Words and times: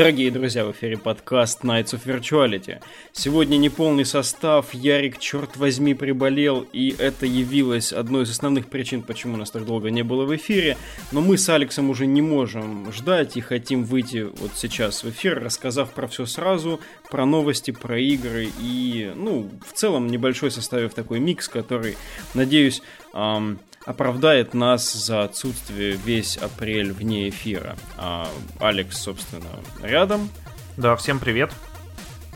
Дорогие 0.00 0.30
друзья, 0.30 0.64
в 0.64 0.72
эфире 0.72 0.96
подкаст 0.96 1.62
Nights 1.62 1.92
of 1.92 2.06
Virtuality. 2.06 2.80
Сегодня 3.12 3.58
неполный 3.58 4.06
состав, 4.06 4.72
Ярик, 4.72 5.18
черт 5.18 5.58
возьми, 5.58 5.92
приболел, 5.92 6.66
и 6.72 6.94
это 6.98 7.26
явилось 7.26 7.92
одной 7.92 8.22
из 8.22 8.30
основных 8.30 8.68
причин, 8.68 9.02
почему 9.02 9.36
нас 9.36 9.50
так 9.50 9.66
долго 9.66 9.90
не 9.90 10.02
было 10.02 10.24
в 10.24 10.34
эфире. 10.34 10.78
Но 11.12 11.20
мы 11.20 11.36
с 11.36 11.46
Алексом 11.50 11.90
уже 11.90 12.06
не 12.06 12.22
можем 12.22 12.90
ждать 12.92 13.36
и 13.36 13.42
хотим 13.42 13.84
выйти 13.84 14.22
вот 14.22 14.52
сейчас 14.54 15.04
в 15.04 15.10
эфир, 15.10 15.38
рассказав 15.38 15.92
про 15.92 16.08
все 16.08 16.24
сразу, 16.24 16.80
про 17.10 17.26
новости, 17.26 17.70
про 17.70 18.00
игры 18.00 18.48
и, 18.58 19.12
ну, 19.14 19.50
в 19.68 19.74
целом 19.74 20.06
небольшой 20.06 20.50
составив 20.50 20.94
такой 20.94 21.20
микс, 21.20 21.46
который, 21.46 21.98
надеюсь, 22.32 22.80
эм, 23.12 23.60
оправдает 23.90 24.54
нас 24.54 24.92
за 24.92 25.24
отсутствие 25.24 25.92
весь 25.92 26.36
апрель 26.36 26.92
вне 26.92 27.28
эфира. 27.28 27.76
А 27.96 28.28
Алекс, 28.60 28.96
собственно, 28.96 29.50
рядом. 29.82 30.30
Да, 30.76 30.96
всем 30.96 31.18
привет. 31.18 31.52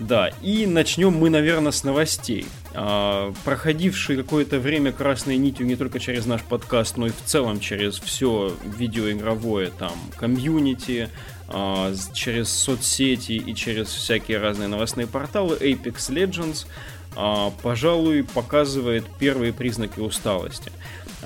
Да, 0.00 0.30
и 0.42 0.66
начнем 0.66 1.12
мы, 1.12 1.30
наверное, 1.30 1.70
с 1.70 1.84
новостей. 1.84 2.46
А, 2.74 3.32
проходивший 3.44 4.16
какое-то 4.16 4.58
время 4.58 4.90
красной 4.90 5.36
нитью 5.36 5.66
не 5.66 5.76
только 5.76 6.00
через 6.00 6.26
наш 6.26 6.42
подкаст, 6.42 6.96
но 6.96 7.06
и 7.06 7.10
в 7.10 7.22
целом 7.24 7.60
через 7.60 8.00
все 8.00 8.52
видеоигровое 8.64 9.70
там 9.70 9.92
комьюнити, 10.16 11.10
а, 11.46 11.94
через 12.12 12.48
соцсети 12.50 13.32
и 13.32 13.54
через 13.54 13.86
всякие 13.86 14.38
разные 14.38 14.66
новостные 14.66 15.06
порталы 15.06 15.56
Apex 15.56 16.10
Legends, 16.10 16.66
а, 17.14 17.52
пожалуй, 17.62 18.24
показывает 18.24 19.04
первые 19.20 19.52
признаки 19.52 20.00
усталости. 20.00 20.72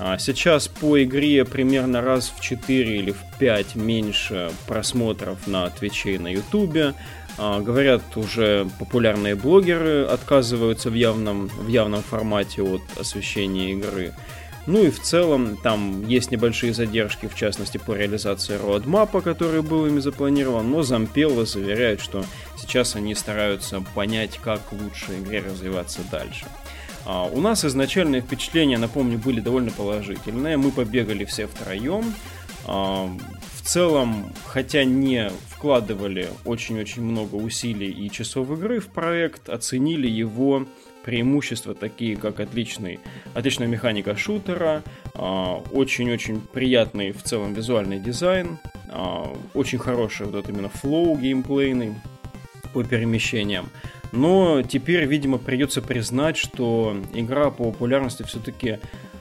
А 0.01 0.17
сейчас 0.19 0.69
по 0.69 1.03
игре 1.03 1.45
примерно 1.45 2.01
раз 2.01 2.33
в 2.35 2.41
4 2.41 2.99
или 2.99 3.11
в 3.11 3.19
5 3.39 3.75
меньше 3.75 4.53
просмотров 4.69 5.47
на 5.49 5.69
Твиче 5.71 6.15
и 6.15 6.19
на 6.19 6.29
Ютубе. 6.29 6.95
А, 7.37 7.61
говорят, 7.61 8.03
уже 8.17 8.69
популярные 8.79 9.35
блогеры 9.35 10.05
отказываются 10.05 10.91
в 10.91 10.95
явном, 10.95 11.49
в 11.49 11.69
явном 11.69 12.03
формате 12.03 12.63
от 12.63 12.83
освещения 12.99 13.73
игры. 13.73 14.15
Ну 14.67 14.85
и 14.85 14.91
в 14.91 15.01
целом 15.01 15.57
там 15.57 16.07
есть 16.07 16.31
небольшие 16.31 16.75
задержки, 16.75 17.27
в 17.27 17.35
частности 17.35 17.79
по 17.79 17.93
реализации 17.93 18.57
роадмапа, 18.57 19.21
который 19.21 19.63
был 19.63 19.87
ими 19.87 19.99
запланирован, 19.99 20.71
но 20.71 20.83
Зампелла 20.83 21.47
заверяет, 21.47 22.01
что 22.01 22.25
сейчас 22.57 22.95
они 22.95 23.15
стараются 23.15 23.83
понять, 23.95 24.39
как 24.45 24.61
лучше 24.73 25.19
игре 25.19 25.41
развиваться 25.41 26.01
дальше. 26.13 26.45
А, 27.09 27.25
у 27.25 27.41
нас 27.41 27.65
изначальные 27.65 28.21
впечатления, 28.21 28.77
напомню, 28.77 29.19
были 29.19 29.41
довольно 29.41 29.71
положительные. 29.71 30.59
Мы 30.59 30.71
побегали 30.71 31.25
все 31.25 31.47
втроем. 31.47 32.13
А, 32.67 33.11
в 33.55 33.63
целом, 33.63 34.31
хотя 34.45 34.85
не 34.85 35.31
вкладывали 35.49 36.29
очень-очень 36.45 37.03
много 37.03 37.37
усилий 37.37 37.91
и 37.91 38.11
часов 38.11 38.51
игры 38.51 38.81
в 38.81 38.89
проект, 38.89 39.49
оценили 39.49 40.07
его 40.07 40.67
преимущества, 41.03 41.75
такие 41.75 42.15
как 42.17 42.41
отличный, 42.41 43.01
отличная 43.33 43.69
механика 43.69 44.15
шутера, 44.15 44.83
а, 45.15 45.63
очень-очень 45.73 46.43
приятный 46.43 47.13
в 47.13 47.23
целом 47.23 47.55
визуальный 47.55 47.99
дизайн, 47.99 48.59
очень 49.53 49.79
хороший 49.79 50.27
вот 50.27 50.35
этот 50.35 50.51
именно 50.51 50.71
флоу 50.71 51.15
геймплейный 51.19 51.95
по 52.73 52.83
перемещениям. 52.85 53.69
Но 54.13 54.63
теперь, 54.63 55.05
видимо, 55.05 55.39
придется 55.39 55.83
признать, 55.83 56.37
что 56.37 56.97
игра 57.13 57.51
по 57.51 57.65
популярности 57.65 58.23
все-таки 58.23 58.79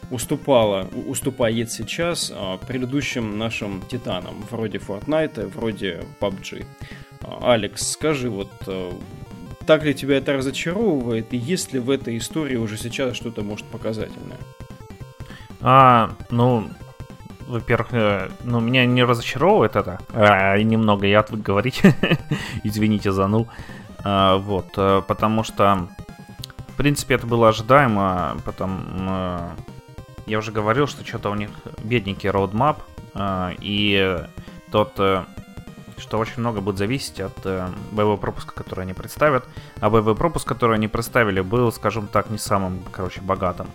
уступала, 0.09 0.87
уступает 1.07 1.71
сейчас 1.71 2.31
а, 2.33 2.57
предыдущим 2.57 3.37
нашим 3.37 3.81
титанам, 3.89 4.35
вроде 4.49 4.77
Fortnite, 4.77 5.47
вроде 5.47 6.05
PUBG. 6.21 6.65
А, 7.21 7.53
Алекс, 7.53 7.91
скажи, 7.91 8.29
вот 8.29 8.51
а, 8.67 8.97
так 9.65 9.83
ли 9.83 9.93
тебя 9.93 10.17
это 10.17 10.33
разочаровывает, 10.33 11.33
и 11.33 11.37
есть 11.37 11.73
ли 11.73 11.79
в 11.79 11.89
этой 11.89 12.17
истории 12.17 12.55
уже 12.55 12.77
сейчас 12.77 13.17
что-то, 13.17 13.43
может, 13.43 13.65
показательное? 13.65 14.37
А, 15.59 16.11
ну, 16.29 16.69
во-первых, 17.47 17.87
э, 17.91 18.29
ну, 18.43 18.59
меня 18.59 18.85
не 18.85 19.03
разочаровывает 19.03 19.75
это. 19.75 19.99
А, 20.13 20.57
немного 20.57 21.07
я 21.07 21.19
отвык 21.19 21.41
говорить. 21.41 21.81
Извините 22.63 23.11
за 23.11 23.27
ну. 23.27 23.47
Вот, 24.03 24.67
э, 24.77 25.01
потому 25.07 25.43
что, 25.43 25.87
в 26.67 26.75
принципе, 26.75 27.15
это 27.15 27.27
было 27.27 27.49
ожидаемо, 27.49 28.37
потом 28.45 28.81
э, 29.09 29.49
я 30.27 30.37
уже 30.37 30.51
говорил, 30.51 30.87
что 30.87 31.05
что-то 31.05 31.29
у 31.31 31.35
них 31.35 31.49
бедненький 31.83 32.29
роудмап, 32.29 32.81
э, 33.13 33.51
и 33.59 34.17
тот, 34.71 34.93
что 35.97 36.19
очень 36.19 36.39
много 36.41 36.61
будет 36.61 36.77
зависеть 36.77 37.21
от 37.21 37.45
боевого 37.91 38.17
пропуска, 38.17 38.53
который 38.53 38.81
они 38.81 38.93
представят. 38.93 39.45
А 39.79 39.89
боевой 39.89 40.13
пропуск, 40.13 40.45
который 40.45 40.75
они 40.75 40.87
представили, 40.87 41.39
был, 41.39 41.71
скажем 41.71 42.07
так, 42.07 42.29
не 42.29 42.37
самым, 42.37 42.83
короче, 42.91 43.21
богатым. 43.21 43.67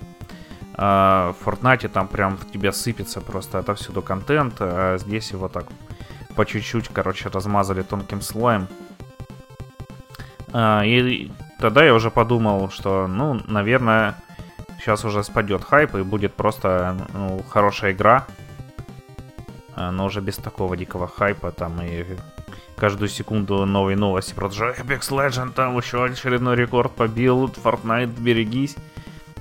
В 0.75 1.35
Fortnite 1.45 1.89
там 1.89 2.09
прям 2.09 2.37
в 2.37 2.51
тебя 2.51 2.73
сыпется 2.73 3.23
просто 3.23 3.59
отовсюду 3.59 4.03
контент, 4.03 4.57
а 4.61 4.99
здесь 4.99 5.31
его 5.31 5.49
так 5.49 5.67
по 6.37 6.45
чуть-чуть, 6.45 6.89
короче, 6.89 7.29
размазали 7.29 7.83
тонким 7.83 8.21
слоем. 8.21 8.69
А, 10.53 10.83
и 10.85 11.31
тогда 11.59 11.85
я 11.85 11.95
уже 11.95 12.11
подумал, 12.11 12.71
что, 12.71 13.07
ну, 13.07 13.41
наверное, 13.47 14.17
сейчас 14.79 15.05
уже 15.05 15.25
спадет 15.25 15.65
хайп 15.65 15.95
и 15.95 16.03
будет 16.03 16.35
просто 16.35 16.97
ну, 17.15 17.43
хорошая 17.49 17.93
игра. 17.93 18.27
А, 19.75 19.91
но 19.91 20.05
уже 20.07 20.21
без 20.21 20.37
такого 20.37 20.77
дикого 20.77 21.09
хайпа 21.09 21.53
там 21.53 21.81
и 21.83 22.05
каждую 22.77 23.09
секунду 23.09 23.65
новые 23.65 23.97
новости 23.97 24.35
про 24.35 24.51
что 24.51 24.71
Apex 24.71 25.11
Legend 25.11 25.53
там 25.53 25.77
еще 25.77 26.05
очередной 26.05 26.57
рекорд 26.57 26.93
побил, 26.93 27.47
Fortnite, 27.47 28.21
берегись. 28.21 28.77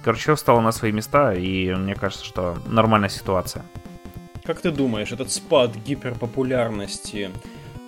Короче, 0.04 0.22
все 0.22 0.36
встало 0.36 0.62
на 0.62 0.72
свои 0.72 0.92
места, 0.92 1.34
и 1.34 1.74
мне 1.74 1.96
кажется, 1.96 2.26
что 2.26 2.58
нормальная 2.68 3.10
ситуация. 3.10 3.64
Как 4.44 4.62
ты 4.62 4.72
думаешь, 4.72 5.12
этот 5.12 5.32
спад 5.32 5.76
гиперпопулярности 5.76 7.30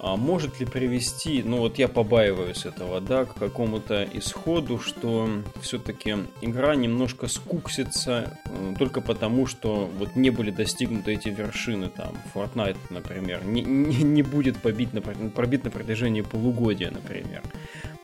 а 0.06 0.18
может 0.18 0.60
ли 0.60 0.66
привести, 0.66 1.42
ну 1.44 1.60
вот 1.60 1.78
я 1.78 1.88
побаиваюсь 1.88 2.66
этого, 2.66 3.00
да, 3.00 3.24
к 3.24 3.36
какому-то 3.36 4.06
исходу, 4.14 4.78
что 4.78 5.30
все-таки 5.62 6.18
игра 6.42 6.76
немножко 6.76 7.30
скуксится 7.30 8.38
э, 8.46 8.74
только 8.78 9.00
потому, 9.00 9.48
что 9.48 9.90
вот 9.98 10.18
не 10.18 10.30
были 10.30 10.52
достигнуты 10.52 11.14
эти 11.14 11.30
вершины, 11.30 11.88
там, 11.88 12.12
Fortnite, 12.36 12.76
например, 12.90 13.46
не, 13.46 13.62
не, 13.62 14.04
не 14.04 14.24
будет 14.24 14.58
побит 14.58 14.94
на, 14.94 15.00
пробит 15.02 15.64
на 15.64 15.72
протяжении 15.72 16.22
полугодия, 16.22 16.92
например. 16.92 17.42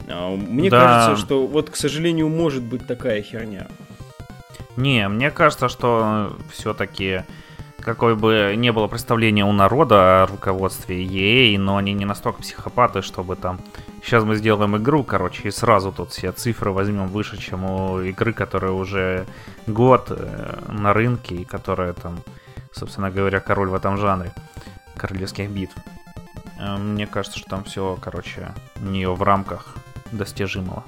А, 0.08 0.38
мне 0.38 0.70
да. 0.70 0.80
кажется, 0.80 1.26
что 1.26 1.46
вот, 1.46 1.70
к 1.70 1.76
сожалению, 1.76 2.30
может 2.30 2.64
быть 2.64 2.88
такая 2.88 3.22
херня. 3.22 3.68
Не, 4.78 5.10
мне 5.10 5.31
кажется, 5.31 5.68
что 5.68 6.38
все-таки 6.54 7.24
какое 7.81 8.16
бы 8.16 8.53
не 8.57 8.72
было 8.72 8.88
представления 8.88 9.45
у 9.45 9.51
народа 9.51 10.23
о 10.23 10.28
руководстве 10.28 11.03
EA, 11.03 11.57
но 11.57 11.78
они 11.78 11.94
не 11.94 12.06
настолько 12.06 12.41
психопаты, 12.41 13.01
чтобы 13.01 13.35
там... 13.35 13.59
Сейчас 14.03 14.23
мы 14.23 14.35
сделаем 14.35 14.78
игру, 14.78 15.03
короче, 15.03 15.47
и 15.47 15.51
сразу 15.51 15.91
тут 15.91 16.12
все 16.12 16.31
цифры 16.31 16.72
возьмем 16.72 17.07
выше, 17.07 17.38
чем 17.38 17.66
у 17.66 18.01
игры, 18.01 18.34
которая 18.34 18.72
уже 18.72 19.25
год 19.68 20.07
э, 20.09 20.59
на 20.69 20.94
рынке, 20.94 21.36
и 21.36 21.45
которая 21.45 21.94
там, 21.94 22.19
собственно 22.71 23.12
говоря, 23.12 23.39
король 23.39 23.69
в 23.69 23.74
этом 23.74 23.98
жанре 23.98 24.33
королевских 24.95 25.50
битв. 25.50 25.75
Э, 26.59 26.77
мне 26.77 27.07
кажется, 27.07 27.39
что 27.39 27.50
там 27.50 27.63
все, 27.65 27.98
короче, 28.01 28.54
не 28.80 29.07
в 29.07 29.21
рамках 29.24 29.75
достижимого. 30.12 30.83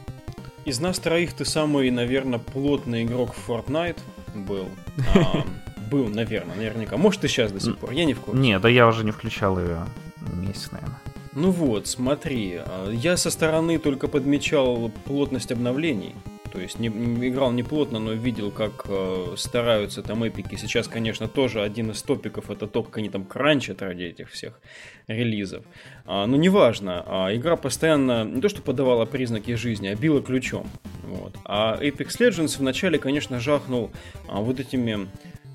Из 0.63 0.80
нас 0.80 1.00
троих 1.00 1.33
ты 1.33 1.44
самый, 1.44 1.89
наверное, 1.89 2.39
плотный 2.39 3.04
игрок 3.04 3.33
в 3.33 3.50
Fortnite 3.50 4.00
был. 4.36 4.69
Был, 5.92 6.08
наверное, 6.08 6.56
наверняка. 6.56 6.96
Может, 6.96 7.26
и 7.26 7.28
сейчас 7.28 7.52
до 7.52 7.60
сих 7.60 7.78
пор. 7.78 7.92
Я 7.92 8.06
не 8.06 8.14
в 8.14 8.22
курсе. 8.22 8.40
Не, 8.40 8.58
да 8.60 8.70
я 8.70 8.88
уже 8.88 9.04
не 9.04 9.12
включал 9.12 9.60
ее 9.60 9.86
месяц, 10.34 10.72
наверное. 10.72 11.02
Ну 11.34 11.52
вот, 11.52 11.88
смотри. 11.88 12.62
А, 12.66 12.90
я 12.90 13.18
со 13.18 13.30
стороны 13.30 13.78
только 13.78 14.08
подмечал 14.08 14.90
плотность 15.06 15.52
обновлений. 15.52 16.16
То 16.52 16.60
есть 16.60 16.80
не, 16.80 16.90
не 16.90 17.30
играл 17.30 17.52
не 17.52 17.64
плотно, 17.64 18.00
но 18.00 18.12
видел, 18.12 18.52
как 18.52 18.86
э, 18.90 19.36
стараются 19.38 20.02
там 20.02 20.24
эпики. 20.26 20.56
Сейчас, 20.56 20.88
конечно, 20.90 21.30
тоже 21.30 21.62
один 21.62 21.92
из 21.92 22.02
топиков 22.04 22.50
это 22.52 22.68
то, 22.68 22.84
как 22.84 22.98
они 22.98 23.10
там 23.10 23.24
кранчат 23.24 23.82
ради 23.82 24.04
этих 24.04 24.30
всех 24.30 24.60
релизов. 25.08 25.64
А, 26.06 26.26
но 26.28 26.36
неважно, 26.36 27.04
а, 27.06 27.34
игра 27.34 27.56
постоянно 27.56 28.26
не 28.26 28.42
то 28.42 28.50
что 28.50 28.62
подавала 28.62 29.06
признаки 29.06 29.56
жизни, 29.56 29.88
а 29.88 29.96
била 29.96 30.22
ключом. 30.22 30.68
Вот. 31.04 31.38
А 31.46 31.78
Apex 31.82 32.20
Legends 32.20 32.58
вначале, 32.58 33.00
конечно, 33.00 33.40
жахнул 33.40 33.92
а, 34.28 34.42
вот 34.42 34.60
этими 34.60 35.08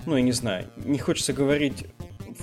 ну, 0.07 0.15
я 0.15 0.23
не 0.23 0.31
знаю, 0.31 0.67
не 0.77 0.97
хочется 0.97 1.33
говорить 1.33 1.85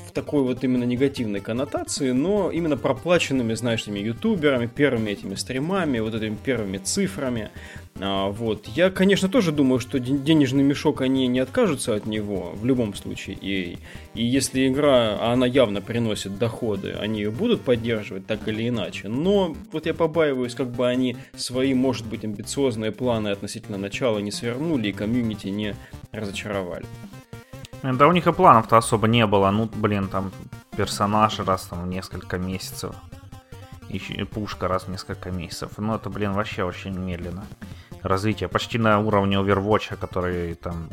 в 0.07 0.13
такой 0.13 0.43
вот 0.43 0.65
именно 0.65 0.85
негативной 0.85 1.41
коннотации, 1.41 2.11
но 2.11 2.51
именно 2.51 2.77
проплаченными, 2.77 3.55
знаешь, 3.55 3.83
этими 3.83 4.01
ютуберами, 4.01 4.67
первыми 4.67 5.11
этими 5.11 5.35
стримами, 5.35 5.99
вот 5.99 6.15
этими 6.15 6.37
первыми 6.37 6.79
цифрами. 6.79 7.51
А, 8.01 8.29
вот. 8.29 8.67
Я, 8.69 8.91
конечно, 8.91 9.29
тоже 9.29 9.53
думаю, 9.53 9.79
что 9.79 9.99
денежный 9.99 10.63
мешок, 10.63 11.01
они 11.01 11.27
не 11.27 11.39
откажутся 11.39 11.95
от 11.95 12.07
него 12.07 12.53
в 12.55 12.65
любом 12.65 12.95
случае. 12.95 13.37
И, 13.41 13.79
и 14.15 14.25
если 14.25 14.69
игра, 14.69 15.17
а 15.19 15.33
она 15.33 15.47
явно 15.47 15.81
приносит 15.81 16.39
доходы, 16.39 16.93
они 17.01 17.21
ее 17.21 17.31
будут 17.31 17.63
поддерживать 17.63 18.27
так 18.27 18.47
или 18.49 18.69
иначе. 18.69 19.09
Но 19.09 19.57
вот 19.73 19.87
я 19.87 19.95
побаиваюсь, 19.95 20.55
как 20.55 20.71
бы 20.71 20.89
они 20.89 21.17
свои, 21.37 21.75
может 21.75 22.07
быть, 22.07 22.25
амбициозные 22.25 22.93
планы 22.93 23.29
относительно 23.29 23.79
начала 23.79 24.19
не 24.19 24.33
свернули 24.33 24.89
и 24.89 24.93
комьюнити 24.93 25.49
не 25.49 25.75
разочаровали. 26.13 26.87
Да 27.93 28.09
у 28.09 28.13
них 28.13 28.27
и 28.27 28.33
планов-то 28.33 28.79
особо 28.79 29.09
не 29.09 29.27
было. 29.27 29.51
Ну, 29.51 29.69
блин, 29.75 30.09
там 30.09 30.33
персонаж 30.75 31.39
раз 31.41 31.67
там 31.67 31.83
в 31.83 31.87
несколько 31.87 32.39
месяцев. 32.39 32.95
И 33.91 34.25
пушка 34.25 34.69
раз 34.69 34.85
в 34.85 34.89
несколько 34.89 35.31
месяцев. 35.31 35.73
Ну, 35.77 35.95
это, 35.95 36.09
блин, 36.09 36.33
вообще 36.33 36.65
очень 36.65 36.99
медленно 36.99 37.45
развития. 38.03 38.49
Почти 38.49 38.79
на 38.79 39.01
уровне 39.01 39.37
Overwatch, 39.37 39.97
который 39.97 40.55
там... 40.55 40.89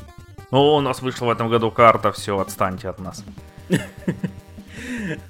Ну, 0.52 0.76
у 0.76 0.82
нас 0.82 1.02
вышла 1.02 1.28
в 1.28 1.30
этом 1.30 1.48
году 1.48 1.72
карта, 1.72 2.12
все, 2.12 2.38
отстаньте 2.38 2.90
от 2.90 3.00
нас. 3.00 3.24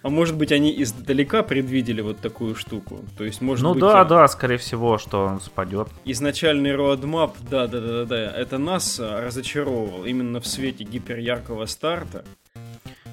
А 0.01 0.09
может 0.09 0.35
быть, 0.35 0.51
они 0.51 0.81
издалека 0.81 1.43
предвидели 1.43 2.01
вот 2.01 2.19
такую 2.19 2.55
штуку? 2.55 2.99
То 3.17 3.23
есть, 3.23 3.41
может 3.41 3.63
ну 3.63 3.73
быть... 3.73 3.81
Да, 3.81 4.03
да, 4.03 4.27
скорее 4.27 4.57
всего, 4.57 4.97
что 4.97 5.25
он 5.25 5.41
спадет. 5.41 5.87
Изначальный 6.05 6.71
roadmap, 6.71 7.33
да, 7.49 7.67
да, 7.67 7.79
да, 7.79 8.05
да, 8.05 8.31
это 8.31 8.57
нас 8.57 8.99
разочаровывал 8.99 10.05
именно 10.05 10.39
в 10.39 10.47
свете 10.47 10.83
гиперяркого 10.83 11.65
старта. 11.65 12.23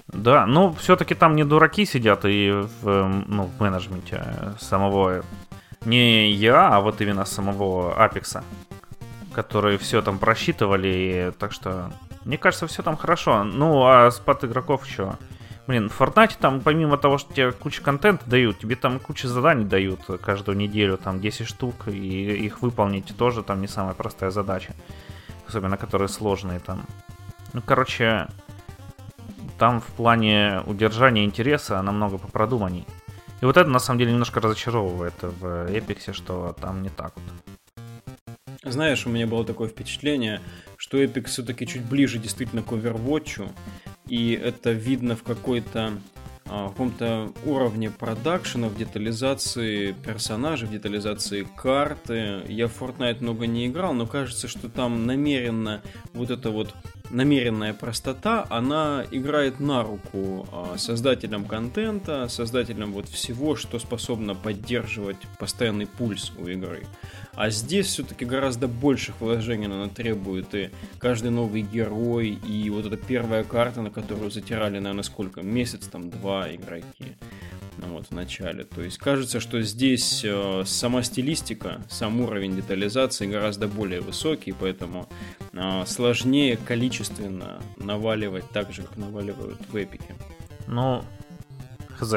Да, 0.08 0.46
ну 0.46 0.72
все-таки 0.72 1.14
там 1.14 1.36
не 1.36 1.44
дураки 1.44 1.84
сидят 1.84 2.24
и 2.24 2.50
в, 2.80 3.24
ну, 3.26 3.44
в 3.44 3.60
менеджменте 3.60 4.24
самого 4.58 5.22
не 5.84 6.30
я, 6.32 6.68
а 6.68 6.80
вот 6.80 7.00
именно 7.00 7.24
самого 7.24 7.94
Апекса, 7.94 8.42
которые 9.32 9.76
все 9.78 10.00
там 10.00 10.18
просчитывали, 10.18 11.32
так 11.38 11.52
что 11.52 11.92
мне 12.24 12.36
кажется, 12.36 12.66
все 12.66 12.82
там 12.82 12.96
хорошо. 12.96 13.44
Ну, 13.44 13.86
а 13.86 14.10
спад 14.10 14.44
игроков 14.44 14.86
еще. 14.86 15.14
Блин, 15.68 15.90
в 15.90 16.00
Fortnite 16.00 16.38
там, 16.40 16.62
помимо 16.62 16.96
того, 16.96 17.18
что 17.18 17.34
тебе 17.34 17.52
куча 17.52 17.82
контента 17.82 18.24
дают, 18.24 18.58
тебе 18.58 18.74
там 18.74 18.98
куча 18.98 19.28
заданий 19.28 19.66
дают 19.66 20.00
каждую 20.22 20.56
неделю, 20.56 20.96
там 20.96 21.20
10 21.20 21.46
штук, 21.46 21.88
и 21.88 22.46
их 22.46 22.62
выполнить 22.62 23.14
тоже 23.18 23.42
там 23.42 23.60
не 23.60 23.68
самая 23.68 23.92
простая 23.92 24.30
задача. 24.30 24.74
Особенно, 25.46 25.76
которые 25.76 26.08
сложные 26.08 26.58
там. 26.60 26.86
Ну, 27.52 27.60
короче, 27.60 28.28
там 29.58 29.82
в 29.82 29.86
плане 29.88 30.62
удержания 30.64 31.26
интереса 31.26 31.82
намного 31.82 32.16
попродуманней. 32.16 32.86
И 33.42 33.44
вот 33.44 33.58
это 33.58 33.68
на 33.68 33.78
самом 33.78 33.98
деле 33.98 34.12
немножко 34.12 34.40
разочаровывает 34.40 35.16
в 35.20 35.66
Эпиксе, 35.70 36.14
что 36.14 36.56
там 36.58 36.82
не 36.82 36.88
так 36.88 37.12
вот. 37.14 37.58
Знаешь, 38.62 39.06
у 39.06 39.10
меня 39.10 39.26
было 39.26 39.44
такое 39.44 39.68
впечатление, 39.68 40.40
что 40.78 40.96
Epic 41.02 41.24
все-таки 41.24 41.66
чуть 41.66 41.84
ближе 41.84 42.18
действительно 42.18 42.62
к 42.62 42.72
Overwatch, 42.72 43.50
и 44.08 44.32
это 44.32 44.72
видно 44.72 45.16
в 45.16 45.22
какой-то 45.22 45.98
а, 46.50 46.68
в 46.68 46.70
каком-то 46.70 47.32
уровне 47.44 47.90
продакшена, 47.90 48.68
в 48.68 48.76
детализации 48.76 49.92
персонажей, 49.92 50.66
в 50.66 50.72
детализации 50.72 51.46
карты. 51.56 52.42
Я 52.48 52.68
в 52.68 52.80
Fortnite 52.80 53.18
много 53.20 53.46
не 53.46 53.66
играл, 53.66 53.92
но 53.92 54.06
кажется, 54.06 54.48
что 54.48 54.70
там 54.70 55.04
намеренно 55.06 55.82
вот 56.14 56.30
это 56.30 56.50
вот 56.50 56.74
намеренная 57.10 57.74
простота, 57.74 58.46
она 58.50 59.04
играет 59.10 59.60
на 59.60 59.82
руку 59.82 60.46
а, 60.52 60.76
создателям 60.76 61.44
контента, 61.44 62.28
создателям 62.28 62.92
вот 62.92 63.08
всего, 63.08 63.56
что 63.56 63.78
способно 63.78 64.34
поддерживать 64.34 65.18
постоянный 65.38 65.86
пульс 65.86 66.32
у 66.38 66.46
игры. 66.46 66.86
А 67.34 67.50
здесь 67.50 67.86
все-таки 67.86 68.24
гораздо 68.24 68.68
больших 68.68 69.20
вложений 69.20 69.66
она 69.66 69.88
требует, 69.88 70.54
и 70.54 70.70
каждый 70.98 71.30
новый 71.30 71.62
герой, 71.62 72.38
и 72.48 72.68
вот 72.70 72.86
эта 72.86 72.96
первая 72.96 73.44
карта, 73.44 73.82
на 73.82 73.90
которую 73.90 74.30
затирали, 74.30 74.78
наверное, 74.78 75.04
сколько? 75.04 75.42
Месяц, 75.42 75.86
там, 75.86 76.10
два 76.10 76.52
игроки 76.54 77.16
вот 77.86 78.06
в 78.06 78.10
начале. 78.10 78.64
То 78.64 78.82
есть 78.82 78.98
кажется, 78.98 79.40
что 79.40 79.62
здесь 79.62 80.22
э, 80.24 80.62
сама 80.66 81.02
стилистика, 81.02 81.80
сам 81.88 82.20
уровень 82.20 82.56
детализации 82.56 83.26
гораздо 83.26 83.68
более 83.68 84.00
высокий, 84.00 84.52
поэтому 84.52 85.08
э, 85.52 85.84
сложнее 85.86 86.56
количественно 86.56 87.60
наваливать 87.76 88.48
так 88.50 88.72
же, 88.72 88.82
как 88.82 88.96
наваливают 88.96 89.60
в 89.68 89.76
эпике. 89.76 90.14
Ну, 90.66 91.04
хз. 91.96 92.14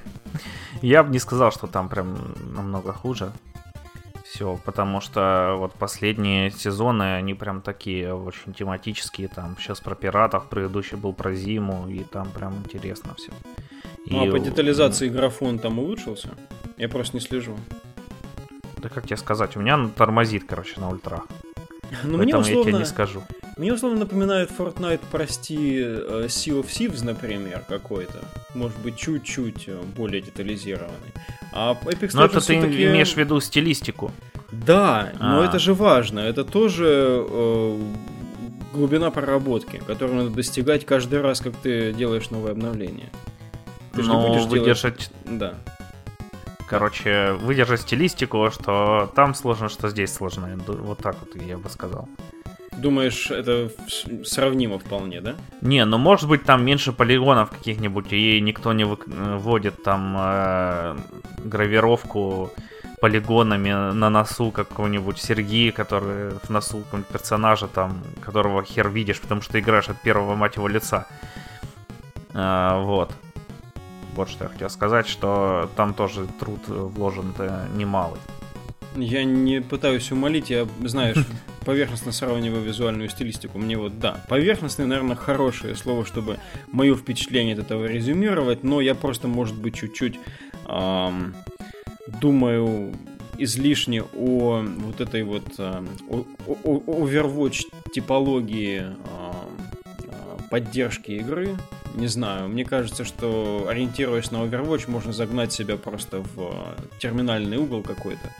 Я 0.82 1.02
бы 1.02 1.12
не 1.12 1.18
сказал, 1.18 1.50
что 1.52 1.66
там 1.66 1.88
прям 1.88 2.34
намного 2.54 2.92
хуже 2.92 3.32
все, 4.34 4.58
потому 4.64 5.00
что 5.00 5.54
вот 5.58 5.74
последние 5.74 6.50
сезоны, 6.50 7.14
они 7.14 7.34
прям 7.34 7.62
такие 7.62 8.12
очень 8.12 8.52
тематические, 8.52 9.28
там 9.28 9.56
сейчас 9.58 9.80
про 9.80 9.94
пиратов, 9.94 10.48
предыдущий 10.48 10.96
был 10.96 11.12
про 11.12 11.34
зиму, 11.34 11.86
и 11.88 12.02
там 12.02 12.30
прям 12.30 12.56
интересно 12.56 13.14
все. 13.14 13.30
Ну, 14.06 14.24
и... 14.24 14.28
а 14.28 14.32
по 14.32 14.38
детализации 14.38 15.08
графон 15.08 15.58
там 15.58 15.78
улучшился? 15.78 16.30
Я 16.76 16.88
просто 16.88 17.16
не 17.16 17.20
слежу. 17.20 17.56
Да 18.78 18.88
как 18.88 19.04
тебе 19.06 19.16
сказать, 19.16 19.56
у 19.56 19.60
меня 19.60 19.88
тормозит, 19.96 20.44
короче, 20.46 20.78
на 20.80 20.90
ультрах. 20.90 21.26
Ну, 22.02 22.18
мне 22.18 22.36
условно... 22.36 22.58
я 22.58 22.64
тебе 22.64 22.78
не 22.78 22.84
скажу. 22.84 23.22
Мне 23.56 23.72
условно 23.72 24.00
напоминает 24.00 24.50
Fortnite, 24.50 25.00
прости, 25.10 25.78
э, 25.78 26.26
Sea 26.26 26.60
of 26.60 26.66
Thieves, 26.66 27.04
например, 27.04 27.62
какой-то. 27.68 28.20
Может 28.54 28.78
быть, 28.80 28.96
чуть-чуть 28.96 29.68
э, 29.68 29.80
более 29.96 30.20
детализированный. 30.20 31.12
А 31.52 31.78
Apex 31.84 32.10
Но 32.14 32.24
это 32.24 32.44
ты 32.44 32.54
имеешь 32.56 33.12
в 33.12 33.16
виду 33.16 33.40
стилистику. 33.40 34.10
Да, 34.50 35.12
а. 35.20 35.36
но 35.36 35.44
это 35.44 35.58
же 35.58 35.72
важно. 35.72 36.20
Это 36.20 36.44
тоже 36.44 37.24
э, 37.28 37.78
глубина 38.72 39.10
проработки, 39.10 39.80
которую 39.86 40.24
надо 40.24 40.30
достигать 40.30 40.84
каждый 40.84 41.20
раз, 41.20 41.40
как 41.40 41.56
ты 41.56 41.92
делаешь 41.92 42.30
новое 42.30 42.52
обновление. 42.52 43.10
Ты 43.94 44.02
же 44.02 44.10
не 44.10 44.28
будешь 44.28 44.46
выдержать... 44.46 45.10
Делать... 45.24 45.38
Да. 45.38 45.54
Короче, 46.68 47.32
выдержать 47.32 47.82
стилистику, 47.82 48.50
что 48.50 49.12
там 49.14 49.34
сложно, 49.34 49.68
что 49.68 49.88
здесь 49.88 50.12
сложно. 50.12 50.58
Вот 50.66 50.98
так 50.98 51.16
вот 51.20 51.40
я 51.42 51.58
бы 51.58 51.68
сказал. 51.68 52.08
Думаешь, 52.76 53.30
это 53.30 53.70
сравнимо 54.24 54.78
вполне, 54.78 55.20
да? 55.20 55.34
Не, 55.60 55.84
ну 55.84 55.98
может 55.98 56.28
быть 56.28 56.44
там 56.44 56.64
меньше 56.64 56.92
полигонов 56.92 57.50
каких-нибудь, 57.50 58.12
и 58.12 58.40
никто 58.40 58.72
не 58.72 58.84
вводит 58.84 59.82
там 59.84 60.16
э, 60.18 60.96
гравировку 61.44 62.50
полигонами 63.00 63.92
на 63.92 64.10
носу 64.10 64.50
какого-нибудь 64.50 65.18
Сергея, 65.18 65.72
который 65.72 66.30
в 66.42 66.48
носу 66.50 66.78
какого-нибудь 66.78 67.12
персонажа 67.12 67.68
там, 67.68 68.02
которого 68.20 68.64
хер 68.64 68.88
видишь, 68.88 69.20
потому 69.20 69.42
что 69.42 69.60
играешь 69.60 69.88
от 69.88 70.00
первого 70.00 70.34
мать 70.34 70.56
его 70.56 70.66
лица. 70.66 71.06
А, 72.32 72.80
вот. 72.80 73.12
Вот 74.14 74.28
что 74.28 74.44
я 74.44 74.50
хотел 74.50 74.70
сказать, 74.70 75.06
что 75.06 75.68
там 75.76 75.94
тоже 75.94 76.26
труд 76.38 76.60
вложен-то 76.66 77.68
немалый. 77.74 78.20
Я 78.96 79.24
не 79.24 79.60
пытаюсь 79.60 80.12
умолить, 80.12 80.50
я, 80.50 80.68
знаешь, 80.84 81.16
поверхностно 81.64 82.12
сравниваю 82.12 82.62
визуальную 82.62 83.08
стилистику. 83.08 83.58
Мне 83.58 83.76
вот, 83.76 83.98
да, 83.98 84.24
поверхностное, 84.28 84.86
наверное, 84.86 85.16
хорошее 85.16 85.74
слово, 85.74 86.04
чтобы 86.04 86.38
мое 86.70 86.94
впечатление 86.94 87.54
от 87.54 87.60
этого 87.60 87.86
резюмировать, 87.86 88.62
но 88.62 88.80
я 88.80 88.94
просто, 88.94 89.26
может 89.26 89.56
быть, 89.56 89.74
чуть-чуть 89.74 90.20
эм, 90.68 91.34
думаю 92.20 92.94
излишне 93.38 94.02
о 94.02 94.64
вот 94.64 95.00
этой 95.00 95.24
вот 95.24 95.44
э, 95.58 95.84
о, 96.08 96.24
о, 96.46 97.04
Overwatch 97.04 97.64
типологии 97.92 98.84
э, 98.84 100.48
поддержки 100.50 101.12
игры. 101.12 101.56
Не 101.94 102.08
знаю, 102.08 102.48
мне 102.48 102.64
кажется, 102.64 103.04
что 103.04 103.66
ориентируясь 103.68 104.30
на 104.30 104.44
Overwatch, 104.44 104.90
можно 104.90 105.12
загнать 105.12 105.52
себя 105.52 105.76
просто 105.76 106.20
в 106.34 106.76
терминальный 106.98 107.56
угол 107.56 107.82
какой-то 107.82 108.30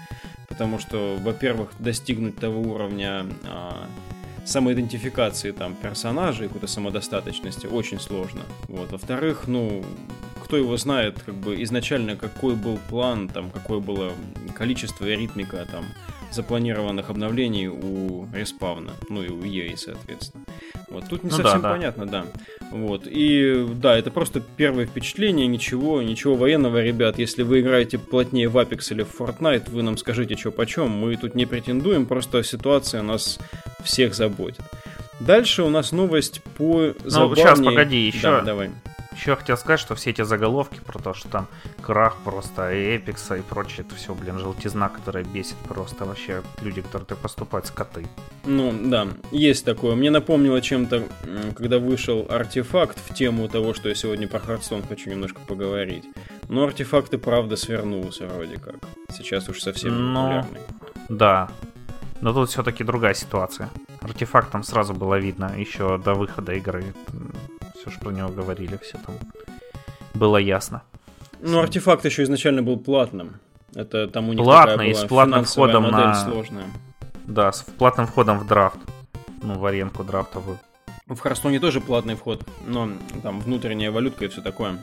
потому 0.54 0.78
что, 0.78 1.18
во-первых, 1.20 1.70
достигнуть 1.80 2.36
того 2.36 2.60
уровня 2.60 3.26
а, 3.44 3.88
самоидентификации 4.44 5.50
там 5.50 5.74
персонажей, 5.74 6.46
какой-то 6.46 6.68
самодостаточности 6.68 7.66
очень 7.66 7.98
сложно. 7.98 8.42
Вот. 8.68 8.92
Во-вторых, 8.92 9.48
ну, 9.48 9.84
кто 10.44 10.56
его 10.56 10.76
знает, 10.76 11.20
как 11.26 11.34
бы 11.34 11.60
изначально 11.64 12.14
какой 12.14 12.54
был 12.54 12.78
план, 12.88 13.28
там, 13.28 13.50
какое 13.50 13.80
было 13.80 14.12
количество 14.54 15.06
и 15.06 15.16
ритмика 15.16 15.66
там 15.70 15.86
запланированных 16.30 17.10
обновлений 17.10 17.66
у 17.66 18.28
респавна, 18.32 18.92
ну 19.08 19.24
и 19.24 19.28
у 19.30 19.42
EA, 19.42 19.76
соответственно. 19.76 20.44
Вот 20.94 21.08
тут 21.08 21.24
не 21.24 21.30
ну, 21.30 21.36
совсем 21.36 21.60
да, 21.60 21.68
да. 21.68 21.74
понятно, 21.74 22.06
да. 22.06 22.26
Вот. 22.70 23.06
И 23.06 23.66
да, 23.74 23.98
это 23.98 24.10
просто 24.10 24.40
первое 24.40 24.86
впечатление, 24.86 25.46
ничего, 25.46 26.00
ничего 26.02 26.36
военного, 26.36 26.82
ребят. 26.82 27.18
Если 27.18 27.42
вы 27.42 27.60
играете 27.60 27.98
плотнее 27.98 28.48
в 28.48 28.56
Apex 28.56 28.92
или 28.92 29.02
в 29.02 29.20
Fortnite, 29.20 29.70
вы 29.70 29.82
нам 29.82 29.98
скажите, 29.98 30.36
что 30.36 30.52
почем. 30.52 30.90
Мы 30.90 31.16
тут 31.16 31.34
не 31.34 31.46
претендуем, 31.46 32.06
просто 32.06 32.42
ситуация 32.44 33.02
нас 33.02 33.38
всех 33.82 34.14
заботит. 34.14 34.62
Дальше 35.20 35.62
у 35.62 35.68
нас 35.68 35.92
новость 35.92 36.42
по 36.56 36.94
забавней... 37.04 37.28
Ну, 37.28 37.36
сейчас, 37.36 37.60
погоди, 37.60 38.06
еще... 38.06 38.22
Да, 38.22 38.40
давай. 38.42 38.70
Еще 39.24 39.30
я 39.30 39.36
хотел 39.36 39.56
сказать, 39.56 39.80
что 39.80 39.94
все 39.94 40.10
эти 40.10 40.20
заголовки 40.20 40.80
про 40.84 40.98
то, 40.98 41.14
что 41.14 41.28
там 41.28 41.46
крах 41.80 42.18
просто 42.24 42.68
Эпикса 42.74 43.36
и 43.36 43.40
прочее, 43.40 43.86
это 43.86 43.94
все, 43.94 44.14
блин, 44.14 44.38
желтизна, 44.38 44.90
которая 44.90 45.24
бесит 45.24 45.56
просто 45.66 46.04
вообще 46.04 46.42
люди, 46.60 46.82
которые 46.82 47.06
так 47.06 47.16
поступают, 47.16 47.66
скоты. 47.66 48.06
Ну, 48.44 48.70
да, 48.84 49.08
есть 49.30 49.64
такое. 49.64 49.94
Мне 49.94 50.10
напомнило 50.10 50.60
чем-то, 50.60 51.04
когда 51.56 51.78
вышел 51.78 52.26
артефакт 52.28 52.98
в 52.98 53.14
тему 53.14 53.48
того, 53.48 53.72
что 53.72 53.88
я 53.88 53.94
сегодня 53.94 54.28
про 54.28 54.40
Хардстон 54.40 54.82
хочу 54.86 55.08
немножко 55.08 55.40
поговорить. 55.40 56.04
Но 56.50 56.64
артефакт 56.64 57.14
и 57.14 57.16
правда 57.16 57.56
свернулся 57.56 58.26
вроде 58.26 58.58
как. 58.58 58.76
Сейчас 59.10 59.48
уж 59.48 59.62
совсем 59.62 60.12
Но... 60.12 60.42
популярный. 60.42 60.60
Да, 61.08 61.48
но 62.20 62.34
тут 62.34 62.50
все-таки 62.50 62.84
другая 62.84 63.14
ситуация. 63.14 63.70
Артефакт 64.02 64.50
там 64.50 64.62
сразу 64.62 64.92
было 64.92 65.18
видно 65.18 65.50
еще 65.56 65.96
до 65.96 66.12
выхода 66.12 66.52
игры. 66.52 66.84
Все, 67.84 67.90
что 67.90 68.00
про 68.00 68.12
него 68.12 68.30
говорили, 68.30 68.78
все 68.82 68.96
там 69.04 69.16
было 70.14 70.38
ясно. 70.38 70.82
Ну, 71.42 71.58
артефакт 71.58 72.06
еще 72.06 72.22
изначально 72.22 72.62
был 72.62 72.78
платным. 72.78 73.40
Это 73.74 74.08
там 74.08 74.30
у 74.30 74.32
них 74.32 74.42
Платный, 74.42 74.72
такая 74.76 74.92
была 74.94 75.04
с 75.04 75.08
платным 75.08 75.44
входом 75.44 75.90
на... 75.90 76.14
сложная. 76.14 76.64
Да, 77.26 77.52
с 77.52 77.62
платным 77.62 78.06
входом 78.06 78.38
в 78.38 78.46
драфт. 78.46 78.78
Ну, 79.42 79.58
в 79.58 79.66
аренку 79.66 80.02
драфтовую. 80.02 80.58
В 81.06 81.18
Харстоне 81.18 81.60
тоже 81.60 81.82
платный 81.82 82.14
вход, 82.14 82.42
но 82.66 82.88
там 83.22 83.40
внутренняя 83.40 83.90
валютка 83.90 84.24
и 84.24 84.28
все 84.28 84.40
такое. 84.40 84.78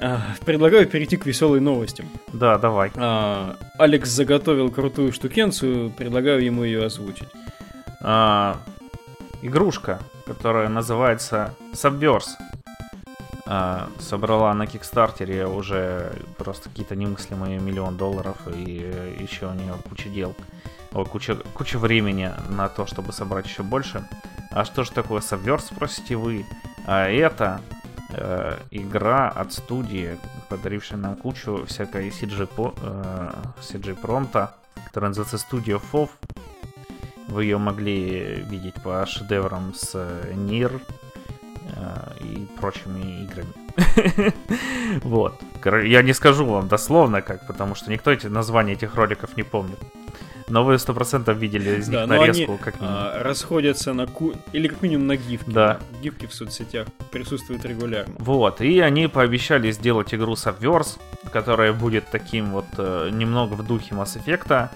А, 0.00 0.22
предлагаю 0.46 0.86
перейти 0.86 1.18
к 1.18 1.26
веселой 1.26 1.60
новости. 1.60 2.06
Да, 2.32 2.56
давай. 2.56 2.90
А, 2.94 3.56
Алекс 3.78 4.08
заготовил 4.08 4.70
крутую 4.70 5.12
штукенцию, 5.12 5.90
предлагаю 5.90 6.42
ему 6.42 6.64
ее 6.64 6.86
озвучить. 6.86 7.28
А, 8.00 8.56
игрушка, 9.42 10.00
которая 10.26 10.68
называется 10.68 11.54
Subverse. 11.72 12.30
А, 13.44 13.90
собрала 13.98 14.54
на 14.54 14.66
Кикстартере 14.66 15.46
уже 15.46 16.12
просто 16.38 16.70
какие-то 16.70 16.96
немыслимые 16.96 17.58
миллион 17.58 17.96
долларов 17.96 18.36
и 18.46 19.16
еще 19.18 19.48
у 19.48 19.54
нее 19.54 19.74
куча 19.88 20.08
дел. 20.08 20.34
О, 20.92 21.04
куча, 21.04 21.36
куча 21.52 21.78
времени 21.78 22.30
на 22.48 22.68
то, 22.68 22.86
чтобы 22.86 23.12
собрать 23.12 23.46
еще 23.46 23.62
больше. 23.62 24.06
А 24.50 24.64
что 24.64 24.84
же 24.84 24.92
такое 24.92 25.20
Subverse, 25.20 25.66
спросите 25.74 26.16
вы? 26.16 26.46
А 26.86 27.08
это 27.08 27.60
э, 28.10 28.58
игра 28.70 29.28
от 29.28 29.52
студии, 29.52 30.18
подарившая 30.48 30.98
нам 30.98 31.16
кучу 31.16 31.64
всякой 31.66 32.08
CG, 32.10 32.46
по, 32.46 32.74
э, 32.80 33.32
CG 33.60 33.96
которая 34.86 35.08
называется 35.08 35.36
Studio 35.36 35.80
FOV. 35.92 36.10
Вы 37.32 37.44
ее 37.44 37.56
могли 37.56 38.44
видеть 38.48 38.74
по 38.74 39.06
шедеврам 39.06 39.72
с 39.74 39.96
Нир 40.34 40.80
э, 41.74 42.12
и 42.20 42.46
прочими 42.60 43.24
играми. 43.24 44.32
вот. 45.02 45.40
Я 45.64 46.02
не 46.02 46.12
скажу 46.12 46.44
вам 46.44 46.68
дословно 46.68 47.22
как, 47.22 47.46
потому 47.46 47.74
что 47.74 47.90
никто 47.90 48.10
эти 48.10 48.26
названия 48.26 48.74
этих 48.74 48.94
роликов 48.96 49.34
не 49.36 49.44
помнит. 49.44 49.78
Но 50.48 50.62
вы 50.62 50.78
сто 50.78 50.92
процентов 50.92 51.38
видели 51.38 51.78
из 51.78 51.88
них 51.88 52.00
да, 52.00 52.06
нарезку, 52.06 52.52
они, 52.52 52.58
как 52.58 52.80
минимум. 52.80 52.98
А, 52.98 53.22
расходятся 53.22 53.94
на 53.94 54.06
ку... 54.06 54.34
или 54.52 54.68
как 54.68 54.82
минимум 54.82 55.06
на 55.06 55.16
гифки. 55.16 55.48
Да. 55.50 55.80
Гифки 56.02 56.26
в 56.26 56.34
соцсетях 56.34 56.88
присутствуют 57.10 57.64
регулярно. 57.64 58.14
Вот, 58.18 58.60
и 58.60 58.80
они 58.80 59.06
пообещали 59.06 59.70
сделать 59.70 60.12
игру 60.12 60.34
Subverse, 60.34 61.00
которая 61.32 61.72
будет 61.72 62.10
таким 62.10 62.50
вот 62.50 62.66
э, 62.76 63.08
немного 63.10 63.54
в 63.54 63.66
духе 63.66 63.94
Mass 63.94 64.22
Effect. 64.22 64.68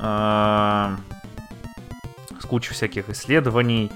Э, 0.00 0.96
с 2.40 2.44
кучей 2.44 2.72
всяких 2.74 3.08
исследований, 3.10 3.90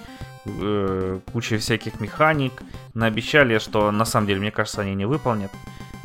э, 0.47 1.21
кучей 1.33 1.59
всяких 1.59 2.01
механик. 2.01 2.63
Наобещали, 2.95 3.59
что 3.59 3.91
на 3.91 4.05
самом 4.05 4.27
деле, 4.27 4.41
мне 4.41 4.51
кажется, 4.51 4.83
они 4.83 4.95
не 4.95 5.07
выполнят. 5.07 5.51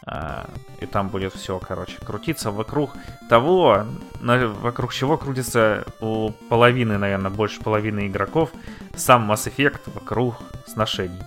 А, 0.05 0.49
и 0.81 0.85
там 0.85 1.07
будет 1.07 1.33
все, 1.33 1.59
короче, 1.59 1.97
крутиться 2.05 2.51
вокруг 2.51 2.91
того, 3.29 3.85
вокруг 4.21 4.93
чего 4.93 5.17
крутится 5.17 5.85
у 6.01 6.31
половины, 6.49 6.97
наверное, 6.97 7.31
больше 7.31 7.61
половины 7.61 8.07
игроков, 8.07 8.49
сам 8.95 9.31
Mass 9.31 9.49
Effect 9.49 9.79
вокруг 9.93 10.35
сношений. 10.67 11.21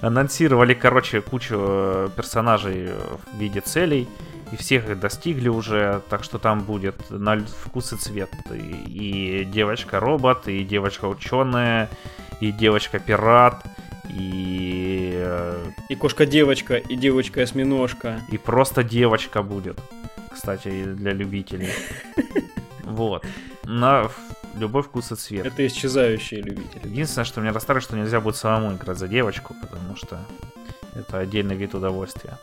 Анонсировали, 0.00 0.74
короче, 0.74 1.20
кучу 1.20 1.54
э, 1.58 2.08
персонажей 2.16 2.88
в 2.88 3.38
виде 3.38 3.60
целей, 3.60 4.08
и 4.52 4.56
всех 4.56 4.88
их 4.88 4.98
достигли 4.98 5.48
уже, 5.48 6.02
так 6.08 6.24
что 6.24 6.38
там 6.38 6.60
будет 6.60 6.96
на 7.10 7.38
вкус 7.38 7.92
и 7.92 7.96
цвет. 7.96 8.30
И, 8.52 9.40
и 9.40 9.44
девочка-робот, 9.44 10.48
и 10.48 10.64
девочка-ученая, 10.64 11.88
и 12.40 12.50
девочка-пират, 12.50 13.64
и... 14.08 15.12
Э, 15.14 15.70
и 15.88 15.94
кошка-девочка, 15.94 16.76
и 16.76 16.96
девочка-осьминожка. 16.96 18.20
И 18.30 18.38
просто 18.38 18.82
девочка 18.82 19.42
будет, 19.42 19.78
кстати, 20.32 20.84
для 20.84 21.12
любителей. 21.12 21.70
Вот. 22.82 23.24
На 23.62 24.10
любой 24.56 24.82
вкус 24.82 25.12
и 25.12 25.14
цвет. 25.14 25.46
Это 25.46 25.64
исчезающие 25.64 26.42
любители. 26.42 26.88
Единственное, 26.88 27.24
что 27.24 27.40
меня 27.40 27.52
расстраивает, 27.52 27.84
что 27.84 27.96
нельзя 27.96 28.20
будет 28.20 28.34
самому 28.34 28.74
играть 28.74 28.98
за 28.98 29.06
девочку, 29.06 29.54
потому 29.60 29.94
что 29.94 30.18
это 30.96 31.20
отдельный 31.20 31.54
вид 31.54 31.74
удовольствия. 31.74 32.36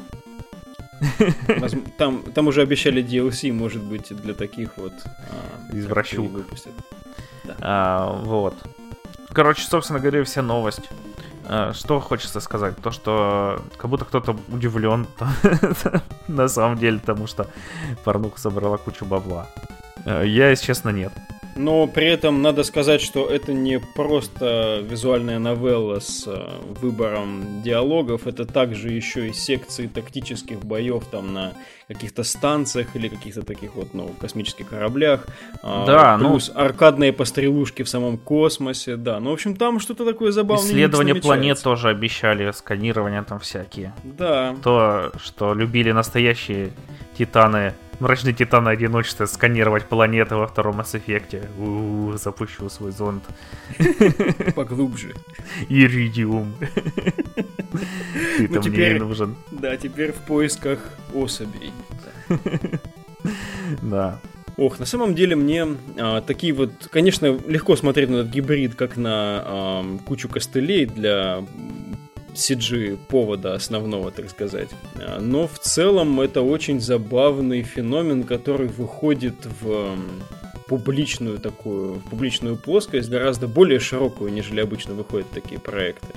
Там, 1.98 2.24
там 2.24 2.48
уже 2.48 2.62
обещали 2.62 3.04
DLC, 3.04 3.52
может 3.52 3.84
быть, 3.84 4.16
для 4.16 4.34
таких 4.34 4.78
вот 4.78 4.94
а, 5.06 5.76
извращук. 5.76 6.32
выпустят. 6.32 6.74
Да. 7.44 7.56
А, 7.60 8.22
вот. 8.24 8.56
Короче, 9.32 9.64
собственно 9.64 10.00
говоря, 10.00 10.24
вся 10.24 10.42
новость. 10.42 10.90
А, 11.46 11.74
что 11.74 12.00
хочется 12.00 12.40
сказать? 12.40 12.76
То, 12.78 12.92
что 12.92 13.62
как 13.78 13.90
будто 13.90 14.06
кто-то 14.06 14.38
удивлен 14.50 15.08
на 16.28 16.48
самом 16.48 16.78
деле 16.78 17.00
тому, 17.00 17.28
что 17.28 17.48
порнуха 18.04 18.40
собрала 18.40 18.78
кучу 18.78 19.06
бабла. 19.06 19.48
А, 20.06 20.24
я, 20.24 20.50
если 20.50 20.66
честно, 20.66 20.90
нет. 20.90 21.14
Но 21.58 21.88
при 21.88 22.08
этом 22.08 22.42
надо 22.42 22.64
сказать, 22.64 23.02
что 23.02 23.28
это 23.28 23.54
не 23.54 23.80
просто 23.80 24.82
визуальная 24.84 25.40
новелла 25.40 26.00
с 26.00 26.26
э, 26.28 26.50
выбором 26.80 27.62
диалогов, 27.64 28.28
это 28.28 28.46
также 28.46 28.90
еще 28.90 29.30
и 29.30 29.34
секции 29.34 29.88
тактических 29.88 30.60
боев 30.64 31.06
там 31.06 31.34
на 31.34 31.54
каких-то 31.88 32.24
станциях 32.24 32.96
или 32.96 33.08
каких-то 33.08 33.44
таких 33.44 33.76
вот, 33.76 33.94
ну, 33.94 34.10
космических 34.20 34.68
кораблях. 34.68 35.26
А, 35.64 35.86
да, 35.86 36.18
ну 36.18 36.32
плюс 36.32 36.52
ну... 36.54 36.62
аркадные 36.62 37.14
пострелушки 37.14 37.84
в 37.84 37.90
самом 37.90 38.18
космосе, 38.18 38.96
да. 38.98 39.20
Ну, 39.20 39.32
в 39.32 39.34
общем, 39.34 39.56
там 39.56 39.80
что-то 39.80 40.06
такое 40.06 40.32
забавное. 40.32 40.66
Исследования 40.66 41.16
планет 41.16 41.62
тоже 41.62 41.90
обещали, 41.90 42.52
сканирование 42.52 43.24
там 43.24 43.40
всякие. 43.40 43.94
Да. 44.04 44.56
То, 44.64 45.12
что 45.24 45.54
любили 45.54 45.92
настоящие 45.92 46.72
титаны 47.18 47.74
Мрачный 48.00 48.34
Титан 48.34 48.68
одиночество 48.68 49.26
сканировать 49.26 49.86
планеты 49.86 50.36
во 50.36 50.48
втором 50.48 50.80
Mass 50.80 50.94
Effect. 50.94 51.48
У-у-у, 51.58 52.18
запущу 52.18 52.70
свой 52.70 52.92
зонд. 52.92 53.24
Поглубже. 54.56 55.16
Иридиум. 55.68 56.54
Ты 58.38 58.50
ну, 58.50 58.62
мне 58.62 58.94
не 58.94 59.00
нужен. 59.00 59.36
Да, 59.52 59.76
теперь 59.78 60.12
в 60.12 60.22
поисках 60.28 60.80
особей. 61.14 61.72
Да. 63.82 64.22
Ох, 64.56 64.80
на 64.80 64.86
самом 64.86 65.14
деле 65.14 65.36
мне 65.36 65.68
а, 65.98 66.22
такие 66.22 66.54
вот, 66.54 66.72
конечно, 66.90 67.38
легко 67.48 67.76
смотреть 67.76 68.10
на 68.10 68.18
этот 68.18 68.32
гибрид 68.32 68.76
как 68.76 68.96
на 68.96 69.44
а, 69.46 69.98
кучу 70.06 70.30
костылей 70.30 70.86
для 70.86 71.44
CG 72.38 72.98
повода 73.08 73.54
основного, 73.54 74.12
так 74.12 74.30
сказать. 74.30 74.70
А, 74.96 75.20
но 75.20 75.48
в 75.48 75.60
целом 75.60 76.22
это 76.22 76.42
очень 76.42 76.80
забавный 76.80 77.64
феномен, 77.64 78.24
который 78.24 78.68
выходит 78.68 79.36
в 79.62 79.98
публичную 80.68 81.40
такую, 81.40 81.96
в 81.96 82.10
публичную 82.10 82.58
плоскость, 82.58 83.10
гораздо 83.10 83.48
более 83.48 83.80
широкую, 83.80 84.32
нежели 84.32 84.62
обычно 84.62 84.94
выходят 84.94 85.30
такие 85.32 85.60
проекты. 85.60 86.08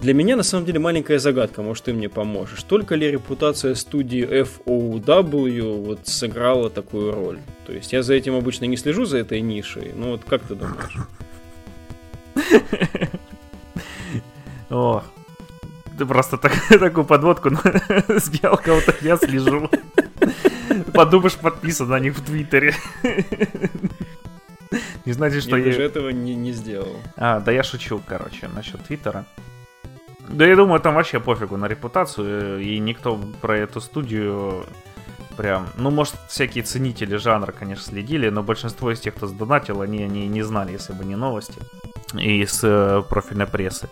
Для 0.00 0.14
меня, 0.14 0.36
на 0.36 0.44
самом 0.44 0.64
деле, 0.64 0.78
маленькая 0.78 1.18
загадка, 1.18 1.60
может, 1.60 1.84
ты 1.84 1.92
мне 1.92 2.08
поможешь. 2.08 2.62
Только 2.62 2.94
ли 2.94 3.10
репутация 3.10 3.74
студии 3.74 4.24
FOW 4.24 5.84
вот 5.84 6.06
сыграла 6.06 6.70
такую 6.70 7.12
роль? 7.12 7.40
То 7.66 7.72
есть 7.72 7.92
я 7.92 8.04
за 8.04 8.14
этим 8.14 8.36
обычно 8.36 8.66
не 8.66 8.76
слежу, 8.76 9.06
за 9.06 9.18
этой 9.18 9.40
нишей, 9.40 9.92
но 9.96 10.12
вот 10.12 10.22
как 10.24 10.42
ты 10.42 10.54
думаешь? 10.54 10.98
О, 14.70 15.02
ты 15.96 16.06
просто 16.06 16.36
так, 16.36 16.52
такую 16.68 17.04
подводку 17.04 17.50
сделал, 18.08 18.58
кого-то 18.58 18.94
я 19.00 19.16
слежу. 19.16 19.70
Подумаешь, 20.94 21.36
подписан 21.36 21.88
на 21.88 21.98
них 21.98 22.16
в 22.16 22.24
Твиттере. 22.24 22.74
Не 25.04 25.12
знаете, 25.12 25.40
что 25.40 25.56
я... 25.56 25.72
Я 25.72 25.84
этого 25.84 26.10
не, 26.10 26.34
не 26.34 26.52
сделал. 26.52 26.96
А, 27.16 27.40
да 27.40 27.50
я 27.52 27.62
шучу, 27.62 28.00
короче, 28.06 28.48
насчет 28.48 28.82
Твиттера. 28.84 29.24
Да 30.28 30.46
я 30.46 30.54
думаю, 30.56 30.80
там 30.80 30.94
вообще 30.94 31.20
пофигу 31.20 31.56
на 31.56 31.66
репутацию, 31.66 32.60
и 32.60 32.78
никто 32.78 33.18
про 33.40 33.56
эту 33.56 33.80
студию 33.80 34.66
прям... 35.38 35.66
Ну, 35.76 35.90
может, 35.90 36.14
всякие 36.28 36.64
ценители 36.64 37.16
жанра, 37.16 37.52
конечно, 37.52 37.84
следили, 37.84 38.28
но 38.28 38.42
большинство 38.42 38.92
из 38.92 39.00
тех, 39.00 39.14
кто 39.14 39.26
сдонатил, 39.26 39.80
они, 39.80 40.02
они 40.02 40.28
не 40.28 40.42
знали, 40.42 40.72
если 40.72 40.92
бы 40.92 41.04
не 41.04 41.16
новости 41.16 41.60
и 42.14 42.44
с 42.44 42.60
э, 42.62 43.02
профильной 43.08 43.46
прессы. 43.46 43.88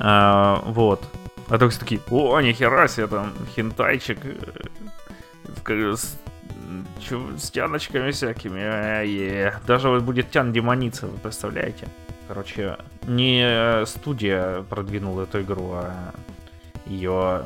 А, 0.00 0.62
вот. 0.66 1.04
А 1.48 1.58
то 1.58 1.68
все 1.68 1.80
такие, 1.80 2.00
о, 2.10 2.40
нихера 2.40 2.88
себе, 2.88 3.06
там, 3.06 3.32
хентайчик 3.54 4.18
э, 4.24 5.96
с, 5.96 7.50
тяночками 7.50 8.10
всякими. 8.10 8.60
Е. 9.04 9.54
Даже 9.66 9.88
вот 9.88 10.02
будет 10.02 10.30
тян 10.30 10.52
демоница, 10.52 11.06
вы 11.06 11.18
представляете? 11.18 11.88
Короче, 12.28 12.76
не 13.06 13.84
студия 13.86 14.62
продвинула 14.62 15.22
эту 15.22 15.40
игру, 15.42 15.72
а 15.74 16.14
ее 16.86 17.42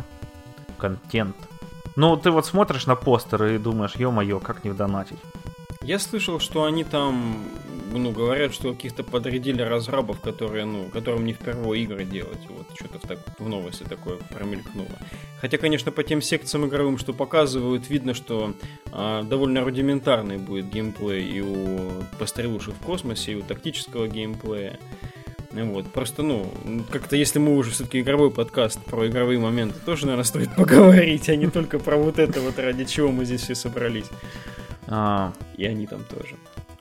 контент. 0.79 1.37
Ну, 1.97 2.17
ты 2.17 2.31
вот 2.31 2.45
смотришь 2.45 2.87
на 2.87 2.95
постеры 2.97 3.55
и 3.55 3.59
думаешь, 3.59 3.97
ё-моё, 3.97 4.41
как 4.41 4.65
не 4.65 4.73
донатить. 4.73 5.21
Я 5.81 5.99
слышал, 5.99 6.41
что 6.41 6.65
они 6.65 6.85
там, 6.85 7.37
ну, 7.99 8.13
говорят, 8.13 8.53
что 8.53 8.73
каких-то 8.73 9.05
подрядили 9.05 9.63
разрабов, 9.63 10.21
которые, 10.21 10.65
ну, 10.65 10.89
которым 10.91 11.25
не 11.25 11.33
впервые 11.33 11.85
игры 11.85 12.05
делать. 12.05 12.39
Вот 12.49 12.67
что-то 12.75 12.99
в, 12.99 13.09
так, 13.09 13.19
в 13.39 13.49
новости 13.49 13.85
такое 13.85 14.17
промелькнуло. 14.31 14.89
Хотя, 15.41 15.59
конечно, 15.59 15.93
по 15.93 16.03
тем 16.03 16.23
секциям 16.23 16.67
игровым, 16.67 16.99
что 16.99 17.13
показывают, 17.13 17.89
видно, 17.89 18.15
что 18.15 18.55
а, 18.93 19.23
довольно 19.23 19.63
рудиментарный 19.63 20.39
будет 20.39 20.71
геймплей 20.71 21.25
и 21.25 21.41
у 21.41 21.91
пострелушек 22.19 22.75
в 22.75 22.85
космосе, 22.85 23.33
и 23.33 23.37
у 23.37 23.43
тактического 23.43 24.09
геймплея. 24.09 24.79
Вот, 25.53 25.87
просто, 25.93 26.23
ну, 26.23 26.51
как-то 26.91 27.15
если 27.15 27.39
мы 27.39 27.57
уже 27.57 27.71
все-таки 27.71 28.01
игровой 28.01 28.33
подкаст 28.33 28.85
про 28.85 29.07
игровые 29.07 29.39
моменты, 29.39 29.79
тоже, 29.85 30.07
наверное, 30.07 30.25
стоит 30.25 30.55
поговорить, 30.57 31.29
а 31.29 31.37
не 31.37 31.47
только 31.47 31.79
про 31.79 31.97
вот 31.97 32.19
это 32.19 32.41
вот, 32.41 32.59
ради 32.59 32.85
чего 32.85 33.13
мы 33.13 33.25
здесь 33.25 33.43
все 33.43 33.55
собрались. 33.55 34.07
А... 34.87 35.33
И 35.57 35.65
они 35.65 35.87
там 35.87 36.03
тоже. 36.05 36.35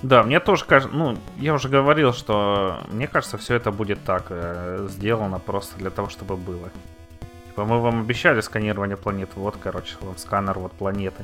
Да, 0.03 0.21
мне 0.23 0.41
тоже 0.41 0.65
кажется, 0.65 0.93
ну, 0.95 1.17
я 1.39 1.53
уже 1.53 1.69
говорил, 1.69 2.11
что 2.11 2.81
мне 2.91 3.07
кажется, 3.07 3.37
все 3.37 3.55
это 3.55 3.71
будет 3.71 4.03
так 4.03 4.25
э, 4.29 4.87
сделано 4.89 5.39
просто 5.39 5.77
для 5.77 5.89
того, 5.89 6.09
чтобы 6.09 6.35
было. 6.35 6.69
Типа 7.45 7.63
мы 7.63 7.79
вам 7.79 8.01
обещали 8.01 8.41
сканирование 8.41 8.97
планет, 8.97 9.29
вот, 9.35 9.55
короче, 9.63 9.95
вам 10.01 10.17
сканер 10.17 10.59
вот 10.59 10.73
планеты. 10.73 11.23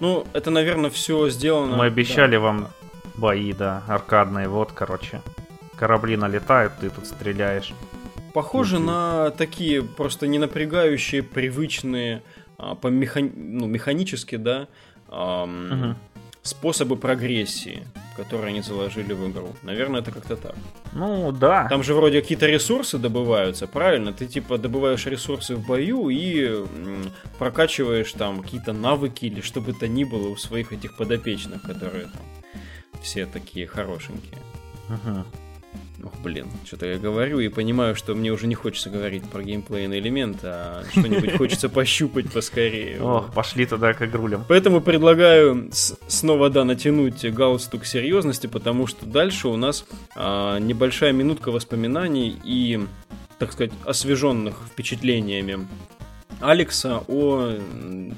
Ну, 0.00 0.26
это, 0.32 0.50
наверное, 0.50 0.90
все 0.90 1.28
сделано. 1.28 1.76
Мы 1.76 1.86
обещали 1.86 2.32
да. 2.32 2.40
вам 2.40 2.68
бои, 3.14 3.52
да, 3.52 3.84
аркадные, 3.86 4.48
вот, 4.48 4.72
короче. 4.72 5.22
Корабли 5.76 6.16
налетают, 6.16 6.72
ты 6.80 6.90
тут 6.90 7.06
стреляешь. 7.06 7.74
Похоже 8.32 8.80
на 8.80 9.30
такие 9.30 9.84
просто 9.84 10.26
не 10.26 10.40
напрягающие, 10.40 11.22
привычные 11.22 12.24
а, 12.58 12.74
по 12.74 12.88
механи... 12.88 13.30
ну, 13.36 13.66
механически, 13.66 14.34
да, 14.34 14.66
эм, 15.12 15.72
угу. 15.72 15.96
Способы 16.44 16.96
прогрессии, 16.96 17.82
которые 18.16 18.48
они 18.50 18.60
заложили 18.60 19.14
в 19.14 19.28
игру. 19.30 19.48
Наверное, 19.62 20.02
это 20.02 20.12
как-то 20.12 20.36
так. 20.36 20.54
Ну, 20.92 21.32
да. 21.32 21.66
Там 21.68 21.82
же 21.82 21.94
вроде 21.94 22.20
какие-то 22.20 22.46
ресурсы 22.46 22.98
добываются, 22.98 23.66
правильно? 23.66 24.12
Ты 24.12 24.26
типа 24.26 24.58
добываешь 24.58 25.06
ресурсы 25.06 25.56
в 25.56 25.66
бою 25.66 26.10
и 26.10 26.64
прокачиваешь 27.38 28.12
там 28.12 28.42
какие-то 28.42 28.72
навыки 28.72 29.24
или 29.24 29.40
что 29.40 29.60
бы 29.60 29.72
то 29.72 29.88
ни 29.88 30.04
было 30.04 30.28
у 30.28 30.36
своих 30.36 30.72
этих 30.72 30.96
подопечных, 30.96 31.62
которые 31.62 32.04
там 32.04 32.22
все 33.02 33.26
такие 33.26 33.66
хорошенькие. 33.66 34.38
Угу. 34.88 35.24
Ох, 36.04 36.12
блин, 36.22 36.48
что-то 36.66 36.86
я 36.86 36.98
говорю 36.98 37.40
и 37.40 37.48
понимаю, 37.48 37.96
что 37.96 38.14
мне 38.14 38.30
уже 38.30 38.46
не 38.46 38.54
хочется 38.54 38.90
говорить 38.90 39.24
про 39.24 39.42
геймплейный 39.42 39.98
элемент, 40.00 40.40
а 40.42 40.82
что-нибудь 40.90 41.32
хочется 41.38 41.68
пощупать 41.68 42.30
поскорее. 42.30 43.00
Ох, 43.00 43.32
пошли 43.32 43.64
тогда 43.64 43.94
к 43.94 44.02
игрулям. 44.02 44.44
Поэтому 44.46 44.80
предлагаю 44.82 45.70
снова, 45.72 46.50
да, 46.50 46.64
натянуть 46.64 47.24
галстук 47.24 47.86
серьезности, 47.86 48.46
потому 48.46 48.86
что 48.86 49.06
дальше 49.06 49.48
у 49.48 49.56
нас 49.56 49.86
а, 50.14 50.58
небольшая 50.58 51.12
минутка 51.12 51.50
воспоминаний 51.50 52.36
и, 52.44 52.80
так 53.38 53.52
сказать, 53.52 53.72
освеженных 53.84 54.56
впечатлениями 54.70 55.66
Алекса 56.40 57.02
о 57.08 57.56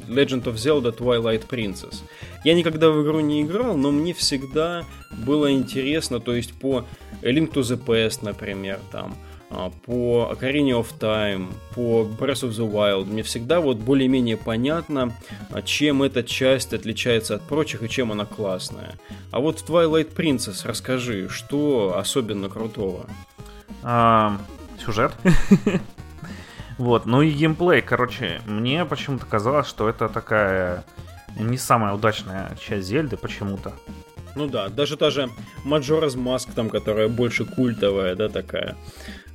Legend 0.08 0.44
of 0.44 0.54
Zelda 0.54 0.96
Twilight 0.96 1.48
Princess. 1.48 2.02
Я 2.44 2.54
никогда 2.54 2.90
в 2.90 3.02
игру 3.02 3.20
не 3.20 3.42
играл, 3.42 3.76
но 3.76 3.90
мне 3.90 4.14
всегда 4.14 4.84
было 5.10 5.52
интересно, 5.52 6.20
то 6.20 6.34
есть 6.34 6.54
по 6.54 6.84
Link 7.22 7.52
to 7.52 7.62
the 7.62 7.82
Past, 7.82 8.20
например, 8.22 8.80
там, 8.90 9.16
а, 9.48 9.70
по 9.84 10.32
Ocarina 10.32 10.80
of 10.80 10.88
Time, 10.98 11.52
по 11.74 12.02
Breath 12.02 12.42
of 12.42 12.50
the 12.50 12.68
Wild, 12.70 13.04
мне 13.04 13.22
всегда 13.22 13.60
вот 13.60 13.78
более-менее 13.78 14.36
понятно, 14.36 15.12
а, 15.50 15.62
чем 15.62 16.02
эта 16.02 16.24
часть 16.24 16.72
отличается 16.72 17.36
от 17.36 17.42
прочих 17.42 17.82
и 17.82 17.88
чем 17.88 18.10
она 18.10 18.24
классная. 18.24 18.94
А 19.30 19.40
вот 19.40 19.60
в 19.60 19.68
Twilight 19.68 20.14
Princess 20.14 20.66
расскажи, 20.66 21.28
что 21.28 21.96
особенно 21.96 22.48
крутого? 22.48 23.06
Сюжет. 24.84 25.12
Вот, 26.78 27.06
ну 27.06 27.22
и 27.22 27.30
геймплей, 27.30 27.80
короче, 27.80 28.40
мне 28.46 28.84
почему-то 28.84 29.26
казалось, 29.26 29.66
что 29.66 29.88
это 29.88 30.08
такая 30.08 30.84
не 31.38 31.58
самая 31.58 31.94
удачная 31.94 32.56
часть 32.60 32.86
Зельды 32.88 33.16
почему-то. 33.16 33.72
Ну 34.34 34.46
да, 34.46 34.68
даже 34.68 34.98
та 34.98 35.10
же 35.10 35.30
Majora's 35.64 36.14
Mask, 36.16 36.52
там, 36.54 36.68
которая 36.68 37.08
больше 37.08 37.46
культовая, 37.46 38.14
да, 38.14 38.28
такая. 38.28 38.76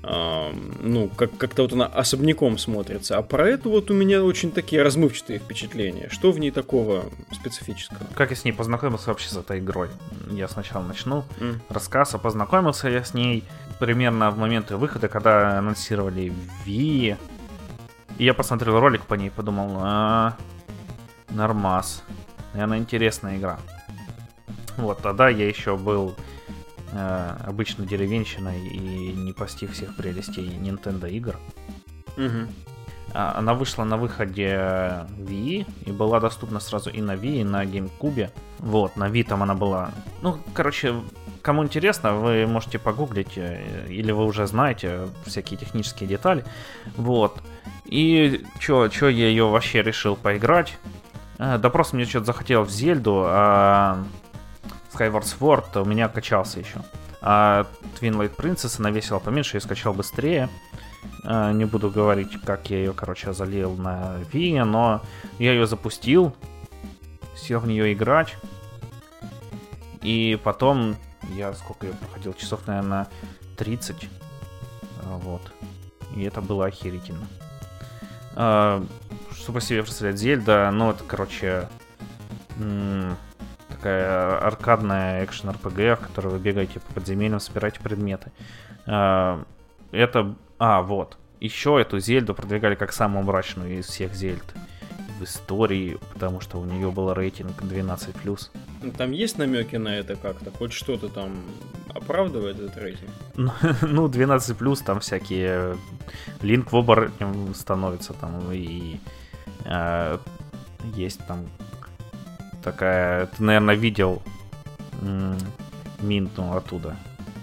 А, 0.04 0.52
ну, 0.80 1.10
как- 1.10 1.38
как-то 1.38 1.64
вот 1.64 1.74
она 1.74 1.86
особняком 1.86 2.58
смотрится. 2.58 3.18
А 3.18 3.22
про 3.22 3.48
эту 3.48 3.70
вот 3.70 3.92
у 3.92 3.94
меня 3.94 4.24
очень 4.24 4.52
такие 4.52 4.82
размывчатые 4.82 5.40
впечатления. 5.40 6.08
Что 6.10 6.32
в 6.32 6.40
ней 6.40 6.52
такого 6.52 7.06
специфического? 7.32 8.08
Как 8.16 8.32
я 8.32 8.36
с 8.36 8.44
ней 8.44 8.52
познакомился 8.52 9.10
вообще 9.10 9.30
с 9.30 9.38
этой 9.38 9.60
игрой? 9.60 9.90
Я 10.32 10.48
сначала 10.48 10.84
начну 10.84 11.24
mm. 11.40 11.60
рассказ, 11.70 12.16
а 12.16 12.18
познакомился 12.18 12.90
я 12.90 13.04
с 13.04 13.14
ней 13.14 13.44
примерно 13.80 14.32
в 14.32 14.38
момент 14.38 14.72
выхода, 14.72 15.08
когда 15.08 15.58
анонсировали 15.58 16.32
Wii. 16.66 17.18
И 18.22 18.26
я 18.26 18.36
посмотрел 18.36 18.80
ролик 18.80 19.08
по 19.08 19.16
ней, 19.16 19.32
подумал, 19.32 19.78
а, 19.80 20.38
нормас. 21.32 22.04
Наверное, 22.54 22.78
интересная 22.78 23.38
игра. 23.38 23.58
Вот, 24.78 25.02
тогда 25.02 25.28
я 25.28 25.48
еще 25.48 25.76
был 25.76 26.14
э, 26.92 27.36
обычно 27.48 27.84
деревенщиной 27.84 28.68
и 28.68 29.14
не 29.14 29.34
постиг 29.34 29.72
всех 29.72 29.98
прелестей 29.98 30.48
Nintendo 30.50 31.10
игр. 31.10 31.36
Угу. 32.16 32.48
Она 33.16 33.56
вышла 33.56 33.86
на 33.86 33.98
выходе 33.98 34.52
Wii 35.18 35.66
и 35.88 35.92
была 35.92 36.20
доступна 36.20 36.60
сразу 36.60 36.92
и 36.92 37.02
на 37.02 37.16
Wii, 37.16 37.42
и 37.42 37.44
на 37.44 37.66
GameCube. 37.66 38.30
Вот, 38.60 38.98
на 38.98 39.10
Wii 39.10 39.24
там 39.24 39.42
она 39.42 39.56
была... 39.56 39.90
Ну, 40.22 40.38
короче, 40.54 40.94
кому 41.42 41.64
интересно, 41.64 42.14
вы 42.14 42.46
можете 42.46 42.78
погуглить, 42.78 43.36
э, 43.36 43.88
или 43.90 44.12
вы 44.12 44.26
уже 44.26 44.46
знаете 44.46 45.08
всякие 45.26 45.58
технические 45.58 46.08
детали. 46.08 46.46
Вот. 46.96 47.42
И 47.86 48.46
чё, 48.60 48.88
чё 48.88 49.10
я 49.10 49.28
ее 49.28 49.48
вообще 49.48 49.82
решил 49.82 50.16
поиграть? 50.16 50.78
Э, 51.38 51.58
да 51.58 51.70
просто 51.70 51.96
мне 51.96 52.06
что-то 52.06 52.28
захотелось 52.28 52.70
в 52.70 52.72
Зельду, 52.72 53.24
а 53.26 54.04
Skyward 54.94 55.24
Sword 55.24 55.82
у 55.82 55.86
меня 55.86 56.08
качался 56.08 56.60
еще. 56.60 56.82
А 57.22 57.68
Twin 58.00 58.14
Light 58.14 58.36
Princess 58.36 58.80
она 58.80 58.92
весила 58.92 59.20
поменьше, 59.20 59.58
я 59.58 59.62
скачал 59.62 59.94
быстрее. 59.94 60.50
А, 61.24 61.52
не 61.52 61.66
буду 61.66 61.90
говорить, 61.90 62.40
как 62.44 62.70
я 62.70 62.78
ее, 62.78 62.94
короче, 62.94 63.34
залил 63.34 63.76
на 63.76 64.18
Wii, 64.32 64.64
но 64.64 65.02
я 65.38 65.54
ее 65.54 65.68
запустил, 65.68 66.36
сел 67.36 67.60
в 67.60 67.68
нее 67.68 67.94
играть. 67.94 68.36
И 70.02 70.40
потом 70.44 70.96
я 71.36 71.54
сколько 71.54 71.88
я 71.88 71.94
проходил? 71.94 72.34
Часов, 72.34 72.66
наверное, 72.66 73.08
30. 73.58 74.10
А, 75.04 75.18
вот. 75.18 75.42
И 76.16 76.24
это 76.24 76.42
было 76.42 76.66
охерительно. 76.66 77.28
А, 78.36 78.84
что 79.32 79.54
по 79.54 79.62
себе 79.62 79.84
представляет 79.84 80.20
Зельда? 80.20 80.72
Ну, 80.72 80.92
это, 80.92 81.04
короче, 81.04 81.68
такая 83.68 84.38
аркадная 84.40 85.26
экшен-РПГ, 85.26 85.96
в 85.96 86.08
которой 86.08 86.28
вы 86.28 86.40
бегаете 86.40 86.80
по 86.80 86.94
подземельям, 86.94 87.40
собираете 87.40 87.80
предметы. 87.80 88.32
А, 88.86 89.44
это... 89.92 90.36
А, 90.60 90.82
вот. 90.82 91.18
Еще 91.40 91.82
эту 91.82 92.00
Зельду 92.00 92.36
продвигали 92.36 92.76
как 92.76 92.94
самую 92.94 93.26
мрачную 93.26 93.80
из 93.80 93.88
всех 93.88 94.14
Зельд 94.14 94.54
в 95.20 95.24
истории, 95.24 95.98
потому 96.14 96.40
что 96.40 96.60
у 96.60 96.66
нее 96.66 96.92
был 96.92 97.14
рейтинг 97.14 97.62
12+. 97.62 98.50
Ну, 98.84 98.92
там 98.92 99.12
есть 99.12 99.38
намеки 99.38 99.76
на 99.76 99.90
это 99.90 100.16
как-то? 100.16 100.52
Хоть 100.52 100.74
что-то 100.74 101.10
там 101.10 101.32
оправдывает 101.94 102.60
этот 102.60 102.78
рейтинг? 102.78 103.10
ну, 103.36 103.52
12+, 104.08 104.84
там 104.84 105.00
всякие... 105.00 105.78
Линк 106.42 106.72
в 106.72 106.78
оборотнем 106.78 107.54
становится 107.54 108.14
там, 108.14 108.52
и... 108.52 109.00
Э, 109.66 110.18
есть 110.96 111.26
там 111.28 111.48
такая... 112.64 113.28
Ты, 113.28 113.44
наверное, 113.44 113.76
видел 113.76 114.22
Минту 116.00 116.54
оттуда. 116.54 116.96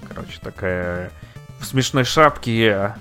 Короче, 0.09 0.39
такая 0.43 1.13
в 1.59 1.65
смешной 1.65 2.05
шапке 2.05 2.95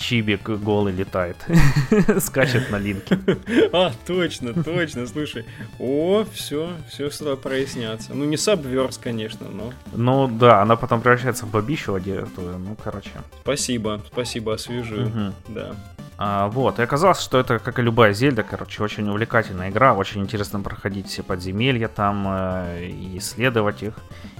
Чибик 0.00 0.48
голый 0.48 0.94
летает. 0.94 1.36
Скачет 2.20 2.70
на 2.70 2.78
линке. 2.78 3.18
А, 3.72 3.92
точно, 4.06 4.54
точно, 4.64 5.06
слушай. 5.06 5.44
О, 5.78 6.24
все, 6.32 6.70
все 6.88 7.10
стало 7.10 7.36
проясняться. 7.36 8.14
Ну, 8.14 8.24
не 8.24 8.36
Сабверс, 8.36 8.96
конечно, 8.96 9.46
но... 9.48 9.72
Ну, 9.92 10.26
да, 10.28 10.62
она 10.62 10.76
потом 10.76 11.02
превращается 11.02 11.46
в 11.46 11.50
бабищу 11.50 11.94
одетую, 11.94 12.58
ну, 12.58 12.76
короче. 12.82 13.10
Спасибо, 13.42 14.00
спасибо, 14.10 14.54
освежу. 14.54 15.02
Угу. 15.02 15.34
Да. 15.48 15.76
А, 16.22 16.48
вот, 16.48 16.78
и 16.78 16.82
оказалось, 16.82 17.18
что 17.20 17.38
это, 17.38 17.58
как 17.58 17.78
и 17.78 17.82
любая 17.82 18.12
Зельда, 18.12 18.42
короче, 18.42 18.82
очень 18.82 19.08
увлекательная 19.08 19.70
игра, 19.70 19.94
очень 19.94 20.20
интересно 20.20 20.60
проходить 20.60 21.08
все 21.08 21.22
подземелья 21.22 21.88
там, 21.88 22.26
э, 22.28 22.88
и 22.88 23.16
исследовать 23.16 23.82
их, 23.82 23.94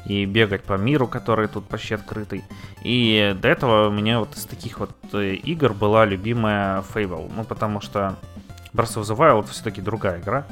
и 0.05 0.27
бегать 0.27 0.62
по 0.62 0.75
миру, 0.75 1.07
который 1.07 1.49
тут 1.49 1.66
почти 1.66 1.94
открытый. 1.94 2.44
И 2.83 3.35
до 3.40 3.49
этого 3.49 3.88
у 3.88 3.90
меня 3.90 4.18
вот 4.18 4.37
из 4.37 4.44
таких 4.44 4.79
вот 4.79 4.90
э, 5.14 5.37
игр 5.52 5.72
была 5.72 6.04
любимая 6.04 6.82
Fable, 6.94 7.32
ну, 7.34 7.44
потому 7.44 7.80
что 7.80 8.16
Breath 8.72 8.96
of 8.96 9.02
the 9.02 9.16
Wild 9.16 9.48
все-таки 9.50 9.80
другая 9.80 10.20
игра. 10.20 10.46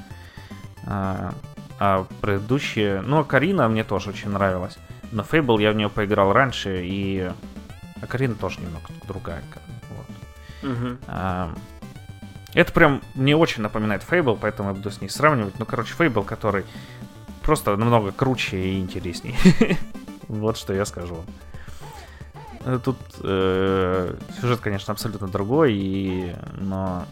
А, 0.86 1.32
а 1.78 2.06
предыдущие, 2.20 3.00
ну, 3.02 3.24
Карина 3.24 3.68
мне 3.68 3.84
тоже 3.84 4.10
очень 4.10 4.30
нравилась, 4.30 4.78
но 5.12 5.22
Fable 5.22 5.62
я 5.62 5.72
в 5.72 5.76
нее 5.76 5.88
поиграл 5.88 6.32
раньше, 6.32 6.82
и... 6.84 7.30
А 8.00 8.06
Карина 8.06 8.34
тоже 8.34 8.60
немного 8.60 8.86
другая, 9.06 9.42
Угу. 10.60 10.96
А, 11.06 11.54
это 12.54 12.72
прям 12.72 13.02
мне 13.14 13.36
очень 13.36 13.62
напоминает 13.62 14.02
Fable, 14.08 14.38
поэтому 14.40 14.70
я 14.70 14.74
буду 14.74 14.90
с 14.90 15.00
ней 15.00 15.08
сравнивать. 15.08 15.58
Ну, 15.58 15.66
короче, 15.66 15.94
Fable, 15.96 16.24
который 16.24 16.64
просто 17.42 17.76
намного 17.76 18.10
круче 18.12 18.58
и 18.58 18.78
интереснее. 18.78 19.36
вот 20.28 20.56
что 20.56 20.72
я 20.72 20.84
скажу. 20.84 21.24
Э, 22.68 22.78
тут 22.84 22.98
э, 23.22 24.14
сюжет, 24.40 24.60
конечно, 24.60 24.92
абсолютно 24.92 25.26
другой, 25.26 25.72
и, 25.74 26.36
но 26.58 27.06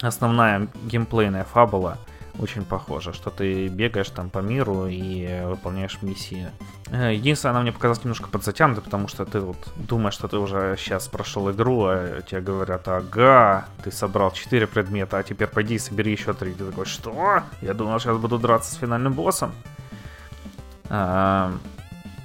основная 0.00 0.68
геймплейная 0.86 1.44
фабула— 1.44 1.98
очень 2.38 2.64
похоже, 2.64 3.12
что 3.12 3.30
ты 3.30 3.68
бегаешь 3.68 4.08
там 4.08 4.30
по 4.30 4.38
миру 4.38 4.86
и 4.86 5.42
выполняешь 5.44 5.98
миссии. 6.00 6.50
Э, 6.90 7.12
единственное, 7.14 7.52
она 7.52 7.60
мне 7.60 7.72
показалась 7.72 8.04
немножко 8.04 8.28
подзатянутой, 8.28 8.82
потому 8.82 9.06
что 9.08 9.26
ты 9.26 9.40
вот 9.40 9.58
думаешь, 9.76 10.14
что 10.14 10.28
ты 10.28 10.38
уже 10.38 10.76
сейчас 10.78 11.08
прошел 11.08 11.50
игру, 11.50 11.84
а 11.84 12.22
тебе 12.22 12.40
говорят, 12.40 12.88
ага, 12.88 13.66
ты 13.84 13.92
собрал 13.92 14.30
4 14.30 14.66
предмета, 14.66 15.18
а 15.18 15.22
теперь 15.22 15.48
пойди 15.48 15.74
и 15.74 15.78
собери 15.78 16.12
еще 16.12 16.32
3. 16.32 16.54
Ты 16.54 16.64
такой, 16.64 16.86
что? 16.86 17.42
Я 17.60 17.74
думал, 17.74 18.00
сейчас 18.00 18.16
буду 18.16 18.38
драться 18.38 18.74
с 18.74 18.78
финальным 18.78 19.12
боссом. 19.12 19.52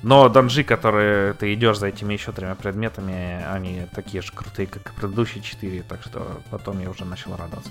Но 0.03 0.29
данжи, 0.29 0.63
которые 0.63 1.33
ты 1.33 1.53
идешь 1.53 1.77
за 1.77 1.87
этими 1.87 2.13
еще 2.13 2.31
тремя 2.31 2.55
предметами, 2.55 3.45
они 3.45 3.85
такие 3.93 4.23
же 4.23 4.31
крутые, 4.31 4.67
как 4.67 4.89
и 4.91 4.95
предыдущие 4.95 5.43
четыре, 5.43 5.83
так 5.83 6.01
что 6.01 6.41
потом 6.49 6.79
я 6.79 6.89
уже 6.89 7.05
начал 7.05 7.35
радоваться. 7.35 7.69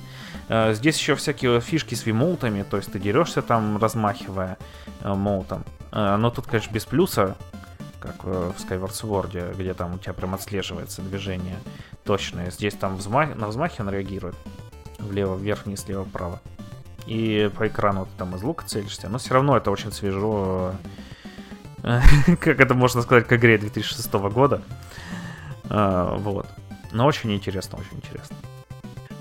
Э, 0.48 0.72
здесь 0.74 0.96
еще 0.98 1.16
всякие 1.16 1.60
фишки 1.60 1.94
с 1.94 2.06
вимоутами, 2.06 2.62
то 2.62 2.76
есть 2.76 2.92
ты 2.92 3.00
дерешься 3.00 3.42
там, 3.42 3.78
размахивая 3.78 4.58
э, 5.02 5.12
молотом. 5.12 5.64
Э, 5.90 6.16
но 6.16 6.30
тут, 6.30 6.46
конечно, 6.46 6.72
без 6.72 6.84
плюса, 6.84 7.36
как 7.98 8.22
в 8.22 8.54
Skyward 8.58 8.92
Sword, 8.92 9.56
где 9.56 9.74
там 9.74 9.94
у 9.94 9.98
тебя 9.98 10.12
прям 10.12 10.34
отслеживается 10.34 11.02
движение 11.02 11.58
точное. 12.04 12.50
Здесь 12.50 12.74
там 12.74 12.96
взмах... 12.96 13.36
на 13.36 13.48
взмахе 13.48 13.82
он 13.82 13.90
реагирует. 13.90 14.36
Влево, 14.98 15.36
вверх, 15.36 15.66
вниз, 15.66 15.80
слева, 15.80 16.04
вправо. 16.04 16.40
И 17.06 17.50
по 17.56 17.66
экрану 17.66 18.06
ты 18.06 18.12
там 18.18 18.36
из 18.36 18.42
лука 18.42 18.64
целишься. 18.66 19.08
Но 19.08 19.18
все 19.18 19.34
равно 19.34 19.56
это 19.56 19.70
очень 19.70 19.92
свежо 19.92 20.74
как 22.40 22.60
это 22.60 22.74
можно 22.74 23.02
сказать, 23.02 23.26
к 23.26 23.32
игре 23.32 23.58
2006 23.58 24.12
года. 24.12 24.62
А, 25.68 26.16
вот. 26.16 26.46
Но 26.92 27.06
очень 27.06 27.32
интересно, 27.32 27.78
очень 27.78 27.98
интересно. 27.98 28.36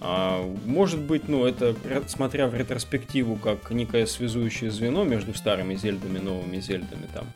А, 0.02 0.44
может 0.66 1.00
быть, 1.00 1.28
ну, 1.28 1.46
это, 1.46 1.76
смотря 2.08 2.48
в 2.48 2.56
ретроспективу, 2.56 3.36
как 3.36 3.70
некое 3.72 4.06
связующее 4.06 4.72
звено 4.72 5.04
между 5.04 5.34
старыми 5.34 5.76
зельдами 5.76 6.20
и 6.20 6.22
новыми 6.22 6.60
зельдами 6.60 7.08
там. 7.14 7.28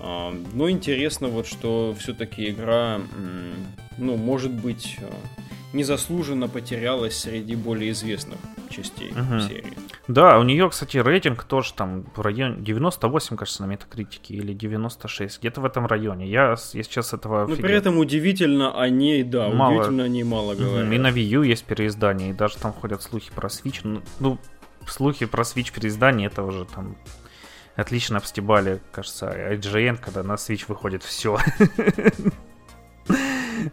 А, 0.00 0.34
но 0.52 0.70
интересно 0.70 1.28
вот, 1.28 1.46
что 1.46 1.94
все-таки 1.98 2.50
игра, 2.50 3.00
ну, 3.98 4.16
может 4.16 4.52
быть, 4.52 4.98
незаслуженно 5.72 6.48
потерялась 6.48 7.18
среди 7.18 7.56
более 7.56 7.90
известных 7.92 8.38
частей 8.70 9.10
угу. 9.10 9.40
серии. 9.40 9.72
Да, 10.08 10.38
у 10.38 10.42
нее, 10.42 10.68
кстати, 10.70 10.98
рейтинг 10.98 11.44
тоже 11.44 11.72
там 11.74 12.06
в 12.14 12.20
районе 12.20 12.56
98, 12.62 13.36
кажется, 13.36 13.62
на 13.62 13.66
метакритике, 13.66 14.34
или 14.34 14.52
96, 14.52 15.40
где-то 15.40 15.60
в 15.60 15.64
этом 15.64 15.86
районе. 15.86 16.28
Я, 16.28 16.56
я 16.72 16.82
сейчас 16.82 17.12
этого... 17.12 17.46
Но 17.46 17.56
при 17.56 17.74
этом 17.74 17.98
удивительно 17.98 18.80
о 18.80 18.88
ней, 18.88 19.22
да, 19.22 19.48
мало... 19.48 19.74
удивительно 19.74 20.04
о 20.04 20.08
ней 20.08 20.24
мало 20.24 20.54
говорят. 20.54 20.92
И 20.92 20.98
на 20.98 21.08
Wii 21.08 21.22
U 21.22 21.42
есть 21.42 21.64
переиздание, 21.64 22.30
и 22.30 22.32
даже 22.32 22.56
там 22.56 22.72
ходят 22.72 23.02
слухи 23.02 23.30
про 23.34 23.48
Switch. 23.48 23.80
Ну, 23.82 24.02
ну 24.20 24.38
слухи 24.86 25.26
про 25.26 25.42
Switch 25.42 25.72
переиздание, 25.72 26.28
это 26.28 26.42
уже 26.42 26.64
там 26.66 26.96
отлично 27.74 28.18
обстебали, 28.18 28.80
кажется, 28.92 29.26
IGN, 29.26 29.98
когда 29.98 30.22
на 30.22 30.34
Switch 30.34 30.64
выходит 30.68 31.02
все. 31.02 31.38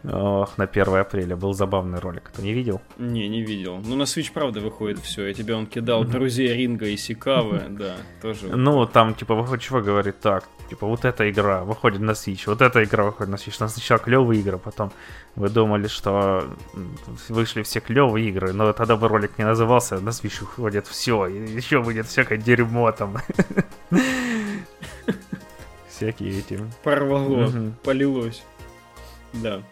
Ох, 0.02 0.58
на 0.58 0.64
1 0.64 0.94
апреля. 0.96 1.36
Был 1.36 1.54
забавный 1.54 1.98
ролик. 1.98 2.30
Ты 2.34 2.42
не 2.42 2.52
видел? 2.52 2.80
Не, 2.98 3.28
не 3.28 3.42
видел. 3.42 3.80
Ну, 3.84 3.96
на 3.96 4.02
Switch, 4.02 4.32
правда, 4.32 4.60
выходит 4.60 4.98
все. 4.98 5.26
Я 5.26 5.34
тебе 5.34 5.54
он 5.54 5.66
кидал 5.66 6.04
друзей 6.04 6.54
Ринга 6.54 6.86
и 6.86 6.96
Сикавы, 6.96 7.62
да, 7.68 7.96
тоже. 8.22 8.48
Ну, 8.48 8.86
там, 8.86 9.14
типа, 9.14 9.34
выходит, 9.34 9.64
чего 9.64 9.80
говорит 9.80 10.20
так, 10.20 10.44
типа, 10.68 10.86
вот 10.86 11.04
эта 11.04 11.30
игра 11.30 11.64
выходит 11.64 12.00
на 12.00 12.12
Switch, 12.12 12.42
вот 12.46 12.62
эта 12.62 12.82
игра 12.82 13.04
выходит 13.04 13.30
на 13.30 13.36
Switch. 13.36 13.56
У 13.60 13.64
нас 13.64 13.74
сначала 13.74 14.00
клевые 14.00 14.40
игры, 14.40 14.58
потом 14.58 14.92
вы 15.36 15.48
думали, 15.48 15.86
что 15.86 16.44
вышли 17.28 17.62
все 17.62 17.80
клевые 17.80 18.28
игры, 18.28 18.52
но 18.52 18.72
тогда 18.72 18.96
бы 18.96 19.08
ролик 19.08 19.38
не 19.38 19.44
назывался, 19.44 20.00
на 20.00 20.10
Switch 20.10 20.42
уходит 20.42 20.86
все, 20.86 21.26
и 21.26 21.56
еще 21.56 21.82
будет 21.82 22.06
всякое 22.06 22.38
дерьмо 22.38 22.92
там. 22.92 23.16
Всякие 25.88 26.40
эти. 26.40 26.60
Порвало, 26.82 27.72
полилось. 27.84 28.42
Да. 29.32 29.62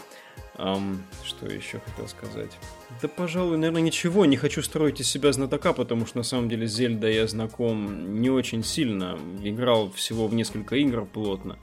Um, 0.63 0.99
что 1.25 1.47
еще 1.47 1.81
хотел 1.81 2.07
сказать? 2.07 2.53
Да, 3.01 3.09
пожалуй, 3.09 3.57
наверное, 3.57 3.83
ничего. 3.83 4.25
Не 4.27 4.37
хочу 4.37 4.63
строить 4.63 5.01
из 5.01 5.09
себя 5.09 5.33
знатока, 5.33 5.73
потому 5.73 6.07
что 6.07 6.19
на 6.19 6.23
самом 6.23 6.49
деле 6.49 6.69
Зельда 6.69 7.11
я 7.11 7.27
знаком 7.27 8.21
не 8.21 8.31
очень 8.31 8.63
сильно. 8.63 9.19
Играл 9.43 9.91
всего 9.91 10.29
в 10.29 10.35
несколько 10.35 10.77
игр 10.77 11.05
плотно. 11.05 11.59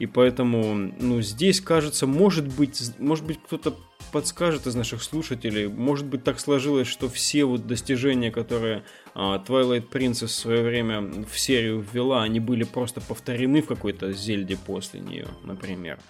И 0.00 0.06
поэтому, 0.06 0.74
ну, 0.74 1.20
здесь, 1.20 1.60
кажется, 1.60 2.08
может 2.08 2.48
быть, 2.48 2.82
может 2.98 3.24
быть, 3.24 3.38
кто-то 3.44 3.76
подскажет 4.10 4.66
из 4.66 4.74
наших 4.74 5.04
слушателей, 5.04 5.68
может 5.68 6.06
быть, 6.06 6.24
так 6.24 6.40
сложилось, 6.40 6.88
что 6.88 7.08
все 7.08 7.44
вот 7.44 7.68
достижения, 7.68 8.32
которые 8.32 8.82
а, 9.14 9.40
Twilight 9.46 9.88
Princess 9.88 10.26
в 10.26 10.30
свое 10.30 10.62
время 10.62 11.02
в 11.02 11.38
серию 11.38 11.84
ввела, 11.92 12.24
они 12.24 12.40
были 12.40 12.64
просто 12.64 13.00
повторены 13.00 13.62
в 13.62 13.66
какой-то 13.66 14.12
Зельде 14.12 14.56
после 14.56 14.98
нее, 14.98 15.28
например. 15.44 16.00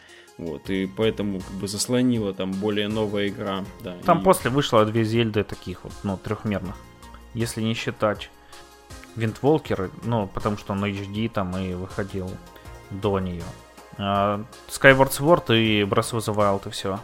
Вот, 0.40 0.70
и 0.70 0.86
поэтому 0.86 1.40
как 1.40 1.52
бы 1.52 1.68
заслонила 1.68 2.32
там 2.32 2.50
более 2.52 2.88
новая 2.88 3.28
игра. 3.28 3.62
Да, 3.84 3.94
там 4.06 4.20
и... 4.20 4.24
после 4.24 4.50
вышло 4.50 4.86
две 4.86 5.04
Зельды 5.04 5.44
таких 5.44 5.84
вот, 5.84 5.92
ну, 6.02 6.16
трехмерных. 6.16 6.76
Если 7.34 7.60
не 7.60 7.74
считать 7.74 8.30
Винтволкер, 9.16 9.90
ну, 10.02 10.26
потому 10.28 10.56
что 10.56 10.72
он 10.72 10.82
HD 10.82 11.28
там 11.28 11.54
и 11.58 11.74
выходил 11.74 12.30
до 12.90 13.18
нее. 13.18 13.44
А, 13.98 14.42
Skyward 14.68 15.10
Sword 15.10 15.54
и 15.58 15.82
Breath 15.82 16.14
of 16.14 16.20
the 16.20 16.34
Wild 16.34 16.68
и 16.68 16.70
все. 16.70 17.00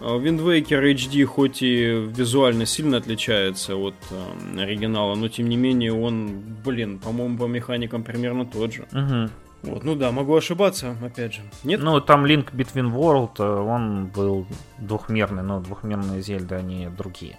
Wind 0.00 0.40
Waker 0.40 0.82
HD 0.92 1.24
хоть 1.24 1.62
и 1.62 1.84
визуально 1.84 2.66
сильно 2.66 2.96
отличается 2.96 3.76
от 3.76 3.94
э, 4.10 4.60
оригинала, 4.60 5.14
но 5.14 5.28
тем 5.28 5.48
не 5.48 5.56
менее 5.56 5.92
он, 5.92 6.42
блин, 6.64 6.98
по-моему, 6.98 7.38
по 7.38 7.44
механикам 7.44 8.02
примерно 8.02 8.44
тот 8.44 8.72
же. 8.72 8.88
Угу. 8.90 9.30
Вот, 9.62 9.84
ну 9.84 9.94
да, 9.94 10.10
могу 10.10 10.34
ошибаться, 10.34 10.96
опять 11.04 11.34
же. 11.34 11.42
Нет? 11.62 11.80
Ну, 11.80 12.00
там 12.00 12.24
Link 12.24 12.52
Between 12.52 12.92
World, 12.92 13.36
э, 13.38 13.44
он 13.44 14.06
был 14.06 14.46
двухмерный, 14.78 15.42
но 15.42 15.60
двухмерные 15.60 16.20
Зельды, 16.20 16.56
они 16.56 16.88
другие. 16.88 17.38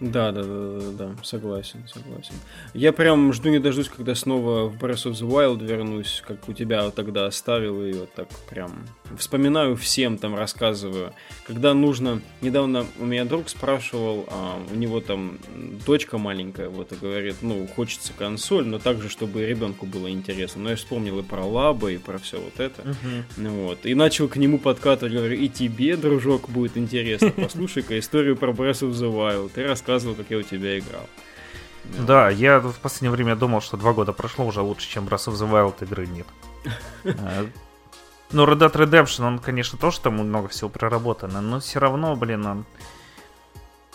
Да, 0.00 0.32
да, 0.32 0.42
да, 0.42 0.80
да, 0.80 0.90
да, 0.92 1.14
согласен, 1.22 1.86
согласен. 1.86 2.32
Я 2.72 2.92
прям 2.94 3.34
жду 3.34 3.50
не 3.50 3.58
дождусь, 3.58 3.88
когда 3.88 4.14
снова 4.14 4.66
в 4.66 4.76
Breath 4.76 5.10
of 5.10 5.12
the 5.12 5.28
Wild 5.28 5.62
вернусь, 5.62 6.22
как 6.26 6.48
у 6.48 6.54
тебя 6.54 6.90
тогда 6.90 7.26
оставил 7.26 7.84
ее, 7.84 8.06
так 8.14 8.28
прям 8.48 8.86
вспоминаю 9.18 9.76
всем, 9.76 10.16
там 10.16 10.34
рассказываю. 10.34 11.12
Когда 11.46 11.74
нужно, 11.74 12.22
недавно 12.40 12.86
у 12.98 13.04
меня 13.04 13.26
друг 13.26 13.50
спрашивал, 13.50 14.24
а, 14.28 14.58
у 14.72 14.74
него 14.74 15.00
там 15.00 15.38
дочка 15.84 16.16
маленькая, 16.16 16.70
вот, 16.70 16.92
и 16.92 16.96
говорит, 16.96 17.36
ну, 17.42 17.66
хочется 17.66 18.14
консоль, 18.16 18.66
но 18.66 18.78
также, 18.78 19.10
чтобы 19.10 19.44
ребенку 19.44 19.84
было 19.84 20.10
интересно. 20.10 20.62
Но 20.62 20.70
я 20.70 20.76
вспомнил 20.76 21.18
и 21.18 21.22
про 21.22 21.44
лаба, 21.44 21.92
и 21.92 21.98
про 21.98 22.16
все 22.18 22.40
вот 22.40 22.58
это. 22.58 22.82
Uh-huh. 22.82 23.50
Вот. 23.50 23.84
И 23.84 23.94
начал 23.94 24.28
к 24.28 24.36
нему 24.36 24.58
подкатывать, 24.58 25.12
говорю, 25.12 25.36
и 25.36 25.48
тебе, 25.48 25.96
дружок, 25.96 26.48
будет 26.48 26.78
интересно, 26.78 27.30
послушай-ка 27.36 27.98
историю 27.98 28.36
про 28.36 28.52
Breath 28.52 28.80
of 28.80 28.92
the 28.92 29.12
Wild. 29.12 29.50
Ты 29.54 29.66
рассказывай 29.66 29.89
рассказывал, 29.90 30.16
как 30.16 30.30
я 30.30 30.38
у 30.38 30.42
тебя 30.42 30.78
играл. 30.78 31.06
Да, 31.84 32.30
я 32.30 32.60
в 32.60 32.78
последнее 32.80 33.10
время 33.10 33.36
думал, 33.36 33.60
что 33.60 33.76
два 33.76 33.92
года 33.92 34.12
прошло 34.12 34.46
уже 34.46 34.60
лучше, 34.60 34.88
чем 34.88 35.06
Breath 35.06 35.28
of 35.28 35.34
the 35.34 35.50
Wild 35.50 35.82
игры 35.84 36.06
нет. 36.06 36.26
А, 37.04 37.46
Ну, 38.32 38.46
Red 38.46 38.58
Dead 38.58 38.72
Redemption, 38.72 39.26
он, 39.26 39.38
конечно, 39.38 39.78
тоже 39.78 40.00
там 40.00 40.14
много 40.14 40.48
всего 40.48 40.70
проработано, 40.70 41.40
но 41.40 41.58
все 41.58 41.80
равно, 41.80 42.14
блин, 42.14 42.46
он 42.46 42.64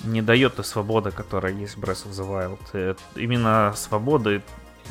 не 0.03 0.21
дает 0.21 0.55
той 0.55 0.65
свободы, 0.65 1.11
которая 1.11 1.53
есть 1.53 1.77
в 1.77 1.79
Breath 1.79 2.07
of 2.07 2.11
the 2.11 2.27
Wild. 2.27 2.77
Это 2.77 3.01
именно 3.15 3.73
свобода 3.75 4.41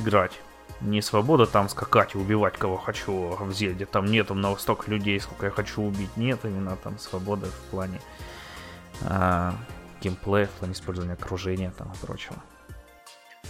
играть. 0.01 0.33
Не 0.81 1.03
свобода 1.03 1.47
там 1.47 1.69
скакать 1.69 2.14
и 2.14 2.19
убивать 2.19 2.57
кого 2.57 2.77
хочу 2.77 3.37
в 3.38 3.53
Зельде. 3.53 3.87
Там 3.87 4.07
нету 4.07 4.35
много 4.35 4.59
столько 4.59 4.90
людей, 4.90 5.21
сколько 5.21 5.47
я 5.47 5.53
хочу 5.53 5.83
убить. 5.83 6.17
Нет, 6.17 6.40
именно 6.45 6.77
там 6.77 6.99
свобода 6.99 7.47
в 7.47 7.71
плане 7.71 8.01
а, 9.03 9.55
геймплея, 10.05 10.47
в 10.47 10.51
плане 10.51 10.75
использования 10.75 11.14
окружения 11.14 11.73
там 11.77 11.93
и 11.93 12.07
прочего 12.07 12.37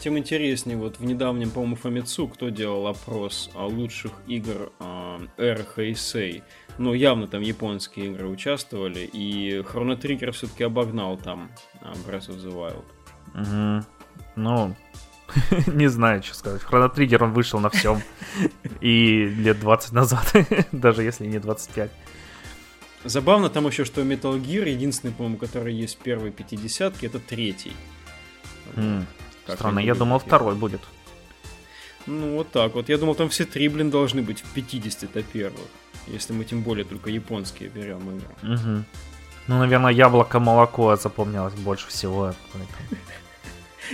тем 0.05 0.19
интереснее, 0.19 0.77
вот 0.77 0.99
в 0.99 1.05
недавнем, 1.07 1.51
по-моему, 1.51 1.77
Фомицу, 1.77 2.29
кто 2.29 2.51
делал 2.51 2.89
опрос 2.89 3.51
о 3.55 3.65
лучших 3.67 4.13
игр 4.27 4.71
э, 4.79 5.19
Air 5.39 5.67
Heisei. 5.77 6.43
Ну, 6.77 6.93
явно 6.93 7.27
там 7.27 7.41
японские 7.41 8.09
игры 8.09 8.29
участвовали, 8.29 9.01
и 9.01 9.61
Chrono 9.61 9.99
Trigger 9.99 10.33
все-таки 10.33 10.65
обогнал 10.65 11.17
там 11.17 11.51
uh, 11.81 11.97
Breath 12.07 12.29
of 12.29 12.37
the 12.37 12.53
Wild. 12.53 12.85
Угу. 13.33 13.87
Ну, 14.37 14.77
не 15.75 15.87
знаю, 15.87 16.23
что 16.23 16.35
сказать. 16.35 16.61
Chrono 16.63 16.95
Trigger, 16.95 17.25
он 17.25 17.33
вышел 17.33 17.59
на 17.59 17.71
всем. 17.71 18.03
И 18.83 19.25
лет 19.25 19.59
20 19.61 19.93
назад, 19.93 20.31
даже 20.73 21.03
если 21.03 21.27
не 21.27 21.39
25. 21.39 21.91
Забавно 23.05 23.51
там 23.51 23.67
еще, 23.67 23.85
что 23.85 24.01
Metal 24.03 24.41
Gear, 24.41 24.69
единственный, 24.69 25.13
по-моему, 25.13 25.37
который 25.37 25.75
есть 25.75 25.99
в 25.99 26.03
первой 26.03 26.31
50 26.31 27.03
это 27.05 27.19
третий. 27.19 27.73
Mm. 28.77 29.05
Как 29.47 29.57
Странно, 29.57 29.81
я 29.81 29.95
думал, 29.95 30.19
второй 30.19 30.55
будет. 30.55 30.81
Ну, 32.07 32.37
вот 32.37 32.51
так 32.51 32.75
вот. 32.75 32.89
Я 32.89 32.99
думал, 32.99 33.15
там 33.15 33.29
все 33.29 33.45
три, 33.45 33.69
блин, 33.69 33.91
должны 33.91 34.23
быть 34.23 34.41
в 34.41 34.57
50-то 34.57 35.23
первых. 35.23 35.69
Если 36.07 36.33
мы 36.33 36.45
тем 36.45 36.63
более 36.63 36.85
только 36.85 37.11
японские 37.11 37.69
берем 37.69 38.11
игры. 38.11 38.55
Угу. 38.55 38.85
Ну, 39.47 39.59
наверное, 39.59 39.93
яблоко-молоко 39.93 40.97
запомнилось 40.97 41.55
больше 41.55 41.89
всего. 41.89 42.35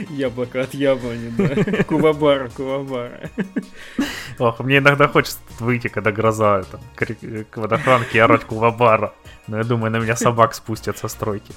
Яблоко 0.09 0.62
от 0.62 0.75
яблони, 0.75 1.31
да. 1.37 1.83
Кувабара, 1.88 2.49
кувабара. 2.49 3.31
Ох, 4.38 4.61
мне 4.61 4.79
иногда 4.79 5.09
хочется 5.09 5.38
выйти, 5.61 5.88
когда 5.88 6.12
гроза, 6.12 6.62
там, 6.62 6.81
к 6.96 7.57
водохранке 7.57 8.18
и 8.18 8.20
орать 8.20 8.44
кувабара. 8.44 9.12
Но 9.46 9.59
я 9.59 9.64
думаю, 9.64 9.90
на 9.90 9.99
меня 9.99 10.16
собак 10.16 10.55
спустят 10.55 10.99
со 10.99 11.09
стройки. 11.09 11.53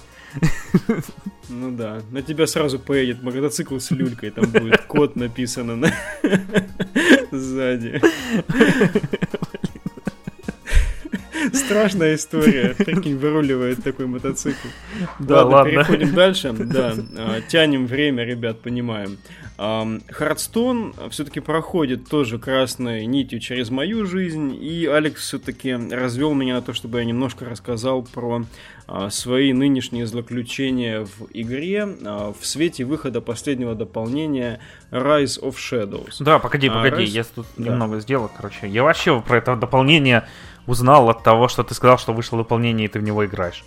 Ну 1.49 1.71
да, 1.71 2.01
на 2.11 2.21
тебя 2.21 2.47
сразу 2.47 2.79
поедет 2.79 3.21
мотоцикл 3.21 3.77
с 3.77 3.91
люлькой, 3.91 4.31
там 4.31 4.45
будет 4.45 4.81
код 4.83 5.15
написано 5.15 5.75
на... 5.75 5.93
сзади. 7.31 8.01
Страшная 11.53 12.15
история. 12.15 12.73
Прикинь, 12.75 13.17
выруливает 13.17 13.83
такой 13.83 14.07
мотоцикл. 14.07 14.67
Да, 15.19 15.43
ладно. 15.43 15.55
ладно. 15.55 15.71
Переходим 15.71 16.13
дальше. 16.15 16.53
Да, 16.53 16.95
а, 17.17 17.41
тянем 17.41 17.85
время, 17.85 18.23
ребят, 18.23 18.61
понимаем. 18.61 19.17
Хардстон 19.57 20.95
все-таки 21.11 21.39
проходит 21.39 22.09
тоже 22.09 22.39
красной 22.39 23.05
нитью 23.05 23.39
через 23.39 23.69
мою 23.69 24.05
жизнь, 24.05 24.57
и 24.59 24.85
Алекс 24.87 25.21
все-таки 25.21 25.73
развел 25.73 26.33
меня 26.33 26.55
на 26.55 26.61
то, 26.61 26.73
чтобы 26.73 26.99
я 26.99 27.05
немножко 27.05 27.45
рассказал 27.45 28.01
про 28.01 28.45
а, 28.87 29.09
свои 29.09 29.53
нынешние 29.53 30.07
злоключения 30.07 31.05
в 31.05 31.27
игре 31.33 31.87
а, 32.05 32.33
в 32.37 32.45
свете 32.45 32.83
выхода 32.83 33.21
последнего 33.21 33.75
дополнения 33.75 34.59
Rise 34.91 35.39
of 35.41 35.55
Shadows. 35.55 36.15
Да, 36.19 36.39
погоди, 36.39 36.69
погоди, 36.69 37.03
Rise... 37.03 37.07
я 37.07 37.23
тут 37.23 37.45
да. 37.55 37.71
немного 37.71 37.99
сделал, 37.99 38.29
короче. 38.35 38.67
Я 38.67 38.83
вообще 38.83 39.21
про 39.21 39.37
это 39.37 39.55
дополнение 39.55 40.27
узнал 40.65 41.09
от 41.09 41.23
того, 41.23 41.47
что 41.47 41.63
ты 41.63 41.73
сказал, 41.73 41.97
что 41.97 42.13
вышло 42.13 42.37
дополнение, 42.37 42.85
и 42.85 42.89
ты 42.89 42.99
в 42.99 43.03
него 43.03 43.25
играешь. 43.25 43.63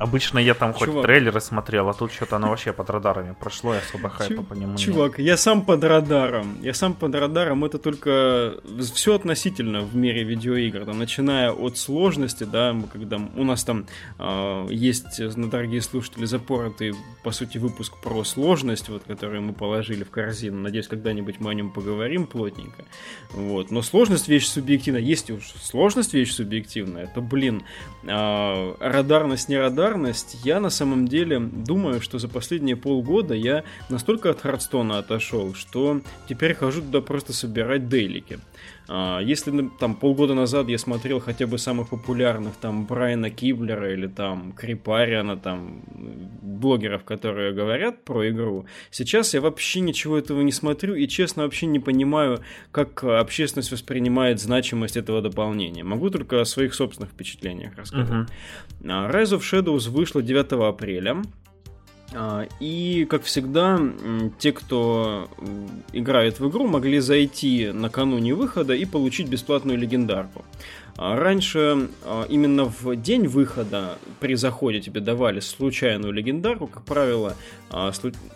Обычно 0.00 0.38
я 0.38 0.54
там 0.54 0.72
Чувак. 0.72 0.88
хоть 0.88 1.02
трейлеры 1.02 1.42
смотрел, 1.42 1.86
а 1.90 1.92
тут 1.92 2.10
что-то 2.10 2.36
оно 2.36 2.48
вообще 2.48 2.72
под 2.72 2.88
радарами 2.88 3.36
прошло, 3.38 3.74
и 3.74 3.78
особо 3.78 4.08
хайпа 4.08 4.42
по 4.42 4.54
нему 4.54 4.78
Чувак, 4.78 5.18
я 5.18 5.36
сам 5.36 5.62
под 5.62 5.84
радаром. 5.84 6.56
Я 6.62 6.72
сам 6.72 6.94
под 6.94 7.14
радаром, 7.14 7.66
это 7.66 7.78
только 7.78 8.54
все 8.94 9.14
относительно 9.14 9.82
в 9.82 9.94
мире 9.94 10.24
видеоигр. 10.24 10.86
Там, 10.86 10.98
начиная 10.98 11.52
от 11.52 11.76
сложности, 11.76 12.44
да, 12.44 12.72
мы, 12.72 12.88
когда 12.88 13.20
у 13.36 13.44
нас 13.44 13.62
там 13.62 13.84
э, 14.18 14.68
есть, 14.70 15.18
на 15.36 15.50
дорогие 15.50 15.82
слушатели, 15.82 16.24
запоротый, 16.24 16.94
по 17.22 17.30
сути, 17.30 17.58
выпуск 17.58 17.92
про 18.02 18.24
сложность, 18.24 18.88
вот, 18.88 19.02
который 19.06 19.40
мы 19.40 19.52
положили 19.52 20.04
в 20.04 20.10
корзину. 20.10 20.62
Надеюсь, 20.62 20.88
когда-нибудь 20.88 21.40
мы 21.40 21.50
о 21.50 21.54
нем 21.54 21.70
поговорим 21.70 22.26
плотненько. 22.26 22.84
Вот. 23.32 23.70
Но 23.70 23.82
сложность 23.82 24.28
вещь 24.28 24.46
субъективная. 24.46 25.02
Есть 25.02 25.30
уж 25.30 25.52
сложность 25.62 26.14
вещь 26.14 26.32
субъективная, 26.32 27.06
то, 27.06 27.20
блин, 27.20 27.64
э, 28.04 28.74
радарность, 28.80 29.50
не 29.50 29.58
радар 29.58 29.89
регулярность, 29.90 30.38
я 30.44 30.60
на 30.60 30.70
самом 30.70 31.08
деле 31.08 31.40
думаю, 31.40 32.00
что 32.00 32.18
за 32.18 32.28
последние 32.28 32.76
полгода 32.76 33.34
я 33.34 33.64
настолько 33.88 34.30
от 34.30 34.40
Хардстона 34.40 34.98
отошел, 34.98 35.54
что 35.54 36.00
теперь 36.28 36.54
хожу 36.54 36.80
туда 36.82 37.00
просто 37.00 37.32
собирать 37.32 37.88
дейлики. 37.88 38.38
А, 38.92 39.20
если 39.20 39.70
там 39.78 39.94
полгода 39.94 40.34
назад 40.34 40.68
я 40.68 40.76
смотрел 40.76 41.20
хотя 41.20 41.46
бы 41.46 41.58
самых 41.58 41.90
популярных 41.90 42.56
там 42.56 42.86
Брайана 42.86 43.30
Киблера 43.30 43.92
или 43.92 44.08
там 44.08 44.52
Крипариана, 44.52 45.36
там 45.36 45.84
блогеров, 46.42 47.04
которые 47.04 47.52
говорят 47.52 48.04
про 48.04 48.28
игру, 48.30 48.66
сейчас 48.90 49.32
я 49.32 49.40
вообще 49.40 49.78
ничего 49.78 50.18
этого 50.18 50.40
не 50.40 50.50
смотрю 50.50 50.96
и 50.96 51.06
честно 51.06 51.44
вообще 51.44 51.66
не 51.66 51.78
понимаю, 51.78 52.40
как 52.72 53.04
общественность 53.04 53.70
воспринимает 53.70 54.40
значимость 54.40 54.96
этого 54.96 55.22
дополнения. 55.22 55.84
Могу 55.84 56.10
только 56.10 56.40
о 56.40 56.44
своих 56.44 56.74
собственных 56.74 57.12
впечатлениях 57.12 57.76
рассказать. 57.76 58.28
Uh-huh. 58.82 59.12
Rise 59.12 59.38
of 59.38 59.42
Shadows 59.42 59.88
вышла 59.88 60.20
9 60.20 60.52
апреля. 60.68 61.22
А, 62.12 62.46
и, 62.58 63.06
как 63.08 63.22
всегда, 63.22 63.78
те, 64.38 64.52
кто 64.52 65.28
играет 65.92 66.40
в 66.40 66.48
игру, 66.48 66.66
могли 66.66 66.98
зайти 66.98 67.70
накануне 67.72 68.34
выхода 68.34 68.74
и 68.74 68.84
получить 68.84 69.28
бесплатную 69.28 69.78
легендарку. 69.78 70.44
А, 70.96 71.16
раньше 71.16 71.88
а, 72.04 72.26
именно 72.28 72.64
в 72.64 72.96
день 72.96 73.28
выхода 73.28 73.98
при 74.18 74.34
заходе 74.34 74.80
тебе 74.80 75.00
давали 75.00 75.40
случайную 75.40 76.12
легендарку, 76.12 76.66
как 76.66 76.84
правило, 76.84 77.36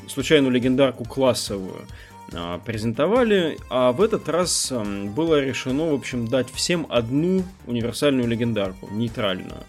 случайную 0.08 0.52
легендарку 0.52 1.04
классовую 1.04 1.86
презентовали, 2.64 3.58
а 3.70 3.92
в 3.92 4.00
этот 4.00 4.28
раз 4.28 4.72
было 5.14 5.40
решено, 5.40 5.90
в 5.90 5.94
общем, 5.94 6.26
дать 6.26 6.50
всем 6.50 6.86
одну 6.88 7.44
универсальную 7.66 8.26
легендарку, 8.26 8.88
нейтральную. 8.90 9.62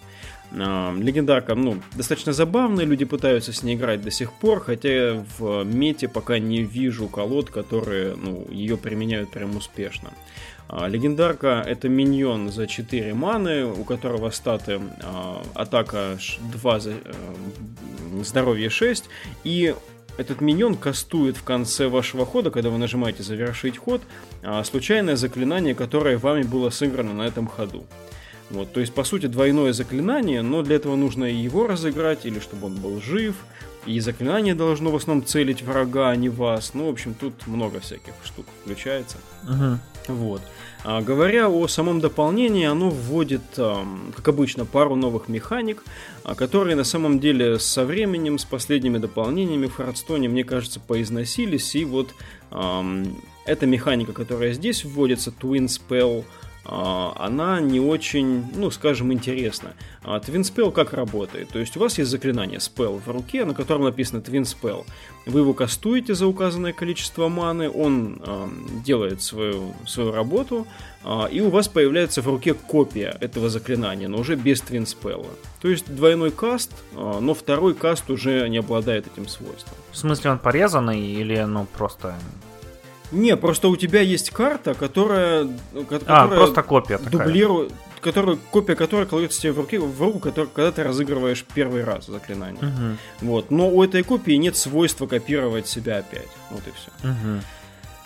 Легендарка, 0.56 1.54
ну, 1.54 1.82
достаточно 1.96 2.32
забавная, 2.32 2.86
люди 2.86 3.04
пытаются 3.04 3.52
с 3.52 3.62
ней 3.62 3.76
играть 3.76 4.02
до 4.02 4.10
сих 4.10 4.32
пор, 4.32 4.62
хотя 4.62 5.24
в 5.38 5.64
мете 5.64 6.08
пока 6.08 6.40
не 6.40 6.64
вижу 6.64 7.08
колод, 7.10 7.50
которые, 7.50 8.16
ну, 8.16 8.48
ее 8.50 8.78
применяют 8.78 9.32
прям 9.32 9.58
успешно. 9.58 10.12
А, 10.68 10.88
легендарка 10.88 11.64
это 11.66 11.90
миньон 11.90 12.52
за 12.52 12.68
4 12.68 13.14
маны, 13.14 13.66
у 13.66 13.84
которого 13.84 14.30
статы 14.32 14.80
а, 15.04 15.44
атака 15.54 16.18
2, 16.54 16.80
за, 16.80 16.92
э, 16.92 16.96
здоровье 18.24 18.70
6, 18.70 19.06
и 19.44 19.76
этот 20.18 20.42
миньон 20.42 20.76
кастует 20.76 21.38
в 21.38 21.44
конце 21.44 21.88
вашего 21.88 22.26
хода, 22.26 22.50
когда 22.50 22.70
вы 22.70 22.78
нажимаете 22.78 23.22
завершить 23.22 23.78
ход, 23.78 24.02
а, 24.42 24.64
случайное 24.64 25.18
заклинание, 25.18 25.76
которое 25.76 26.18
вами 26.18 26.44
было 26.44 26.70
сыграно 26.70 27.14
на 27.14 27.24
этом 27.24 27.48
ходу. 27.48 27.86
Вот, 28.50 28.72
то 28.74 28.80
есть, 28.80 28.94
по 28.94 29.04
сути, 29.04 29.26
двойное 29.26 29.74
заклинание, 29.74 30.42
но 30.42 30.62
для 30.62 30.76
этого 30.76 30.96
нужно 30.96 31.26
и 31.26 31.36
его 31.36 31.68
разыграть, 31.68 32.26
или 32.26 32.40
чтобы 32.40 32.68
он 32.68 32.76
был 32.76 33.02
жив, 33.02 33.36
и 33.86 34.00
заклинание 34.00 34.56
должно 34.56 34.92
в 34.92 34.96
основном 34.96 35.26
целить 35.26 35.62
врага, 35.62 36.10
а 36.10 36.16
не 36.16 36.30
вас. 36.30 36.74
Ну, 36.74 36.88
в 36.88 36.90
общем, 36.90 37.14
тут 37.14 37.48
много 37.48 37.80
всяких 37.80 38.14
штук 38.24 38.46
включается. 38.64 39.18
Uh-huh. 39.48 39.78
Вот. 40.08 40.42
А, 40.84 41.02
говоря 41.02 41.50
о 41.50 41.68
самом 41.68 42.00
дополнении, 42.00 42.66
оно 42.66 42.90
вводит, 42.90 43.42
а, 43.58 43.86
как 44.16 44.28
обычно, 44.28 44.66
пару 44.66 44.96
новых 44.96 45.28
механик, 45.28 45.84
а, 46.24 46.36
которые 46.36 46.76
на 46.76 46.84
самом 46.84 47.20
деле 47.20 47.60
со 47.60 47.86
временем, 47.86 48.38
с 48.40 48.46
последними 48.46 48.98
дополнениями 48.98 49.68
в 49.68 49.76
Хардстоне, 49.76 50.30
мне 50.30 50.44
кажется, 50.44 50.80
поизносились. 50.80 51.76
И 51.76 51.86
вот 51.86 52.14
а, 52.52 52.84
эта 53.46 53.66
механика, 53.66 54.14
которая 54.14 54.54
здесь 54.54 54.84
вводится, 54.84 55.32
Twin 55.32 55.68
Spell, 55.68 56.24
она 56.66 57.60
не 57.62 57.80
очень, 57.80 58.46
ну, 58.56 58.72
скажем, 58.72 59.14
интересна. 59.14 59.74
Twin 60.04 60.42
Spell 60.42 60.72
как 60.72 60.94
работает? 60.94 61.50
То 61.50 61.60
есть 61.60 61.78
у 61.78 61.80
вас 61.80 61.98
есть 61.98 62.10
заклинание 62.10 62.60
Spell 62.60 63.00
в 63.00 63.10
руке, 63.10 63.46
на 63.46 63.54
котором 63.54 63.84
написано 63.84 64.20
Twin 64.20 64.44
Spell. 64.44 64.86
Вы 65.26 65.42
его 65.42 65.54
кастуете 65.54 66.16
за 66.16 66.28
указанное 66.28 66.74
количество 66.74 67.28
маны, 67.28 67.70
он 67.70 68.22
э, 68.24 68.48
делает 68.86 69.22
свою, 69.22 69.74
свою 69.88 70.12
работу, 70.12 70.68
и 71.32 71.40
у 71.40 71.52
вас 71.52 71.68
появляется 71.68 72.24
в 72.24 72.28
руке 72.28 72.56
копия 72.56 73.16
этого 73.22 73.48
заклинания, 73.50 74.08
но 74.08 74.18
уже 74.18 74.36
без 74.36 74.62
Twin 74.62 74.86
Spell. 74.86 75.28
То 75.62 75.70
есть 75.70 75.86
двойной 75.86 76.32
каст, 76.32 76.72
но 76.94 77.36
второй 77.36 77.76
каст 77.76 78.10
уже 78.10 78.48
не 78.50 78.58
обладает 78.58 79.06
этим 79.06 79.28
свойством. 79.28 79.78
В 79.92 79.98
смысле 79.98 80.32
он 80.32 80.40
порезанный 80.40 81.00
или 81.00 81.40
ну 81.44 81.68
просто 81.78 82.16
не, 83.12 83.36
просто 83.38 83.68
у 83.70 83.76
тебя 83.76 84.02
есть 84.02 84.30
карта, 84.32 84.74
которая... 84.74 85.48
которая 85.90 86.24
а, 86.24 86.28
просто 86.28 86.64
копия 86.64 86.98
такая. 86.98 87.26
Дублирует, 87.28 87.74
который, 88.02 88.38
копия 88.52 88.76
которой 88.76 89.06
кладется 89.06 89.42
тебе 89.42 89.54
в, 89.54 89.58
руки, 89.58 89.78
в 89.78 90.02
руку, 90.02 90.20
который, 90.20 90.48
когда 90.54 90.72
ты 90.72 90.84
разыгрываешь 90.84 91.44
первый 91.54 91.84
раз 91.84 92.08
заклинание. 92.08 92.62
Угу. 92.62 93.28
Вот. 93.28 93.52
Но 93.52 93.70
у 93.70 93.84
этой 93.84 94.04
копии 94.04 94.34
нет 94.34 94.56
свойства 94.56 95.08
копировать 95.08 95.68
себя 95.68 95.98
опять. 95.98 96.28
Вот 96.52 96.62
и 96.68 96.72
все. 96.72 97.10
Угу. 97.10 97.42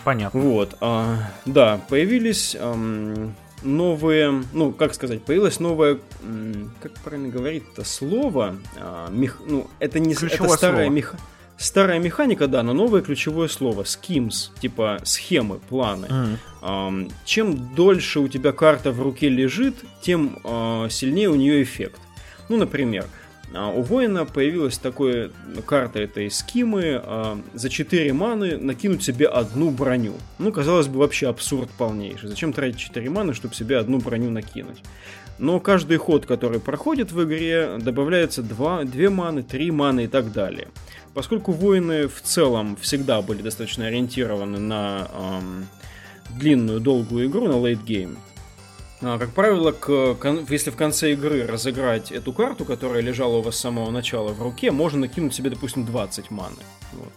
Понятно. 0.04 0.40
Вот. 0.40 0.76
А, 0.82 1.18
да, 1.46 1.80
появились 1.90 2.56
ам, 2.60 3.36
новые, 3.62 4.44
ну, 4.54 4.72
как 4.72 4.94
сказать, 4.94 5.22
появилось 5.24 5.60
новое, 5.60 6.00
как 6.82 6.94
правильно 7.04 7.30
говорить 7.30 7.64
это 7.74 7.84
слово, 7.84 8.56
а, 8.78 9.10
мех, 9.10 9.40
ну, 9.46 9.68
это 9.80 10.00
не 10.00 10.14
Ключевое 10.14 10.50
это 10.50 10.58
старая 10.58 10.86
слово. 10.86 10.94
меха- 10.96 11.18
старая 11.60 12.00
механика, 12.00 12.48
да, 12.48 12.64
но 12.64 12.74
новое 12.74 13.02
ключевое 13.02 13.48
слово 13.48 13.84
schemes, 13.84 14.50
типа 14.60 15.00
схемы, 15.04 15.60
планы. 15.60 16.08
Мгм. 16.10 16.38
Ам, 16.62 17.10
чем 17.26 17.76
дольше 17.76 18.20
у 18.20 18.28
тебя 18.28 18.52
карта 18.52 18.92
в 18.92 19.02
руке 19.02 19.30
лежит, 19.30 19.76
тем 20.02 20.40
а, 20.44 20.88
сильнее 20.90 21.30
у 21.30 21.36
нее 21.36 21.62
эффект. 21.62 22.02
Ну, 22.48 22.58
например, 22.58 23.06
а, 23.54 23.70
у 23.70 23.82
воина 23.82 24.26
появилась 24.26 24.78
такая 24.78 25.32
карта 25.66 26.00
этой 26.00 26.32
скимы 26.32 27.02
а, 27.04 27.40
за 27.54 27.70
4 27.70 28.14
маны 28.14 28.58
накинуть 28.58 29.04
себе 29.04 29.28
одну 29.28 29.72
броню. 29.72 30.14
Ну, 30.38 30.52
казалось 30.52 30.88
бы, 30.88 31.00
вообще 31.00 31.28
абсурд 31.28 31.70
полнейший. 31.78 32.30
Зачем 32.30 32.54
тратить 32.54 32.80
4 32.80 33.10
маны, 33.10 33.34
чтобы 33.34 33.54
себе 33.54 33.78
одну 33.78 34.00
броню 34.00 34.30
накинуть? 34.30 34.82
Но 35.40 35.62
каждый 35.62 35.98
ход, 35.98 36.26
который 36.26 36.60
проходит 36.60 37.14
в 37.14 37.24
игре, 37.24 37.78
добавляется 37.80 38.44
2, 38.44 38.84
2 38.84 39.10
маны, 39.10 39.42
3 39.42 39.72
маны 39.72 40.04
и 40.04 40.08
так 40.08 40.34
далее. 40.34 40.68
Поскольку 41.20 41.52
воины 41.52 42.08
в 42.08 42.22
целом 42.22 42.78
всегда 42.78 43.22
были 43.22 43.42
достаточно 43.42 43.88
ориентированы 43.88 44.58
на 44.58 45.10
ам, 45.14 45.68
длинную, 46.30 46.80
долгую 46.80 47.28
игру, 47.28 47.46
на 47.50 47.56
late 47.56 47.84
game, 47.84 48.18
а, 49.02 49.18
Как 49.20 49.32
правило, 49.32 49.74
к, 49.74 50.16
если 50.50 50.70
в 50.70 50.78
конце 50.78 51.12
игры 51.12 51.46
разыграть 51.46 52.14
эту 52.14 52.32
карту, 52.32 52.64
которая 52.64 53.02
лежала 53.02 53.36
у 53.36 53.42
вас 53.42 53.58
с 53.58 53.60
самого 53.60 53.92
начала 53.92 54.30
в 54.30 54.42
руке, 54.42 54.72
можно 54.72 55.02
накинуть 55.02 55.36
себе, 55.36 55.50
допустим, 55.50 55.86
20 55.86 56.32
маны. 56.32 56.56
Вот. 56.94 57.12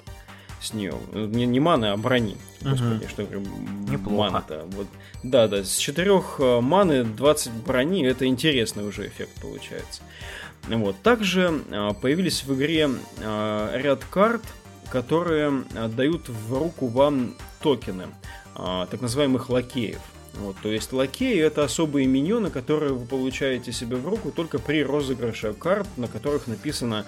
С 0.61 0.75
нее. 0.75 0.95
Не, 1.13 1.47
не 1.47 1.61
маны, 1.61 1.87
а 1.87 1.97
брони. 1.97 2.37
Господи, 2.61 3.05
Мгм. 3.05 3.09
что 3.09 3.23
я 3.23 3.29
говорю, 3.29 3.47
м, 3.47 3.85
Неплохо. 3.89 4.33
маны-то. 4.33 4.65
Вот. 4.73 4.89
Да, 5.23 5.47
да, 5.47 5.63
с 5.63 5.77
4 5.77 6.61
маны 6.61 7.05
20 7.05 7.53
брони, 7.53 8.05
это 8.05 8.27
интересный 8.27 8.85
уже 8.85 9.07
эффект 9.07 9.41
получается. 9.41 10.03
Вот. 10.69 10.97
Также 11.03 11.63
а, 11.71 11.93
появились 11.93 12.45
в 12.45 12.55
игре 12.55 12.89
а, 13.21 13.77
ряд 13.77 14.05
карт, 14.05 14.43
которые 14.91 15.65
а, 15.75 15.89
дают 15.89 16.29
в 16.29 16.57
руку 16.57 16.87
вам 16.87 17.35
токены, 17.63 18.09
так 18.55 19.01
называемых 19.01 19.49
лакеев. 19.49 20.01
Вот, 20.35 20.57
то 20.63 20.71
есть 20.71 20.93
лакеи 20.93 21.39
это 21.39 21.63
особые 21.63 22.07
миньоны, 22.07 22.51
которые 22.51 22.93
вы 22.93 23.05
получаете 23.07 23.71
себе 23.71 23.97
в 23.97 24.09
руку 24.09 24.33
только 24.33 24.59
при 24.59 24.83
розыгрыше 24.83 25.53
карт, 25.53 25.87
на 25.97 26.09
которых 26.09 26.47
написано 26.49 27.07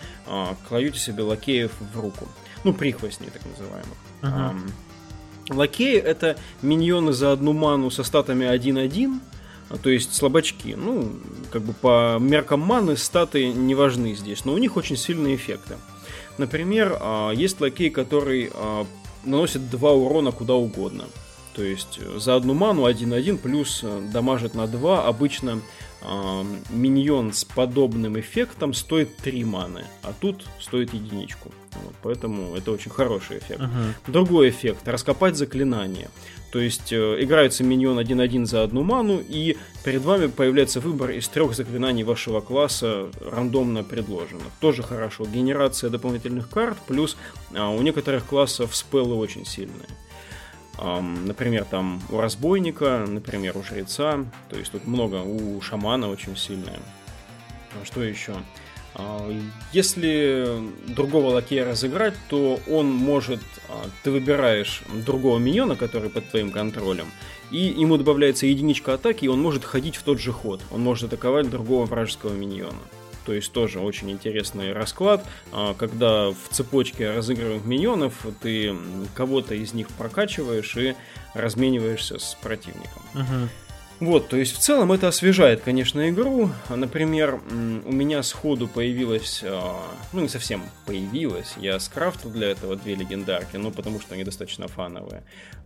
«кладете 0.68 0.98
себе 0.98 1.22
лакеев 1.22 1.72
в 1.92 2.00
руку». 2.00 2.28
Ну, 2.62 2.72
прихвостней 2.72 3.30
так 3.30 3.42
называемых. 3.46 3.96
Ам, 4.22 4.66
Лакеи 5.50 5.98
это 5.98 6.36
миньоны 6.62 7.12
за 7.12 7.32
одну 7.32 7.52
ману 7.52 7.90
со 7.90 8.02
статами 8.04 8.46
1-1, 8.46 9.20
а, 9.20 9.33
то 9.82 9.90
есть 9.90 10.14
слабачки. 10.14 10.74
Ну, 10.74 11.12
как 11.50 11.62
бы 11.62 11.72
по 11.72 12.18
меркам 12.20 12.60
маны 12.60 12.96
статы 12.96 13.52
не 13.52 13.74
важны 13.74 14.14
здесь, 14.14 14.44
но 14.44 14.52
у 14.52 14.58
них 14.58 14.76
очень 14.76 14.96
сильные 14.96 15.36
эффекты. 15.36 15.76
Например, 16.38 16.96
а, 17.00 17.30
есть 17.30 17.60
лакей, 17.60 17.90
который 17.90 18.50
а, 18.52 18.86
наносит 19.24 19.70
2 19.70 19.92
урона 19.92 20.32
куда 20.32 20.54
угодно. 20.54 21.04
То 21.54 21.62
есть 21.62 22.00
э, 22.00 22.18
за 22.18 22.34
одну 22.34 22.52
ману 22.52 22.88
1-1 22.88 23.38
плюс 23.38 23.80
э, 23.84 24.08
дамажит 24.12 24.54
на 24.54 24.66
2. 24.66 25.06
Обычно 25.06 25.60
а, 26.02 26.44
миньон 26.70 27.32
с 27.32 27.44
подобным 27.44 28.18
эффектом 28.18 28.74
стоит 28.74 29.16
3 29.18 29.44
маны, 29.44 29.84
а 30.02 30.12
тут 30.18 30.44
стоит 30.60 30.92
единичку. 30.92 31.52
Вот, 31.82 31.94
поэтому 32.02 32.54
это 32.56 32.72
очень 32.72 32.90
хороший 32.90 33.38
эффект. 33.38 33.60
Мгм. 33.60 33.94
Другой 34.06 34.50
эффект– 34.50 34.80
раскопать 34.86 35.36
заклинание. 35.36 36.10
То 36.54 36.60
есть 36.60 36.92
э, 36.92 37.16
играется 37.18 37.64
миньон 37.64 37.98
1-1 37.98 38.44
за 38.44 38.62
одну 38.62 38.84
ману, 38.84 39.18
и 39.18 39.56
перед 39.82 40.02
вами 40.02 40.28
появляется 40.28 40.78
выбор 40.78 41.10
из 41.10 41.26
трех 41.26 41.52
заклинаний 41.52 42.04
вашего 42.04 42.40
класса, 42.40 43.08
рандомно 43.28 43.82
предложенных. 43.82 44.46
Тоже 44.60 44.84
хорошо. 44.84 45.24
Генерация 45.24 45.90
дополнительных 45.90 46.48
карт, 46.48 46.78
плюс 46.86 47.16
а, 47.56 47.70
у 47.70 47.82
некоторых 47.82 48.24
классов 48.24 48.76
спеллы 48.76 49.16
очень 49.16 49.44
сильные. 49.44 49.88
Например, 50.78 51.64
там 51.64 52.00
у 52.08 52.20
разбойника, 52.20 53.04
например, 53.04 53.58
у 53.58 53.64
жреца. 53.64 54.24
То 54.48 54.56
есть 54.56 54.70
тут 54.70 54.86
много. 54.86 55.22
У 55.22 55.60
шамана 55.60 56.08
очень 56.08 56.36
сильная. 56.36 56.78
А 57.80 57.84
Что 57.84 58.04
еще? 58.04 58.34
А, 58.94 59.30
Если 59.72 60.46
другого 60.86 61.30
лакея 61.30 61.64
разыграть, 61.64 62.14
то 62.28 62.60
он 62.68 62.92
может... 62.92 63.40
а, 63.68 63.86
Ты 64.02 64.10
выбираешь 64.10 64.82
другого 65.04 65.38
миньона, 65.38 65.76
который 65.76 66.10
под 66.10 66.28
твоим 66.30 66.50
контролем, 66.50 67.06
и 67.50 67.58
ему 67.58 67.96
добавляется 67.96 68.46
единичка 68.46 68.94
атаки, 68.94 69.24
и 69.24 69.28
он 69.28 69.40
может 69.40 69.64
ходить 69.64 69.96
в 69.96 70.02
тот 70.02 70.20
же 70.20 70.32
ход. 70.32 70.60
Он 70.70 70.80
может 70.80 71.04
атаковать 71.04 71.50
другого 71.50 71.86
вражеского 71.86 72.32
миньона. 72.32 72.78
То 73.26 73.32
есть 73.32 73.52
тоже 73.52 73.80
очень 73.80 74.10
интересный 74.10 74.72
расклад, 74.72 75.24
а, 75.50 75.74
когда 75.74 76.30
в 76.30 76.36
цепочке 76.50 77.10
разыгрываемых 77.10 77.64
миньонов 77.64 78.26
ты 78.42 78.74
кого-то 79.14 79.54
из 79.54 79.72
них 79.72 79.88
прокачиваешь 79.88 80.76
и 80.76 80.94
размениваешься 81.34 82.18
с 82.18 82.36
противником. 82.42 83.02
Мгм. 83.14 83.48
Вот, 84.00 84.28
то 84.28 84.36
есть 84.36 84.54
в 84.54 84.58
целом 84.58 84.90
это 84.92 85.08
освежает, 85.08 85.60
конечно, 85.60 86.08
игру. 86.10 86.50
Например, 86.68 87.40
у 87.48 87.92
меня 87.92 88.22
сходу 88.22 88.66
появилась, 88.66 89.42
а, 89.44 89.80
ну 90.12 90.20
не 90.20 90.28
совсем 90.28 90.62
появилась, 90.84 91.54
я 91.58 91.78
скрафтил 91.78 92.30
для 92.30 92.48
этого 92.48 92.74
две 92.74 92.96
легендарки, 92.96 93.56
ну 93.56 93.70
потому 93.70 94.00
что 94.00 94.14
они 94.14 94.24
достаточно 94.24 94.66
фановые. 94.66 95.22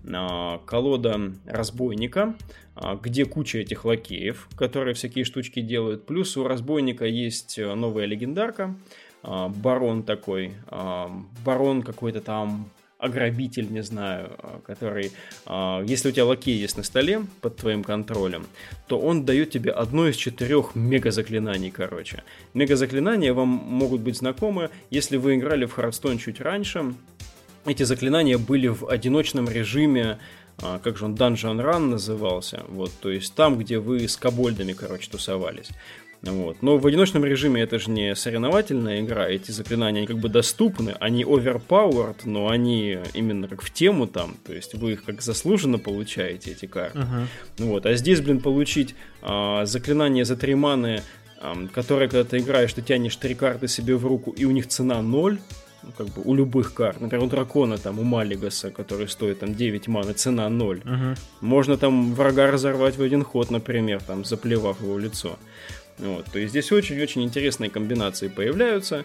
А, 0.06 0.58
Колода 0.66 1.32
разбойника, 1.46 2.34
а, 2.74 2.96
где 2.96 3.24
куча 3.24 3.58
этих 3.58 3.86
лакеев, 3.86 4.48
которые 4.56 4.94
всякие 4.94 5.24
штучки 5.24 5.60
делают. 5.60 6.04
Плюс 6.04 6.36
у 6.36 6.46
разбойника 6.46 7.06
есть 7.06 7.58
э, 7.58 7.74
новая 7.74 8.04
легендарка, 8.04 8.74
барон 9.22 10.04
такой, 10.04 10.54
барон 11.44 11.82
какой-то 11.82 12.20
там 12.20 12.70
ограбитель, 12.98 13.70
не 13.70 13.82
знаю, 13.82 14.30
а, 14.38 14.60
который, 14.66 15.12
а, 15.46 15.82
если 15.84 16.08
у 16.08 16.12
тебя 16.12 16.26
лакей 16.26 16.56
есть 16.56 16.76
на 16.76 16.82
столе 16.82 17.22
под 17.40 17.56
твоим 17.56 17.84
контролем, 17.84 18.46
то 18.88 18.98
он 18.98 19.24
дает 19.24 19.50
тебе 19.50 19.70
одно 19.70 20.08
из 20.08 20.16
четырех 20.16 20.74
мега-заклинаний, 20.74 21.70
короче. 21.70 22.24
Мега-заклинания 22.54 23.32
вам 23.32 23.48
могут 23.48 24.00
быть 24.00 24.16
знакомы, 24.16 24.70
если 24.90 25.16
вы 25.16 25.36
играли 25.36 25.64
в 25.64 25.78
Hearthstone 25.78 26.18
чуть 26.18 26.40
раньше. 26.40 26.94
Эти 27.64 27.84
заклинания 27.84 28.36
были 28.36 28.68
в 28.68 28.88
одиночном 28.88 29.48
режиме, 29.48 30.18
а, 30.60 30.80
как 30.80 30.96
же 30.96 31.04
он, 31.04 31.14
Dungeon 31.14 31.62
Run 31.62 31.90
назывался, 31.90 32.64
вот, 32.68 32.90
то 33.00 33.10
есть 33.10 33.32
там, 33.34 33.58
где 33.58 33.78
вы 33.78 34.08
с 34.08 34.16
кобольдами, 34.16 34.72
короче, 34.72 35.08
тусовались. 35.08 35.68
Вот. 36.22 36.62
Но 36.62 36.78
в 36.78 36.86
одиночном 36.86 37.24
режиме 37.24 37.62
это 37.62 37.78
же 37.78 37.90
не 37.90 38.14
соревновательная 38.14 39.00
игра, 39.00 39.28
эти 39.28 39.50
заклинания 39.50 40.00
они 40.00 40.06
как 40.06 40.18
бы 40.18 40.28
доступны, 40.28 40.94
они 40.98 41.22
overpowered, 41.24 42.16
но 42.24 42.48
они 42.48 42.98
именно 43.14 43.46
как 43.46 43.62
в 43.62 43.72
тему 43.72 44.06
там, 44.06 44.36
то 44.44 44.52
есть 44.52 44.74
вы 44.74 44.92
их 44.92 45.04
как 45.04 45.22
заслуженно 45.22 45.78
получаете, 45.78 46.52
эти 46.52 46.66
карты. 46.66 46.98
Мгм. 46.98 47.28
Вот. 47.58 47.86
А 47.86 47.94
здесь, 47.94 48.20
блин, 48.20 48.40
получить 48.40 48.94
а, 49.22 49.64
заклинание 49.64 50.24
за 50.24 50.36
три 50.36 50.54
маны, 50.54 51.02
ам, 51.40 51.68
которое, 51.68 52.08
когда 52.08 52.24
ты 52.24 52.38
играешь, 52.38 52.72
ты 52.72 52.82
тянешь 52.82 53.16
три 53.16 53.34
карты 53.34 53.68
себе 53.68 53.96
в 53.96 54.04
руку, 54.06 54.32
и 54.32 54.44
у 54.44 54.50
них 54.50 54.66
цена 54.66 55.00
0, 55.00 55.38
ну, 55.82 55.92
как 55.96 56.08
бы 56.08 56.22
у 56.24 56.34
любых 56.34 56.74
карт. 56.74 57.00
Например, 57.00 57.26
у 57.26 57.28
дракона, 57.28 57.78
там, 57.78 57.98
у 57.98 58.02
Малигаса, 58.02 58.70
который 58.70 59.08
стоит 59.08 59.40
там 59.40 59.54
9 59.54 59.88
маны, 59.88 60.12
цена 60.12 60.48
0. 60.48 60.82
Мгм. 60.84 61.14
Можно 61.40 61.76
там 61.76 62.14
врага 62.14 62.50
разорвать 62.50 62.96
в 62.96 63.02
один 63.02 63.22
ход, 63.22 63.50
например, 63.50 64.02
там, 64.02 64.24
заплевав 64.24 64.80
его 64.80 64.94
в 64.94 64.98
лицо. 64.98 65.38
Вот, 65.98 66.26
то 66.26 66.38
есть 66.38 66.50
здесь 66.50 66.70
очень-очень 66.72 67.22
интересные 67.22 67.70
комбинации 67.70 68.28
появляются. 68.28 69.04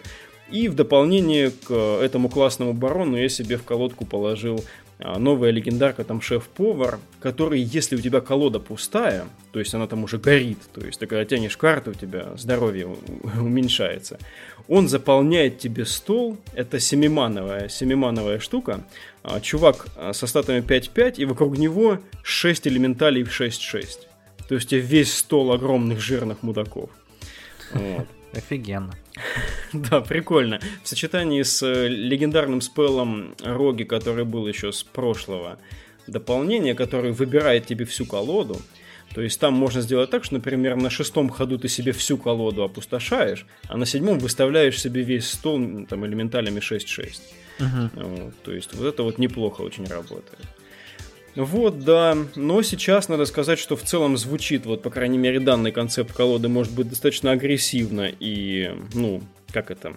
И 0.50 0.68
в 0.68 0.74
дополнение 0.74 1.50
к 1.50 1.72
этому 1.72 2.28
классному 2.28 2.74
барону 2.74 3.16
я 3.16 3.28
себе 3.28 3.56
в 3.56 3.64
колодку 3.64 4.04
положил 4.04 4.62
а, 4.98 5.18
новая 5.18 5.50
легендарка, 5.50 6.04
там 6.04 6.20
шеф-повар, 6.20 7.00
который, 7.20 7.60
если 7.60 7.96
у 7.96 8.00
тебя 8.00 8.20
колода 8.20 8.60
пустая, 8.60 9.26
то 9.52 9.58
есть 9.58 9.74
она 9.74 9.86
там 9.86 10.04
уже 10.04 10.18
горит, 10.18 10.58
то 10.72 10.80
есть 10.84 11.00
ты 11.00 11.06
когда 11.06 11.24
тянешь 11.24 11.56
карту, 11.56 11.90
у 11.90 11.94
тебя 11.94 12.28
здоровье 12.36 12.86
уменьшается, 13.40 14.18
он 14.68 14.88
заполняет 14.88 15.58
тебе 15.58 15.84
стол, 15.84 16.36
это 16.54 16.78
семимановая, 16.78 17.68
семимановая 17.68 18.38
штука, 18.38 18.84
А, 19.22 19.40
чувак 19.40 19.86
а, 19.96 20.12
со 20.12 20.26
статами 20.26 20.60
5-5, 20.60 21.14
и 21.16 21.24
вокруг 21.24 21.58
него 21.58 21.98
6 22.22 22.68
элементалей 22.68 23.24
в 23.24 23.40
6-6. 23.40 24.06
То 24.48 24.54
есть 24.54 24.66
у 24.66 24.70
тебя 24.70 24.80
весь 24.80 25.14
стол 25.14 25.52
огромных 25.52 26.00
жирных 26.00 26.42
мудаков. 26.42 26.90
Вот. 27.72 28.06
Офигенно. 28.32 28.94
Да, 29.72 30.00
прикольно. 30.00 30.60
В 30.82 30.88
сочетании 30.88 31.42
с 31.42 31.60
э, 31.62 31.88
легендарным 31.88 32.60
спеллом 32.60 33.34
Роги, 33.42 33.82
который 33.82 34.24
был 34.24 34.46
еще 34.46 34.72
с 34.72 34.84
прошлого 34.84 35.58
дополнения, 36.06 36.74
который 36.74 37.10
выбирает 37.12 37.66
тебе 37.66 37.84
всю 37.84 38.06
колоду, 38.06 38.60
То 39.14 39.22
есть 39.22 39.40
там 39.40 39.54
можно 39.54 39.80
сделать 39.80 40.10
так, 40.10 40.24
что, 40.24 40.34
например, 40.34 40.76
на 40.76 40.90
шестом 40.90 41.28
ходу 41.28 41.58
ты 41.58 41.68
себе 41.68 41.92
всю 41.92 42.18
колоду 42.18 42.62
опустошаешь, 42.62 43.46
а 43.68 43.76
на 43.76 43.86
седьмом 43.86 44.18
выставляешь 44.18 44.80
себе 44.80 45.02
весь 45.02 45.30
стол 45.30 45.86
там, 45.88 46.06
элементалями 46.06 46.60
6-6. 46.60 47.20
Uh-huh. 47.58 47.90
Вот, 47.94 48.34
то 48.42 48.52
есть 48.52 48.74
вот 48.74 48.86
это 48.86 49.02
вот 49.02 49.18
неплохо 49.18 49.62
очень 49.62 49.86
работает. 49.86 50.40
Вот, 51.36 51.80
да. 51.80 52.16
Но 52.36 52.62
сейчас 52.62 53.08
надо 53.08 53.24
сказать, 53.26 53.58
что 53.58 53.76
в 53.76 53.82
целом 53.82 54.16
звучит, 54.16 54.66
вот, 54.66 54.82
по 54.82 54.90
крайней 54.90 55.18
мере, 55.18 55.40
данный 55.40 55.72
концепт 55.72 56.12
колоды 56.12 56.48
может 56.48 56.72
быть 56.72 56.88
достаточно 56.88 57.32
агрессивно 57.32 58.10
и, 58.20 58.70
ну, 58.94 59.20
как 59.52 59.70
это, 59.70 59.96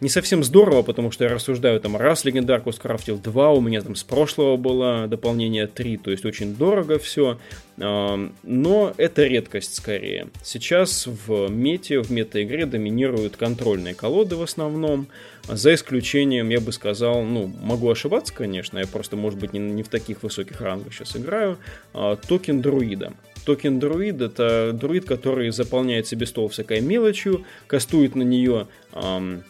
не 0.00 0.10
совсем 0.10 0.44
здорово, 0.44 0.82
потому 0.82 1.10
что 1.10 1.24
я 1.24 1.30
рассуждаю, 1.30 1.80
там, 1.80 1.96
раз 1.96 2.26
легендарку 2.26 2.72
скрафтил, 2.72 3.18
два, 3.18 3.50
у 3.52 3.60
меня 3.60 3.80
там 3.80 3.96
с 3.96 4.04
прошлого 4.04 4.58
было 4.58 5.06
дополнение 5.08 5.66
3, 5.66 5.96
то 5.96 6.10
есть 6.10 6.26
очень 6.26 6.54
дорого 6.54 6.98
все, 6.98 7.38
но 7.78 8.92
это 8.98 9.24
редкость 9.24 9.76
скорее. 9.76 10.28
Сейчас 10.44 11.06
в 11.06 11.48
мете, 11.48 12.02
в 12.02 12.10
мета-игре 12.10 12.66
доминируют 12.66 13.38
контрольные 13.38 13.94
колоды 13.94 14.36
в 14.36 14.42
основном, 14.42 15.08
за 15.48 15.74
исключением, 15.74 16.50
я 16.50 16.60
бы 16.60 16.72
сказал, 16.72 17.22
ну, 17.22 17.46
могу 17.46 17.90
ошибаться, 17.90 18.32
конечно, 18.32 18.78
я 18.78 18.86
просто, 18.86 19.16
может 19.16 19.38
быть, 19.38 19.52
не, 19.52 19.58
не 19.58 19.82
в 19.82 19.88
таких 19.88 20.22
высоких 20.22 20.60
рангах 20.60 20.92
сейчас 20.92 21.16
играю, 21.16 21.58
а, 21.94 22.16
токен 22.16 22.60
друида. 22.60 23.14
Токен 23.44 23.78
друид 23.78 24.20
это 24.20 24.72
друид, 24.74 25.06
который 25.06 25.50
заполняет 25.50 26.06
себе 26.06 26.26
стол 26.26 26.48
всякой 26.48 26.80
мелочью, 26.80 27.44
кастует 27.66 28.14
на 28.14 28.22
нее 28.22 28.66
эм, 28.92 29.42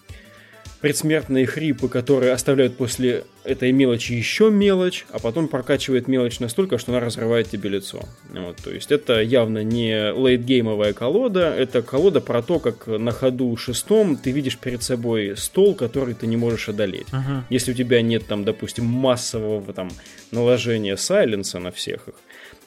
предсмертные 0.80 1.46
хрипы, 1.46 1.88
которые 1.88 2.32
оставляют 2.32 2.76
после 2.76 3.24
этой 3.44 3.72
мелочи 3.72 4.12
еще 4.12 4.50
мелочь, 4.50 5.06
а 5.10 5.18
потом 5.18 5.48
прокачивает 5.48 6.06
мелочь 6.06 6.38
настолько, 6.38 6.78
что 6.78 6.92
она 6.92 7.00
разрывает 7.00 7.48
тебе 7.48 7.70
лицо. 7.70 8.02
Вот, 8.30 8.56
то 8.58 8.70
есть 8.70 8.92
это 8.92 9.20
явно 9.20 9.64
не 9.64 10.12
лейтгеймовая 10.12 10.92
колода, 10.92 11.54
это 11.54 11.82
колода 11.82 12.20
про 12.20 12.42
то, 12.42 12.58
как 12.58 12.86
на 12.86 13.10
ходу 13.10 13.56
шестом 13.56 14.16
ты 14.16 14.30
видишь 14.30 14.58
перед 14.58 14.82
собой 14.82 15.36
стол, 15.36 15.74
который 15.74 16.14
ты 16.14 16.26
не 16.26 16.36
можешь 16.36 16.68
одолеть. 16.68 17.08
Uh-huh. 17.08 17.42
Если 17.48 17.72
у 17.72 17.74
тебя 17.74 18.02
нет 18.02 18.26
там, 18.26 18.44
допустим, 18.44 18.84
массового 18.84 19.72
там 19.72 19.88
наложения 20.30 20.96
сайленса 20.96 21.58
на 21.58 21.70
всех 21.70 22.08
их, 22.08 22.14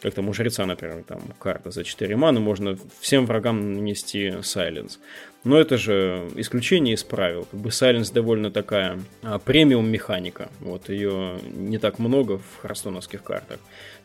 как 0.01 0.15
там 0.15 0.29
у 0.29 0.33
жреца, 0.33 0.65
например, 0.65 1.03
там 1.07 1.21
карта 1.39 1.69
за 1.69 1.83
4 1.83 2.15
маны, 2.15 2.39
можно 2.39 2.77
всем 2.99 3.27
врагам 3.27 3.75
нанести 3.75 4.33
сайленс. 4.41 4.99
Но 5.43 5.59
это 5.59 5.77
же 5.77 6.29
исключение 6.35 6.93
из 6.93 7.03
правил. 7.03 7.47
Как 7.49 7.59
бы 7.59 7.69
Silence 7.69 8.13
довольно 8.13 8.51
такая 8.51 8.99
а, 9.23 9.39
премиум 9.39 9.89
механика. 9.89 10.49
Вот 10.59 10.89
ее 10.89 11.39
не 11.51 11.79
так 11.79 11.97
много 11.97 12.37
в 12.37 12.61
харстоновских 12.61 13.23
картах. 13.23 13.59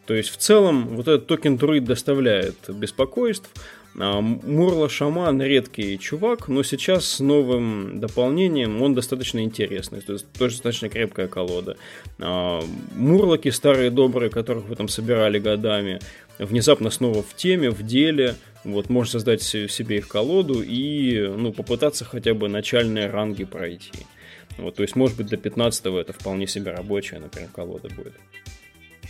То 0.07 0.14
есть 0.14 0.30
в 0.30 0.37
целом 0.37 0.97
вот 0.97 1.09
этот 1.09 1.26
токен 1.26 1.57
друид 1.57 1.84
доставляет 1.84 2.57
беспокойств. 2.68 3.51
А, 3.99 4.20
Мурла 4.20 4.89
Шаман 4.89 5.43
редкий 5.43 5.99
чувак, 5.99 6.49
но 6.49 6.62
сейчас 6.62 7.05
с 7.05 7.20
новым 7.20 8.01
дополнением 8.01 8.80
он 8.80 8.95
достаточно 8.95 9.43
интересный. 9.43 10.01
То 10.01 10.14
есть 10.14 10.32
тоже 10.32 10.55
достаточно 10.55 10.89
крепкая 10.89 11.28
колода. 11.28 11.76
А, 12.18 12.62
Мурлоки 12.95 13.51
старые 13.51 13.91
добрые, 13.91 14.30
которых 14.30 14.64
вы 14.66 14.76
там 14.76 14.89
собирали 14.89 15.39
годами, 15.39 16.01
внезапно 16.39 16.91
снова 16.91 17.22
в 17.22 17.34
теме, 17.34 17.70
в 17.70 17.82
деле. 17.82 18.34
Вот, 18.64 18.91
можешь 18.91 19.12
создать 19.12 19.43
себе 19.43 19.99
их 19.99 20.09
колоду 20.09 20.61
и 20.61 21.20
ну, 21.20 21.53
попытаться 21.53 22.05
хотя 22.05 22.34
бы 22.34 22.49
начальные 22.49 23.09
ранги 23.09 23.45
пройти. 23.45 23.93
Вот, 24.59 24.76
то 24.76 24.82
есть, 24.82 24.97
может 24.97 25.16
быть, 25.16 25.28
до 25.28 25.37
15 25.37 25.87
это 25.87 26.12
вполне 26.12 26.47
себе 26.47 26.72
рабочая, 26.72 27.18
например, 27.18 27.49
колода 27.55 27.89
будет. 27.95 28.14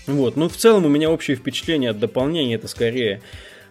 Вот, 0.07 0.37
ну, 0.37 0.49
в 0.49 0.57
целом 0.57 0.85
у 0.85 0.89
меня 0.89 1.11
общее 1.11 1.37
впечатление 1.37 1.91
от 1.91 1.99
дополнения 1.99 2.55
это 2.55 2.69
скорее 2.69 3.23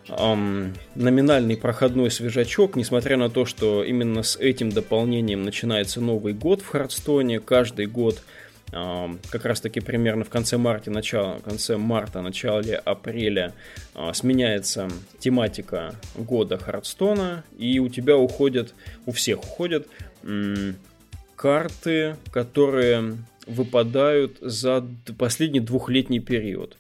эм, 0.09 0.73
номинальный 0.95 1.55
проходной 1.55 2.11
свежачок, 2.11 2.75
несмотря 2.75 3.15
на 3.17 3.29
то, 3.29 3.45
что 3.45 3.83
именно 3.83 4.23
с 4.23 4.37
этим 4.37 4.69
дополнением 4.69 5.43
начинается 5.43 6.01
Новый 6.01 6.33
год 6.33 6.61
в 6.61 6.67
Хардстоне. 6.67 7.39
Каждый 7.39 7.85
год 7.85 8.21
как 9.29 9.45
раз 9.45 9.61
таки 9.61 9.79
примерно 9.79 10.25
в 10.25 10.29
конце 10.29 10.57
марта, 10.57 10.91
начало, 10.91 11.39
конце 11.39 11.77
марта, 11.77 12.21
начале 12.21 12.75
апреля 12.75 13.53
а, 13.93 14.13
сменяется 14.13 14.89
тематика 15.17 15.95
года 16.15 16.57
Хардстона, 16.57 17.45
и 17.57 17.79
у 17.79 17.87
тебя 17.87 18.17
уходят, 18.17 18.73
у 19.05 19.13
всех 19.13 19.43
уходят 19.43 19.87
карты, 21.37 22.17
которые 22.31 23.17
выпадают 23.47 24.39
за 24.41 24.85
последний 25.17 25.61
двухлетний 25.61 26.19
период. 26.19 26.77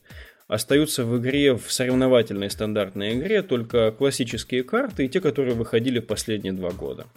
Остаются 0.47 1.05
в 1.05 1.17
игре, 1.17 1.55
в 1.55 1.71
соревновательной 1.71 2.49
стандартной 2.49 3.13
игре, 3.13 3.41
только 3.41 3.91
классические 3.91 4.63
карты 4.63 5.05
и 5.05 5.09
те, 5.09 5.21
которые 5.21 5.55
выходили 5.55 5.99
в 5.99 6.05
последние 6.05 6.53
два 6.53 6.71
года. 6.71 7.07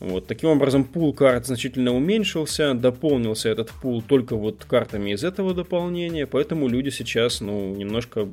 Вот. 0.00 0.26
Таким 0.26 0.50
образом, 0.50 0.84
пул 0.84 1.12
карт 1.12 1.46
значительно 1.46 1.94
уменьшился, 1.94 2.74
дополнился 2.74 3.48
этот 3.48 3.70
пул 3.70 4.02
только 4.02 4.36
вот 4.36 4.64
картами 4.64 5.12
из 5.12 5.24
этого 5.24 5.54
дополнения, 5.54 6.26
поэтому 6.26 6.68
люди 6.68 6.90
сейчас, 6.90 7.40
ну, 7.40 7.74
немножко 7.74 8.28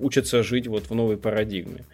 учатся 0.00 0.42
жить 0.42 0.66
вот 0.66 0.90
в 0.90 0.94
новой 0.94 1.16
парадигме. 1.16 1.84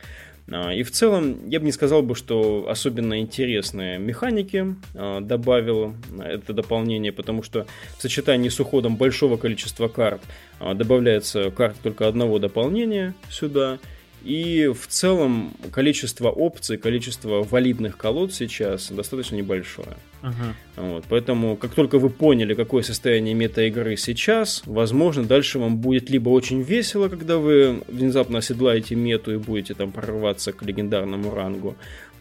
А, 0.50 0.72
и 0.72 0.82
в 0.82 0.90
целом, 0.90 1.48
я 1.48 1.60
бы 1.60 1.66
не 1.66 1.72
сказал 1.72 2.02
бы, 2.02 2.14
что 2.14 2.66
особенно 2.68 3.20
интересные 3.20 3.98
механики 3.98 4.74
а, 4.94 5.20
добавило 5.20 5.94
это 6.22 6.52
дополнение, 6.52 7.12
потому 7.12 7.42
что 7.42 7.66
в 7.98 8.02
сочетании 8.02 8.48
с 8.48 8.60
уходом 8.60 8.96
большого 8.96 9.36
количества 9.36 9.88
карт 9.88 10.20
а, 10.60 10.74
добавляется 10.74 11.50
карта 11.50 11.78
только 11.82 12.08
одного 12.08 12.38
дополнения 12.38 13.14
сюда– 13.30 13.78
и 14.24 14.68
в 14.68 14.86
целом 14.88 15.52
количество 15.70 16.28
опций, 16.30 16.76
количество 16.76 17.42
валидных 17.42 17.96
колод 17.96 18.32
сейчас 18.32 18.90
достаточно 18.90 19.36
небольшое. 19.36 19.96
Uh-huh. 20.22 20.54
Вот, 20.76 21.04
поэтому, 21.08 21.56
как 21.56 21.74
только 21.74 21.98
вы 21.98 22.10
поняли, 22.10 22.54
какое 22.54 22.82
состояние 22.82 23.34
мета-игры 23.34 23.96
сейчас, 23.96 24.62
возможно, 24.66 25.24
дальше 25.24 25.58
вам 25.58 25.76
будет 25.78 26.10
либо 26.10 26.30
очень 26.30 26.62
весело, 26.62 27.08
когда 27.08 27.38
вы 27.38 27.82
внезапно 27.86 28.38
оседлаете 28.38 28.96
мету 28.96 29.32
и 29.32 29.36
будете 29.36 29.74
там 29.74 29.92
прорываться 29.92 30.52
к 30.52 30.62
легендарному 30.62 31.32
рангу, 31.32 31.76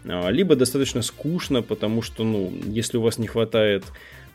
а, 0.06 0.30
либо 0.30 0.56
достаточно 0.56 1.02
скучно, 1.02 1.64
потому 1.64 2.02
что, 2.02 2.24
ну, 2.24 2.54
если 2.66 2.98
у 2.98 3.02
вас 3.02 3.18
не 3.18 3.28
хватает 3.28 3.84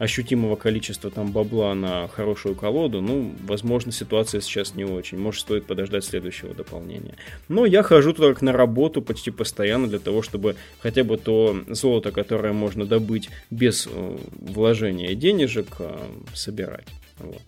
ощутимого 0.03 0.57
количества 0.57 1.13
там 1.13 1.31
бабла 1.31 1.75
на 1.75 2.09
хорошую 2.09 2.57
колоду, 2.57 3.01
ну, 3.01 3.33
возможно, 3.45 3.93
ситуация 3.93 4.41
сейчас 4.41 4.75
не 4.75 4.85
очень. 4.85 5.17
Может, 5.17 5.43
стоит 5.43 5.65
подождать 5.65 6.05
следующего 6.05 6.53
дополнения. 6.55 7.15
Но 7.49 7.67
я 7.67 7.85
хожу 7.85 8.13
туда 8.13 8.31
как 8.31 8.43
на 8.43 8.53
работу 8.53 9.01
почти 9.01 9.31
постоянно 9.31 9.87
для 9.87 10.01
того, 10.01 10.23
чтобы 10.23 10.57
хотя 10.81 11.05
бы 11.05 11.19
то 11.19 11.57
золото, 11.69 12.11
которое 12.11 12.53
можно 12.53 12.85
добыть 12.85 13.31
без 13.51 13.87
э, 13.89 14.19
вложения 14.33 15.15
денежек, 15.15 15.69
э, 15.79 15.97
собирать. 16.35 16.89
Вот. 17.21 17.43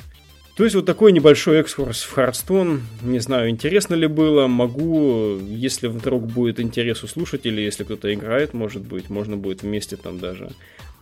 То 0.56 0.62
есть 0.62 0.76
вот 0.76 0.86
такой 0.86 1.10
небольшой 1.10 1.58
экскурс 1.58 2.02
в 2.02 2.12
Хардстон. 2.12 2.82
Не 3.02 3.18
знаю, 3.18 3.50
интересно 3.50 3.96
ли 3.96 4.06
было. 4.06 4.46
Могу, 4.46 5.40
если 5.40 5.88
вдруг 5.88 6.24
будет 6.28 6.60
интерес 6.60 7.02
у 7.02 7.08
слушателей, 7.08 7.64
если 7.64 7.82
кто-то 7.82 8.14
играет, 8.14 8.54
может 8.54 8.82
быть, 8.82 9.10
можно 9.10 9.36
будет 9.36 9.62
вместе 9.62 9.96
там 9.96 10.20
даже 10.20 10.50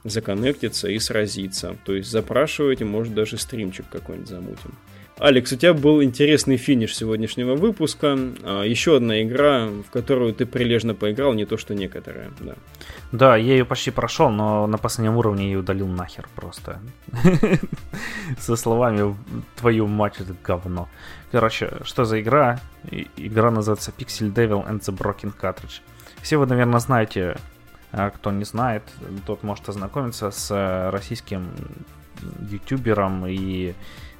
законнектиться 0.04 0.88
и 0.88 0.98
сразиться. 0.98 1.76
То 1.84 1.94
есть 1.94 2.10
запрашивайте, 2.10 2.84
может 2.84 3.14
даже 3.14 3.38
стримчик 3.38 3.86
какой-нибудь 3.90 4.28
замутим. 4.28 4.74
Алекс, 5.18 5.52
у 5.52 5.56
тебя 5.56 5.74
был 5.74 6.02
интересный 6.02 6.56
финиш 6.56 6.96
сегодняшнего 6.96 7.54
выпуска. 7.54 8.18
А, 8.42 8.62
еще 8.64 8.96
одна 8.96 9.22
игра, 9.22 9.66
в 9.66 9.90
которую 9.92 10.34
ты 10.34 10.46
прилежно 10.46 10.94
поиграл, 10.94 11.34
не 11.34 11.44
то 11.44 11.56
что 11.56 11.74
некоторые. 11.74 12.30
Да, 12.40 12.54
да 13.12 13.36
я 13.36 13.52
ее 13.52 13.64
почти 13.64 13.90
прошел, 13.90 14.30
но 14.30 14.66
на 14.66 14.78
последнем 14.78 15.16
уровне 15.16 15.52
ее 15.52 15.58
удалил 15.58 15.86
нахер 15.86 16.28
просто. 16.34 16.80
Со 18.38 18.56
словами 18.56 19.14
«твою 19.56 19.86
мать, 19.86 20.14
это 20.18 20.34
говно». 20.42 20.88
Короче, 21.30 21.70
что 21.84 22.04
за 22.04 22.20
игра? 22.20 22.60
Игра 23.16 23.50
называется 23.50 23.92
Pixel 23.96 24.32
Devil 24.32 24.68
and 24.68 24.80
the 24.80 24.96
Broken 24.96 25.32
Cartridge. 25.40 25.82
Все 26.20 26.36
вы, 26.36 26.46
наверное, 26.46 26.80
знаете 26.80 27.36
кто 27.92 28.30
не 28.30 28.44
знает, 28.44 28.82
тот 29.26 29.42
может 29.42 29.68
ознакомиться 29.68 30.30
с 30.30 30.50
э, 30.50 30.90
российским 30.90 31.50
ютубером 32.48 33.26
и 33.26 33.74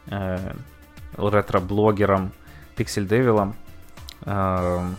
э, 0.09 0.55
ретро-блогером 1.17 2.33
Pixel 2.77 3.09
Devil. 3.09 3.55
Э, 4.27 4.91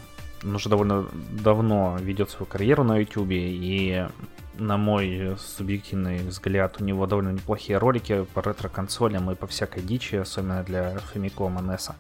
он 0.43 0.55
уже 0.55 0.69
довольно 0.69 1.05
давно 1.31 1.97
ведет 1.99 2.31
свою 2.31 2.45
карьеру 2.47 2.83
на 2.83 2.97
ютубе, 2.97 3.51
и 3.51 4.07
на 4.55 4.77
мой 4.77 5.37
субъективный 5.37 6.19
взгляд, 6.19 6.81
у 6.81 6.83
него 6.83 7.05
довольно 7.05 7.29
неплохие 7.29 7.77
ролики 7.77 8.25
по 8.33 8.41
ретро-консолям 8.41 9.31
и 9.31 9.35
по 9.35 9.47
всякой 9.47 9.83
дичи, 9.83 10.15
особенно 10.15 10.63
для 10.63 10.95
Famicom 11.13 11.59
NES. 11.59 11.93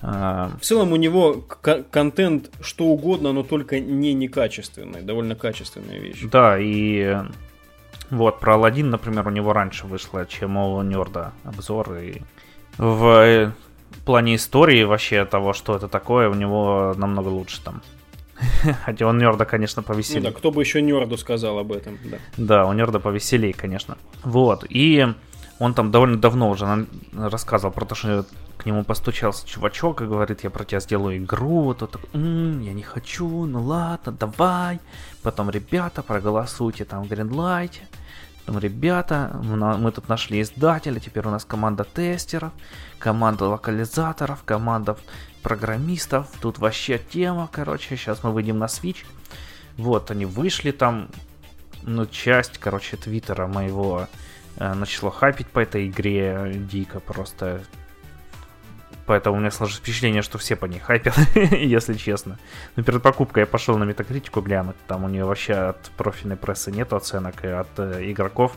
А, 0.00 0.50
в 0.60 0.64
целом 0.64 0.92
у 0.92 0.96
него 0.96 1.44
контент 1.90 2.50
что 2.60 2.84
угодно, 2.84 3.32
но 3.32 3.42
только 3.42 3.80
не 3.80 4.14
некачественный, 4.14 5.02
довольно 5.02 5.34
качественная 5.34 5.98
вещь. 5.98 6.22
Да, 6.30 6.56
и 6.58 7.16
вот 8.10 8.40
про 8.40 8.54
Алладин, 8.54 8.90
например, 8.90 9.26
у 9.26 9.30
него 9.30 9.52
раньше 9.52 9.86
вышло, 9.86 10.24
чем 10.26 10.56
у 10.56 10.80
Нерда 10.82 11.32
обзор, 11.44 11.94
и 11.94 12.22
в 12.76 13.52
в 13.90 14.04
плане 14.04 14.36
истории 14.36 14.84
вообще 14.84 15.24
того, 15.24 15.52
что 15.52 15.76
это 15.76 15.88
такое, 15.88 16.28
у 16.28 16.34
него 16.34 16.94
намного 16.96 17.28
лучше 17.28 17.62
там. 17.62 17.82
Хотя 18.84 19.06
он 19.06 19.18
нерда, 19.18 19.44
конечно, 19.44 19.82
повеселее. 19.82 20.22
Ну 20.22 20.28
да, 20.30 20.32
кто 20.36 20.50
бы 20.50 20.62
еще 20.62 20.80
нерду 20.80 21.16
сказал 21.16 21.58
об 21.58 21.72
этом, 21.72 21.98
да. 22.04 22.18
Да, 22.36 22.66
у 22.66 22.72
нерда 22.72 23.00
повеселее, 23.00 23.52
конечно. 23.52 23.98
Вот, 24.22 24.64
и 24.68 25.08
он 25.58 25.74
там 25.74 25.90
довольно 25.90 26.18
давно 26.18 26.50
уже 26.50 26.86
рассказывал 27.12 27.72
про 27.72 27.84
то, 27.84 27.94
что 27.94 28.24
к 28.56 28.66
нему 28.66 28.84
постучался 28.84 29.46
чувачок 29.46 30.02
и 30.02 30.06
говорит, 30.06 30.44
я 30.44 30.50
про 30.50 30.64
тебя 30.64 30.80
сделаю 30.80 31.16
игру. 31.18 31.68
Он 31.68 31.74
такой, 31.74 32.08
м-м, 32.12 32.60
я 32.60 32.72
не 32.72 32.82
хочу, 32.82 33.28
ну 33.46 33.62
ладно, 33.62 34.12
давай. 34.12 34.80
Потом, 35.22 35.50
ребята, 35.50 36.02
проголосуйте 36.02 36.84
там 36.84 37.04
в 37.04 37.08
Гринлайте. 37.08 37.88
Там, 38.46 38.58
ребята, 38.58 39.38
мы 39.42 39.92
тут 39.92 40.08
нашли 40.08 40.40
издателя, 40.40 41.00
теперь 41.00 41.26
у 41.26 41.30
нас 41.30 41.44
команда 41.44 41.84
тестеров, 41.84 42.52
команда 42.98 43.44
локализаторов, 43.44 44.42
команда 44.44 44.96
программистов. 45.42 46.28
Тут 46.40 46.58
вообще 46.58 46.98
тема, 46.98 47.48
короче, 47.52 47.96
сейчас 47.96 48.24
мы 48.24 48.32
выйдем 48.32 48.58
на 48.58 48.64
Switch. 48.64 49.04
Вот, 49.76 50.10
они 50.10 50.24
вышли 50.24 50.70
там, 50.70 51.08
ну, 51.82 52.06
часть, 52.06 52.58
короче, 52.58 52.96
твиттера 52.96 53.46
моего 53.46 54.08
начала 54.58 55.10
хапить 55.10 55.46
по 55.48 55.60
этой 55.60 55.88
игре 55.88 56.52
дико 56.54 57.00
просто. 57.00 57.62
Поэтому 59.06 59.36
у 59.36 59.40
меня 59.40 59.50
сложилось 59.50 59.80
впечатление, 59.80 60.20
что 60.20 60.36
все 60.36 60.54
по 60.54 60.66
ней 60.66 60.80
хайпят, 60.80 61.16
если 61.34 61.94
честно. 61.94 62.38
Но 62.76 62.82
перед 62.82 63.02
покупкой 63.02 63.42
я 63.42 63.46
пошел 63.46 63.78
на 63.78 63.84
метакритику 63.84 64.42
глянуть. 64.42 64.76
Там 64.86 65.04
у 65.04 65.08
нее 65.08 65.24
вообще 65.24 65.54
от 65.54 65.90
профильной 65.96 66.36
прессы 66.36 66.70
нет 66.70 66.92
оценок, 66.92 67.42
и 67.42 67.48
от 67.48 67.68
э, 67.78 68.10
игроков 68.10 68.54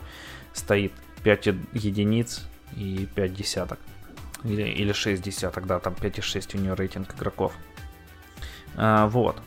стоит 0.52 0.92
5 1.22 1.46
единиц 1.72 2.46
и 2.76 3.08
5 3.14 3.34
десяток. 3.34 3.78
Или, 4.44 4.62
или 4.62 4.92
6 4.92 5.22
десяток, 5.22 5.66
да, 5.66 5.78
там 5.78 5.94
5,6 5.94 6.58
у 6.58 6.60
нее 6.60 6.74
рейтинг 6.74 7.14
игроков. 7.14 7.54
А, 8.76 9.06
вот. 9.06 9.40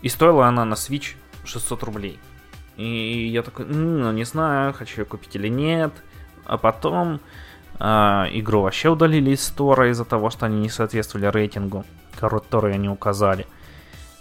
И 0.00 0.08
стоила 0.08 0.46
она 0.46 0.64
на 0.64 0.74
Switch 0.74 1.16
600 1.44 1.82
рублей. 1.82 2.18
И 2.78 3.26
я 3.26 3.42
такой, 3.42 3.66
ну 3.66 4.12
не 4.12 4.24
знаю, 4.24 4.72
хочу 4.72 5.02
ее 5.02 5.04
купить 5.04 5.34
или 5.34 5.48
нет. 5.48 5.92
А 6.44 6.56
потом 6.56 7.20
э, 7.80 7.84
игру 8.32 8.62
вообще 8.62 8.88
удалили 8.88 9.32
из 9.32 9.44
стора 9.44 9.90
из-за 9.90 10.04
того, 10.04 10.30
что 10.30 10.46
они 10.46 10.60
не 10.60 10.68
соответствовали 10.70 11.26
рейтингу, 11.26 11.84
который 12.18 12.74
они 12.74 12.88
указали. 12.88 13.46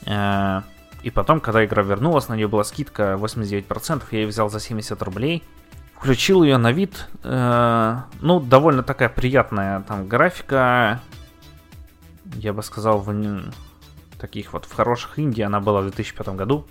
Э, 0.07 0.63
и 1.03 1.11
потом, 1.11 1.39
когда 1.39 1.63
игра 1.63 1.83
вернулась, 1.83 2.29
на 2.29 2.33
нее 2.33 2.47
была 2.47 2.63
скидка 2.63 3.13
89%, 3.21 4.03
я 4.09 4.19
ее 4.19 4.27
взял 4.27 4.49
за 4.49 4.59
70 4.59 4.99
рублей. 5.03 5.43
Включил 5.93 6.41
ее 6.41 6.57
на 6.57 6.71
вид. 6.71 7.07
Э, 7.23 7.99
ну, 8.21 8.39
довольно 8.39 8.81
такая 8.81 9.09
приятная 9.09 9.81
там 9.81 10.07
графика. 10.07 10.99
Я 12.33 12.53
бы 12.53 12.63
сказал, 12.63 12.99
в 13.01 13.43
таких 14.19 14.53
вот 14.53 14.65
в 14.65 14.73
хороших 14.73 15.19
инди 15.19 15.41
она 15.41 15.59
была 15.59 15.81
в 15.81 15.83
2005 15.83 16.29
году. 16.29 16.65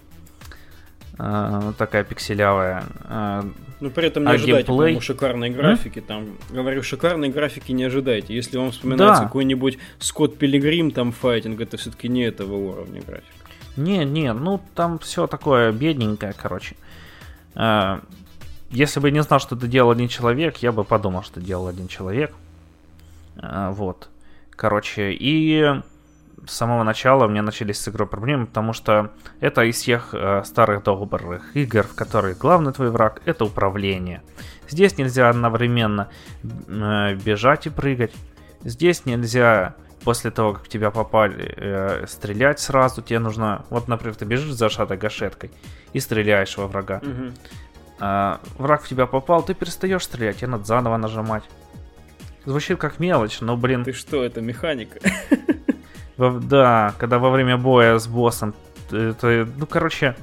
Э, 1.18 1.72
такая 1.78 2.04
пикселявая. 2.04 2.84
Э, 3.04 3.42
ну, 3.80 3.90
при 3.90 4.07
этом 4.07 4.24
не 4.24 4.30
а 4.30 4.34
ожидайте, 4.34 4.59
геймплей... 4.59 4.76
по-моему, 4.76 5.00
шикарной 5.00 5.50
графики. 5.50 5.98
Mm? 5.98 6.07
Там, 6.07 6.38
говорю, 6.50 6.82
шикарной 6.82 7.28
графики 7.28 7.72
не 7.72 7.84
ожидайте. 7.84 8.34
Если 8.34 8.59
вам 8.59 8.70
вспоминается 8.70 9.22
да. 9.22 9.26
какой-нибудь 9.26 9.78
Скотт 9.98 10.38
Пилигрим, 10.38 10.90
там 10.90 11.12
файтинг, 11.12 11.61
это 11.61 11.76
все-таки 11.76 12.09
не 12.09 12.22
этого 12.22 12.54
уровня 12.54 13.02
графика. 13.02 13.32
Не, 13.76 14.04
не, 14.04 14.32
ну 14.32 14.61
там 14.74 14.98
все 14.98 15.26
такое 15.26 15.72
бедненькое, 15.72 16.34
короче. 16.34 16.76
Э, 17.54 18.00
если 18.70 19.00
бы 19.00 19.09
я 19.09 19.14
не 19.14 19.22
знал, 19.22 19.40
что 19.40 19.57
это 19.57 19.66
делал 19.66 19.90
один 19.90 20.09
человек, 20.09 20.59
я 20.59 20.72
бы 20.72 20.84
подумал, 20.84 21.22
что 21.22 21.40
делал 21.40 21.68
один 21.68 21.88
человек. 21.88 22.34
Вот. 23.36 24.09
Короче, 24.50 25.12
и 25.12 25.82
с 26.45 26.53
самого 26.53 26.82
начала 26.82 27.26
у 27.26 27.28
меня 27.28 27.43
начались 27.43 27.78
с 27.78 27.89
игрой 27.89 28.07
проблемы, 28.07 28.47
потому 28.47 28.72
что 28.72 29.12
это 29.41 29.62
из 29.62 29.76
всех 29.76 30.11
э, 30.12 30.43
старых 30.45 30.82
добрых 30.82 31.57
игр, 31.57 31.82
в 31.84 31.95
которых 31.95 32.39
главный 32.39 32.72
твой 32.72 32.91
враг 32.91 33.22
это 33.24 33.45
управление. 33.45 34.22
Здесь 34.68 34.99
нельзя 34.99 35.30
одновременно 35.30 36.09
э, 36.43 37.14
бежать 37.14 37.66
и 37.66 37.70
прыгать. 37.70 38.12
Здесь 38.64 39.07
нельзя 39.07 39.76
после 40.05 40.30
того, 40.30 40.55
как 40.55 40.68
тебя 40.68 40.91
попали, 40.91 41.55
э, 41.57 42.07
стрелять 42.07 42.61
сразу. 42.61 43.03
Тебе 43.03 43.18
нужно, 43.18 43.64
вот, 43.70 43.89
например, 43.89 44.14
ты 44.14 44.24
бежишь 44.24 44.53
за 44.53 44.68
шатой 44.68 44.99
гашеткой 44.99 45.51
и 45.93 46.01
стреляешь 46.01 46.57
во 46.57 46.66
врага. 46.66 47.01
Угу. 47.03 47.32
А, 47.99 48.41
враг 48.59 48.82
в 48.82 48.89
тебя 48.89 49.07
попал, 49.07 49.43
ты 49.43 49.55
перестаешь 49.55 50.05
стрелять, 50.05 50.37
тебе 50.37 50.49
надо 50.49 50.64
заново 50.64 50.97
нажимать. 50.97 51.45
Звучит 52.45 52.78
как 52.78 53.01
мелочь, 53.01 53.41
но, 53.41 53.57
блин... 53.57 53.84
Ты 53.84 53.93
что, 53.93 54.22
это 54.22 54.41
механика? 54.41 55.01
Во, 56.16 56.30
да, 56.30 56.94
когда 56.98 57.18
во 57.18 57.30
время 57.30 57.56
боя 57.58 57.98
с 57.98 58.06
боссом, 58.06 58.54
это, 58.90 59.48
ну, 59.56 59.66
короче, 59.66 60.16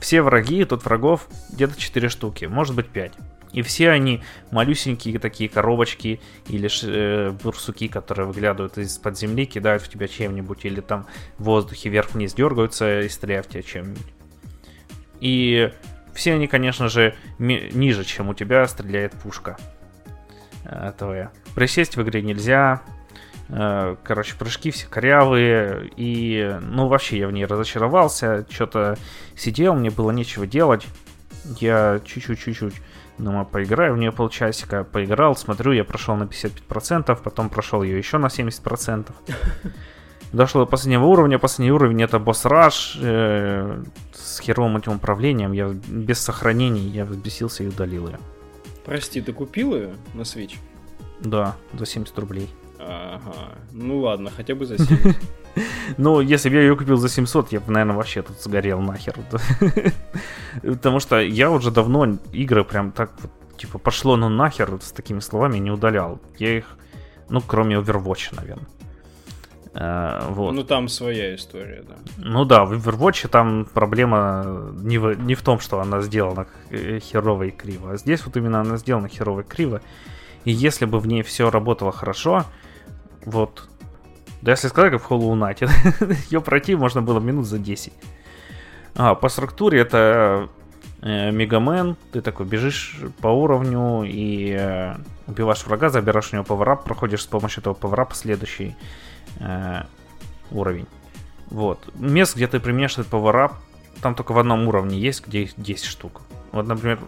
все 0.00 0.22
враги, 0.22 0.64
тут 0.64 0.84
врагов 0.84 1.28
где-то 1.50 1.78
4 1.78 2.08
штуки, 2.08 2.44
может 2.44 2.74
быть 2.74 2.88
5. 2.88 3.12
И 3.52 3.62
все 3.62 3.90
они 3.90 4.22
малюсенькие 4.50 5.18
такие 5.18 5.48
коробочки 5.50 6.20
или 6.48 6.70
э, 6.84 7.30
бурсуки, 7.42 7.86
которые 7.88 8.26
выглядывают 8.26 8.78
из-под 8.78 9.18
земли, 9.18 9.44
кидают 9.44 9.82
в 9.82 9.88
тебя 9.88 10.08
чем-нибудь, 10.08 10.64
или 10.64 10.80
там 10.80 11.06
в 11.38 11.44
воздухе 11.44 11.90
вверх-вниз 11.90 12.32
дергаются 12.32 13.02
и 13.02 13.08
стреляют 13.08 13.46
в 13.46 13.50
тебя 13.50 13.62
чем-нибудь. 13.62 14.06
И 15.20 15.70
все 16.14 16.34
они, 16.34 16.46
конечно 16.46 16.88
же, 16.88 17.14
ниже, 17.38 18.04
чем 18.04 18.30
у 18.30 18.34
тебя 18.34 18.66
стреляет 18.66 19.12
пушка 19.12 19.58
э, 20.64 20.92
твоя. 20.96 21.30
Присесть 21.54 21.96
в 21.96 22.02
игре 22.02 22.22
нельзя, 22.22 22.82
короче, 23.48 24.34
прыжки 24.38 24.70
все 24.70 24.86
корявые. 24.86 25.90
И, 25.96 26.58
ну, 26.62 26.88
вообще 26.88 27.18
я 27.18 27.28
в 27.28 27.32
ней 27.32 27.44
разочаровался. 27.44 28.46
Что-то 28.50 28.96
сидел, 29.36 29.74
мне 29.74 29.90
было 29.90 30.10
нечего 30.10 30.46
делать. 30.46 30.86
Я 31.60 32.00
чуть-чуть-чуть 32.04 32.74
Думаю, 33.18 33.46
поиграю 33.46 33.94
в 33.94 33.98
нее 33.98 34.10
полчасика. 34.10 34.84
Поиграл, 34.84 35.36
смотрю, 35.36 35.72
я 35.72 35.84
прошел 35.84 36.16
на 36.16 36.24
55%, 36.24 37.18
потом 37.22 37.50
прошел 37.50 37.82
ее 37.82 37.98
еще 37.98 38.18
на 38.18 38.26
70%. 38.26 39.12
Дошло 40.32 40.64
до 40.64 40.70
последнего 40.70 41.04
уровня. 41.04 41.38
Последний 41.38 41.72
уровень 41.72 42.02
это 42.02 42.18
босс 42.18 42.46
раш 42.46 42.98
э, 43.00 43.84
с 44.14 44.40
херовым 44.40 44.78
этим 44.78 44.92
управлением. 44.92 45.52
Я 45.52 45.68
без 45.68 46.20
сохранений, 46.20 46.88
я 46.88 47.04
взбесился 47.04 47.64
и 47.64 47.68
удалил 47.68 48.08
ее. 48.08 48.18
Прости, 48.84 49.20
ты 49.20 49.32
купил 49.32 49.74
ее 49.76 49.94
на 50.14 50.22
Switch? 50.22 50.56
Да, 51.20 51.54
за 51.74 51.84
70 51.84 52.18
рублей. 52.18 52.48
Ага. 52.86 53.58
Ну 53.72 54.00
ладно, 54.00 54.30
хотя 54.36 54.54
бы 54.54 54.66
за 54.66 54.78
70. 54.78 55.16
Ну, 55.98 56.20
если 56.20 56.48
бы 56.48 56.56
я 56.56 56.62
ее 56.62 56.76
купил 56.76 56.96
за 56.96 57.08
700, 57.08 57.52
я 57.52 57.60
бы, 57.60 57.72
наверное, 57.72 57.96
вообще 57.96 58.22
тут 58.22 58.40
сгорел 58.40 58.80
нахер. 58.80 59.14
Потому 60.62 61.00
что 61.00 61.20
я 61.20 61.50
уже 61.50 61.70
давно 61.70 62.18
игры 62.32 62.64
прям 62.64 62.90
так 62.90 63.10
вот, 63.20 63.30
типа, 63.58 63.78
пошло 63.78 64.16
ну 64.16 64.30
нахер 64.30 64.78
с 64.80 64.92
такими 64.92 65.20
словами 65.20 65.58
не 65.58 65.70
удалял. 65.70 66.20
Я 66.38 66.56
их, 66.56 66.78
ну, 67.28 67.42
кроме 67.46 67.76
Overwatch, 67.76 68.34
наверное. 68.34 68.66
Uh, 69.74 70.32
вот. 70.34 70.52
Ну, 70.52 70.64
там 70.64 70.88
своя 70.88 71.34
история, 71.34 71.82
да. 71.88 71.94
Ну 72.18 72.44
да, 72.44 72.64
в 72.64 72.72
Overwatch 72.72 73.28
там 73.28 73.66
проблема 73.72 74.72
не 74.82 74.98
в, 74.98 75.14
не 75.14 75.34
в 75.34 75.42
том, 75.42 75.60
что 75.60 75.80
она 75.80 76.02
сделана 76.02 76.46
э, 76.70 76.98
херово 76.98 77.44
и 77.44 77.50
криво. 77.50 77.92
А 77.92 77.96
здесь 77.96 78.24
вот 78.26 78.36
именно 78.36 78.60
она 78.60 78.76
сделана 78.76 79.08
херово 79.08 79.40
и 79.40 79.44
криво. 79.44 79.80
И 80.44 80.52
если 80.52 80.84
бы 80.84 80.98
в 80.98 81.06
ней 81.06 81.22
все 81.22 81.50
работало 81.50 81.90
хорошо, 81.90 82.44
вот. 83.24 83.68
Да 84.40 84.50
если 84.50 84.68
сказать, 84.68 84.92
как 84.92 85.02
в 85.02 85.10
Hollow 85.10 85.34
Knight, 85.34 86.16
ее 86.30 86.40
пройти 86.40 86.74
можно 86.74 87.02
было 87.02 87.20
минут 87.20 87.46
за 87.46 87.58
10. 87.58 87.92
А, 88.94 89.14
по 89.14 89.28
структуре 89.28 89.80
это 89.80 90.48
э, 91.00 91.30
Мегамен, 91.30 91.96
ты 92.12 92.20
такой 92.20 92.46
бежишь 92.46 92.98
по 93.20 93.28
уровню 93.28 94.02
и 94.04 94.56
э, 94.58 94.96
убиваешь 95.26 95.64
врага, 95.64 95.88
забираешь 95.88 96.32
у 96.32 96.36
него 96.36 96.44
поворап, 96.44 96.84
проходишь 96.84 97.22
с 97.22 97.26
помощью 97.26 97.60
этого 97.60 97.74
поврапа 97.74 98.14
следующий 98.14 98.76
э, 99.38 99.82
уровень. 100.50 100.86
Вот. 101.46 101.88
Мест, 101.94 102.34
где 102.36 102.48
ты 102.48 102.60
применяешь 102.60 102.92
этот 102.92 103.06
поворап, 103.06 103.54
там 104.00 104.14
только 104.14 104.32
в 104.32 104.38
одном 104.38 104.66
уровне 104.68 104.98
есть, 104.98 105.26
где 105.26 105.42
их 105.42 105.52
10 105.56 105.84
штук. 105.84 106.22
Вот, 106.50 106.66
например, 106.66 106.98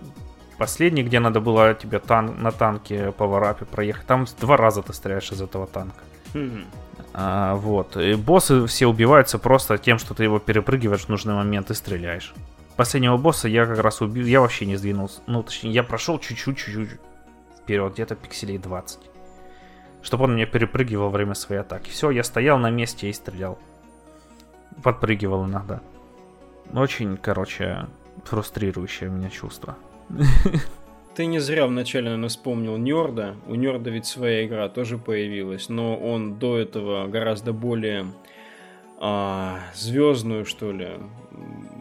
последний, 0.59 1.03
где 1.03 1.21
надо 1.21 1.41
было 1.41 1.75
тебе 1.75 1.99
тан 1.99 2.43
на 2.43 2.51
танке 2.51 3.13
по 3.13 3.27
варапе 3.27 3.65
проехать, 3.65 4.07
там 4.07 4.27
два 4.41 4.57
раза 4.57 4.83
ты 4.83 4.93
стреляешь 4.93 5.31
из 5.33 5.41
этого 5.41 5.67
танка. 5.67 6.03
Mm-hmm. 6.35 6.65
А, 7.15 7.55
вот. 7.55 7.97
И 7.97 8.15
боссы 8.15 8.67
все 8.67 8.87
убиваются 8.87 9.39
просто 9.39 9.79
тем, 9.79 9.99
что 9.99 10.15
ты 10.15 10.25
его 10.25 10.39
перепрыгиваешь 10.39 11.05
в 11.05 11.09
нужный 11.09 11.35
момент 11.35 11.71
и 11.71 11.75
стреляешь. 11.75 12.35
Последнего 12.77 13.17
босса 13.17 13.49
я 13.49 13.67
как 13.67 13.79
раз 13.79 14.01
убил, 14.01 14.27
я 14.27 14.41
вообще 14.41 14.67
не 14.67 14.77
сдвинулся. 14.77 15.21
Ну, 15.27 15.45
точнее, 15.45 15.71
я 15.71 15.85
прошел 15.85 16.19
чуть-чуть, 16.19 16.59
чуть-чуть 16.59 16.99
вперед, 17.61 17.93
где-то 17.93 18.17
пикселей 18.17 18.59
20. 18.59 18.99
Чтобы 20.03 20.25
он 20.25 20.35
меня 20.35 20.47
перепрыгивал 20.47 21.05
во 21.05 21.11
время 21.11 21.35
своей 21.35 21.61
атаки. 21.61 21.89
Все, 21.91 22.11
я 22.11 22.25
стоял 22.25 22.59
на 22.59 22.71
месте 22.71 23.09
и 23.09 23.13
стрелял. 23.13 23.59
Подпрыгивал 24.83 25.47
иногда. 25.47 25.81
Очень, 26.73 27.17
короче, 27.17 27.87
фрустрирующее 28.25 29.09
у 29.09 29.13
меня 29.13 29.31
чувство. 29.31 29.77
Ты 31.15 31.27
не 31.27 31.39
зря 31.39 31.67
вначале, 31.67 32.07
наверное, 32.07 32.29
вспомнил 32.29 32.77
Нерда. 32.77 33.37
У 33.47 33.55
Нерда 33.55 33.91
ведь 33.91 34.07
своя 34.07 34.45
игра 34.45 34.69
тоже 34.69 34.99
появилась, 34.99 35.69
но 35.69 35.97
он 35.97 36.39
до 36.39 36.59
этого 36.59 37.07
гораздо 37.07 37.53
более 37.53 38.07
а, 38.99 39.61
звездную, 39.75 40.45
что 40.45 40.73
ли, 40.73 40.89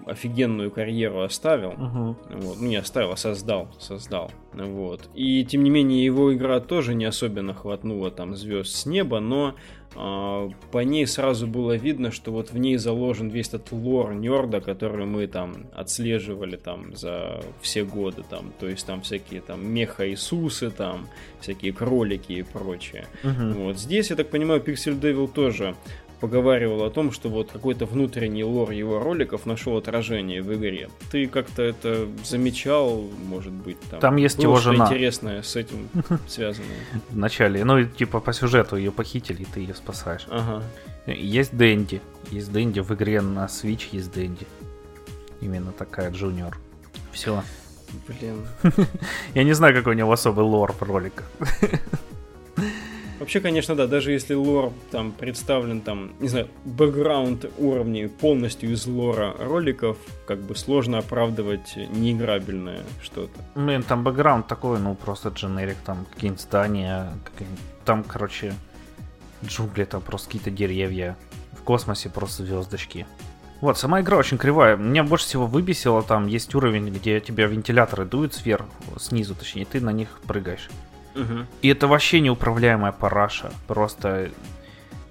офигенную 0.06 0.72
карьеру 0.72 1.22
оставил. 1.22 1.70
Угу. 1.70 2.16
Вот. 2.42 2.58
Ну, 2.60 2.68
не 2.68 2.76
оставил, 2.76 3.12
а 3.12 3.18
создал. 3.18 3.70
Создал. 3.80 4.32
Вот. 4.54 5.10
И, 5.14 5.46
тем 5.46 5.64
не 5.64 5.70
менее, 5.70 6.04
его 6.04 6.34
игра 6.34 6.60
тоже 6.60 6.94
не 6.94 7.06
особенно 7.06 7.54
хватнула 7.54 8.12
там 8.12 8.36
звезд 8.36 8.76
с 8.76 8.86
неба, 8.86 9.20
но 9.20 9.56
по 9.96 10.80
ней 10.84 11.06
сразу 11.06 11.48
было 11.48 11.76
видно, 11.76 12.12
что 12.12 12.32
вот 12.32 12.52
в 12.52 12.58
ней 12.58 12.78
заложен 12.78 13.30
весь 13.30 13.50
этот 13.50 13.72
лор 13.72 14.14
нерда, 14.14 14.60
который 14.62 15.06
мы 15.06 15.28
там 15.28 15.68
отслеживали 15.74 16.56
там 16.56 16.96
за 16.96 17.44
все 17.62 17.84
годы. 17.84 18.24
Там. 18.30 18.52
То 18.60 18.68
есть 18.68 18.86
там 18.86 19.02
всякие 19.02 19.42
там 19.42 19.66
меха-Иисусы, 19.72 20.72
там 20.72 21.08
всякие 21.42 21.74
кролики 21.74 22.34
и 22.34 22.44
прочее. 22.44 23.06
Угу. 23.24 23.64
Вот. 23.64 23.78
Здесь, 23.78 24.10
я 24.10 24.16
так 24.16 24.30
понимаю, 24.30 24.62
Pixel 24.62 25.00
Devil 25.00 25.28
тоже 25.28 25.76
поговаривал 26.24 26.86
о 26.86 26.90
том, 26.90 27.12
что 27.12 27.28
вот 27.28 27.52
какой-то 27.52 27.86
внутренний 27.86 28.46
лор 28.46 28.72
его 28.72 28.98
роликов 28.98 29.46
нашел 29.46 29.76
отражение 29.76 30.42
в 30.42 30.54
игре. 30.54 30.88
Ты 31.12 31.28
как-то 31.28 31.62
это 31.62 32.08
замечал, 32.24 33.10
может 33.26 33.52
быть, 33.52 33.78
там? 33.92 34.00
Там 34.00 34.16
есть 34.16 34.42
его 34.42 34.56
жена. 34.56 34.86
интересное 34.86 35.42
с 35.42 35.58
этим 35.58 35.90
связанное. 36.28 36.80
Вначале, 37.10 37.66
ну, 37.66 37.84
типа 37.84 38.22
по 38.22 38.32
сюжету 38.32 38.78
ее 38.78 38.94
похитили, 38.94 39.42
и 39.42 39.46
ты 39.46 39.60
ее 39.60 39.76
спасаешь. 39.76 40.26
Ага. 40.30 40.64
Есть 41.08 41.58
Дэнди. 41.58 42.02
Есть 42.32 42.54
Дэнди 42.54 42.80
в 42.80 42.92
игре 42.92 43.20
на 43.20 43.48
Switch, 43.48 43.90
есть 43.92 44.14
Дэнди. 44.14 44.48
Именно 45.42 45.74
такая 45.74 46.10
Джуниор. 46.10 46.58
Все. 47.12 47.44
Блин. 48.08 48.48
Я 49.36 49.44
не 49.44 49.52
знаю, 49.52 49.76
какой 49.76 49.94
у 49.94 49.98
него 49.98 50.14
особый 50.14 50.46
лор 50.46 50.72
в 50.72 50.82
роликах. 50.84 51.30
Вообще, 53.24 53.40
конечно, 53.40 53.74
да, 53.74 53.88
даже 53.88 54.12
если 54.12 54.34
лор 54.34 54.74
там 54.92 55.14
представлен, 55.14 55.80
там, 55.80 56.12
не 56.20 56.28
знаю, 56.28 56.50
бэкграунд 56.66 57.46
уровней 57.58 58.08
полностью 58.08 58.74
из 58.74 58.86
лора 58.86 59.34
роликов, 59.40 59.96
как 60.28 60.40
бы 60.40 60.58
сложно 60.58 60.98
оправдывать 60.98 61.78
неиграбельное 61.78 62.82
что-то. 63.02 63.40
Блин, 63.56 63.82
там 63.84 64.04
бэкграунд 64.04 64.46
такой, 64.48 64.78
ну, 64.78 64.94
просто 64.96 65.30
дженерик, 65.30 65.78
там 65.86 66.06
какие-нибудь 66.14 66.42
здания, 66.42 67.14
какие 67.24 67.48
там, 67.86 68.04
короче, 68.04 68.54
джунгли, 69.46 69.86
там 69.86 70.02
просто 70.02 70.28
какие-то 70.28 70.52
деревья, 70.52 71.16
в 71.54 71.62
космосе 71.62 72.10
просто 72.10 72.44
звездочки. 72.44 73.08
Вот, 73.62 73.78
сама 73.78 74.02
игра 74.02 74.18
очень 74.18 74.38
кривая. 74.38 74.76
Меня 74.76 75.06
больше 75.06 75.28
всего 75.28 75.48
выбесило, 75.48 76.04
там 76.04 76.28
есть 76.28 76.54
уровень, 76.56 76.90
где 76.90 77.22
тебя 77.22 77.48
вентиляторы 77.48 78.04
дуют 78.04 78.34
сверху, 78.34 78.68
снизу, 79.00 79.34
точнее, 79.34 79.64
ты 79.64 79.80
на 79.80 79.94
них 79.94 80.20
прыгаешь. 80.28 80.68
Угу. 81.16 81.46
И 81.62 81.68
это 81.70 81.88
вообще 81.88 82.20
неуправляемая 82.20 82.92
параша. 82.92 83.52
Просто 83.68 84.32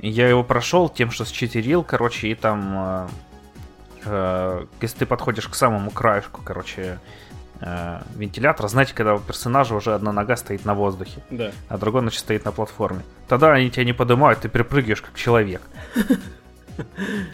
я 0.01 0.29
его 0.29 0.43
прошел 0.43 0.89
тем, 0.89 1.11
что 1.11 1.25
считерил, 1.25 1.85
короче, 1.85 2.29
и 2.29 2.35
там, 2.35 2.73
э, 2.75 3.09
э, 4.05 4.67
если 4.81 4.99
ты 4.99 5.07
подходишь 5.07 5.47
к 5.49 5.55
самому 5.55 5.91
краешку, 5.93 6.43
короче, 6.45 6.99
э, 7.61 8.01
вентилятора, 8.17 8.67
знаете, 8.67 8.95
когда 8.95 9.15
у 9.15 9.21
персонажа 9.21 9.77
уже 9.77 9.95
одна 9.95 10.13
нога 10.13 10.37
стоит 10.37 10.65
на 10.65 10.75
воздухе, 10.75 11.23
Да. 11.31 11.53
а 11.69 11.79
другой, 11.79 12.01
значит, 12.01 12.21
стоит 12.21 12.45
на 12.45 12.51
платформе. 12.51 13.03
Тогда 13.29 13.53
они 13.53 13.71
тебя 13.71 13.85
не 13.85 13.93
поднимают, 13.93 14.41
ты 14.41 14.49
перепрыгиваешь 14.49 15.03
как 15.03 15.15
человек. 15.15 15.63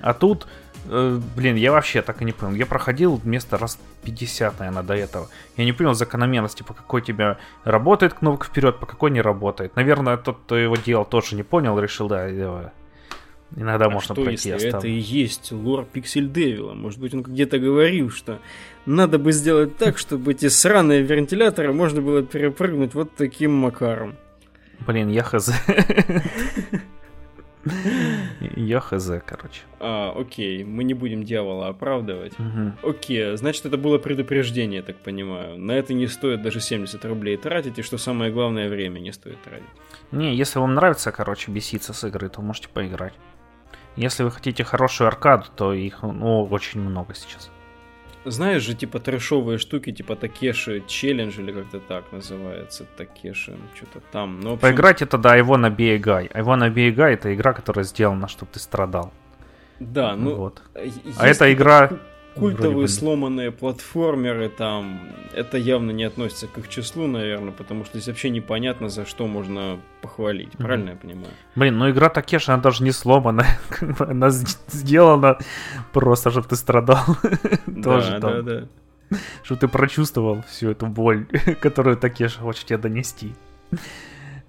А 0.01 0.15
тут, 0.15 0.49
блин, 0.89 1.57
я 1.57 1.73
вообще 1.73 2.03
так 2.03 2.23
и 2.23 2.25
не 2.25 2.33
понял. 2.33 2.55
Я 2.55 2.67
проходил 2.67 3.17
вместо 3.17 3.59
раз 3.59 3.79
50, 4.05 4.59
наверное, 4.61 4.83
до 4.83 4.95
этого. 4.95 5.29
Я 5.57 5.65
не 5.65 5.73
понял 5.73 5.95
закономерности, 5.95 6.63
по 6.63 6.75
какой 6.75 7.03
тебя 7.03 7.39
работает 7.65 8.15
кнопка 8.15 8.47
вперед, 8.47 8.79
по 8.81 8.87
какой 8.87 9.11
не 9.11 9.21
работает. 9.21 9.77
Наверное, 9.77 10.17
тот, 10.17 10.39
кто 10.39 10.57
его 10.57 10.77
делал, 10.77 11.05
тоже 11.05 11.37
не 11.37 11.43
понял, 11.43 11.79
решил, 11.79 12.09
да, 12.09 12.29
давай. 12.31 12.69
Иногда 13.57 13.87
А 13.87 13.91
можно 13.91 14.15
что, 14.15 14.23
пройти. 14.23 14.51
если 14.51 14.69
это 14.69 14.87
и 14.87 14.93
есть 14.93 15.53
лор 15.53 15.85
Пиксель 15.85 16.31
Девила? 16.31 16.75
Может 16.75 17.01
быть, 17.01 17.15
он 17.15 17.23
где-то 17.23 17.59
говорил, 17.59 18.11
что 18.11 18.41
надо 18.85 19.19
бы 19.19 19.33
сделать 19.33 19.77
так, 19.79 19.97
чтобы 19.99 20.33
эти 20.33 20.49
сраные 20.49 21.03
вентиляторы 21.03 21.73
можно 21.73 22.03
было 22.03 22.23
перепрыгнуть 22.23 22.95
вот 22.95 23.15
таким 23.15 23.55
макаром. 23.55 24.17
Блин, 24.87 25.09
я 25.09 25.23
хз. 25.23 25.51
Я 28.69 28.81
хз, 28.81 29.11
короче. 29.25 29.63
А, 29.81 30.13
окей, 30.15 30.63
мы 30.63 30.85
не 30.85 30.93
будем 30.93 31.25
дьявола 31.25 31.69
оправдывать. 31.69 32.39
Мгм. 32.39 32.77
Окей, 32.83 33.35
значит, 33.37 33.65
это 33.65 33.79
было 33.79 33.97
предупреждение, 33.97 34.81
я 34.81 34.83
так 34.83 34.97
понимаю. 34.97 35.59
На 35.59 35.73
это 35.73 35.95
не 35.95 36.07
стоит 36.07 36.43
даже 36.43 36.61
70 36.61 37.03
рублей 37.07 37.39
тратить, 37.39 37.79
и 37.79 37.83
что 37.83 37.97
самое 37.97 38.31
главное, 38.31 38.69
время 38.69 38.99
не 38.99 39.13
стоит 39.13 39.41
тратить. 39.43 39.65
Не, 40.13 40.35
если 40.35 40.59
вам 40.59 40.75
нравится, 40.75 41.13
короче, 41.13 41.51
беситься 41.51 41.95
с 41.95 42.05
игры, 42.05 42.29
то 42.29 42.43
можете 42.43 42.69
поиграть. 42.69 43.15
Если 43.97 44.23
вы 44.23 44.31
хотите 44.31 44.65
хорошую 44.65 45.09
аркаду, 45.09 45.47
то 45.57 45.73
их 45.73 46.03
ну, 46.03 46.45
очень 46.45 46.81
много 46.81 47.15
сейчас. 47.15 47.51
Знаешь 48.25 48.63
же, 48.63 48.75
типа 48.75 48.99
трэшовые 48.99 49.59
штуки, 49.59 49.93
типа 49.93 50.17
Такеши 50.17 50.83
Челлендж 50.87 51.39
или 51.39 51.53
как-то 51.53 51.81
так 51.81 52.05
называется. 52.13 52.85
Такеши, 52.97 53.57
что-то 53.75 54.01
там. 54.13 54.41
Ну, 54.41 54.51
в 54.51 54.53
общем, 54.55 54.61
Поиграть 54.61 55.03
это, 55.03 55.19
да, 55.19 55.37
его 55.37 55.57
на 55.57 55.71
Guy. 55.71 56.31
А 56.33 56.39
его 56.39 56.57
на 56.57 56.69
Guy 56.69 57.13
это 57.15 57.35
игра, 57.35 57.53
которая 57.53 57.85
сделана, 57.85 58.29
чтобы 58.29 58.53
ты 58.53 58.59
страдал. 58.59 59.13
Да, 59.81 60.17
ну... 60.17 60.35
вот. 60.35 60.63
э, 60.75 60.87
есть 60.87 61.19
А 61.19 61.27
эта 61.27 61.53
игра... 61.53 61.91
Культовые 62.39 62.83
бы- 62.83 62.89
сломанные 62.89 63.51
платформеры 63.53 64.49
там, 64.49 65.01
это 65.35 65.57
явно 65.59 65.91
не 65.91 66.05
относится 66.05 66.47
к 66.47 66.59
их 66.59 66.69
числу, 66.69 67.07
наверное, 67.07 67.53
потому 67.53 67.85
что 67.85 67.99
здесь 67.99 68.09
вообще 68.09 68.31
непонятно, 68.31 68.89
за 68.89 69.05
что 69.07 69.27
можно 69.27 69.79
похвалить. 70.03 70.55
Мгм. 70.55 70.65
Правильно 70.65 70.91
я 70.91 70.97
понимаю? 70.97 71.29
Блин, 71.57 71.79
ну 71.79 71.91
игра 71.91 72.09
Такеши, 72.09 72.53
она 72.53 72.63
даже 72.63 72.83
не 72.85 72.91
бы 73.81 74.07
она 74.07 74.31
сделана 74.31 75.39
просто, 75.93 76.31
чтобы 76.31 76.47
ты 76.49 76.57
страдал. 76.57 77.05
Тоже 77.83 78.19
да, 78.19 78.19
да, 78.19 78.21
там. 78.21 78.45
да. 78.45 78.63
Чтобы 79.43 79.61
ты 79.61 79.69
прочувствовал 79.69 80.43
всю 80.49 80.71
эту 80.71 80.87
боль, 80.87 81.27
которую 81.61 81.97
Такеши 81.97 82.39
хочет 82.41 82.67
тебе 82.67 82.79
донести. 82.79 83.35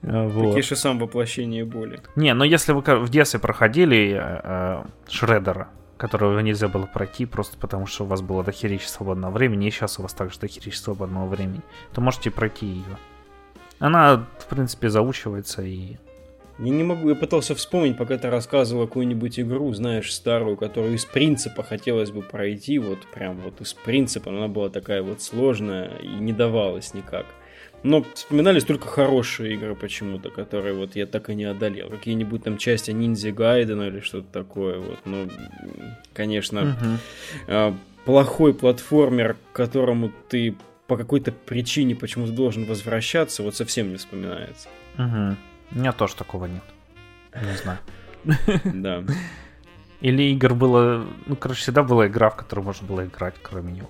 А, 0.03 0.27
Вот. 0.27 0.53
Такеши 0.55 0.75
сам 0.75 0.99
воплощение 0.99 1.65
боли. 1.65 1.99
Не, 2.15 2.33
ну 2.33 2.43
если 2.43 2.73
вы 2.73 2.81
в 2.81 3.09
детстве 3.09 3.39
проходили 3.39 4.13
э, 4.13 4.41
э, 4.43 4.83
Шреддера, 5.09 5.69
которого 5.99 6.39
нельзя 6.39 6.69
было 6.69 6.85
пройти 6.85 7.25
просто 7.25 7.57
потому, 7.57 7.85
что 7.85 8.05
у 8.05 8.07
вас 8.07 8.21
было 8.21 8.41
дохерища 8.41 8.89
свободного 8.89 9.31
времени, 9.31 9.67
и 9.67 9.71
сейчас 9.71 9.99
у 9.99 10.01
вас 10.01 10.13
также 10.13 10.39
дохерища 10.39 10.79
свободного 10.79 11.27
времени, 11.27 11.61
то 11.93 11.99
можете 11.99 12.31
пройти 12.31 12.65
ее. 12.65 12.97
Она, 13.79 14.25
в 14.39 14.45
принципе, 14.45 14.89
заучивается 14.89 15.61
и... 15.61 15.97
Я 16.57 16.69
не 16.71 16.83
могу, 16.83 17.09
я 17.09 17.15
пытался 17.15 17.53
вспомнить, 17.53 17.97
пока 17.97 18.17
ты 18.17 18.29
рассказывал 18.29 18.87
какую-нибудь 18.87 19.39
игру, 19.39 19.73
знаешь, 19.73 20.13
старую, 20.13 20.57
которую 20.57 20.95
из 20.95 21.05
принципа 21.05 21.63
хотелось 21.63 22.11
бы 22.11 22.21
пройти, 22.21 22.79
вот 22.79 22.99
прям 23.13 23.37
вот 23.37 23.61
из 23.61 23.73
принципа, 23.73 24.31
но 24.31 24.37
она 24.39 24.47
была 24.47 24.69
такая 24.69 25.03
вот 25.03 25.21
сложная 25.21 25.97
и 25.97 26.07
не 26.07 26.33
давалась 26.33 26.93
никак. 26.93 27.25
Но 27.83 28.03
вспоминались 28.13 28.65
только 28.65 28.87
хорошие 28.87 29.53
игры 29.53 29.75
почему-то, 29.75 30.29
которые 30.29 30.73
вот 30.73 30.95
я 30.95 31.05
так 31.05 31.29
и 31.29 31.35
не 31.35 31.45
одолел. 31.45 31.89
Какие-нибудь 31.89 32.43
там 32.43 32.57
части 32.57 32.91
Ниндзя 32.91 33.31
Гайдена 33.31 33.83
или 33.83 33.99
что-то 34.01 34.27
такое. 34.31 34.79
Вот. 34.79 34.99
Ну, 35.05 35.29
конечно, 36.13 36.75
а, 37.47 37.75
плохой 38.05 38.53
платформер, 38.53 39.35
к 39.35 39.55
которому 39.55 40.11
ты 40.27 40.55
по 40.87 40.97
какой-то 40.97 41.31
причине 41.31 41.95
почему-то 41.95 42.31
должен 42.31 42.65
возвращаться, 42.65 43.43
вот 43.43 43.55
совсем 43.55 43.91
не 43.91 43.97
вспоминается. 43.97 44.67
Мгм. 44.97 45.37
У 45.71 45.79
меня 45.79 45.91
тоже 45.93 46.15
такого 46.15 46.45
нет. 46.45 46.63
Не 47.35 47.57
знаю. 47.57 47.79
Да. 48.73 49.03
Или 50.01 50.31
игр 50.31 50.55
было... 50.55 51.05
Ну, 51.25 51.35
короче, 51.35 51.61
всегда 51.61 51.83
была 51.83 52.07
игра, 52.07 52.29
в 52.29 52.37
которую 52.37 52.65
можно 52.65 52.87
было 52.87 53.05
играть, 53.05 53.35
кроме 53.41 53.73
него. 53.73 53.89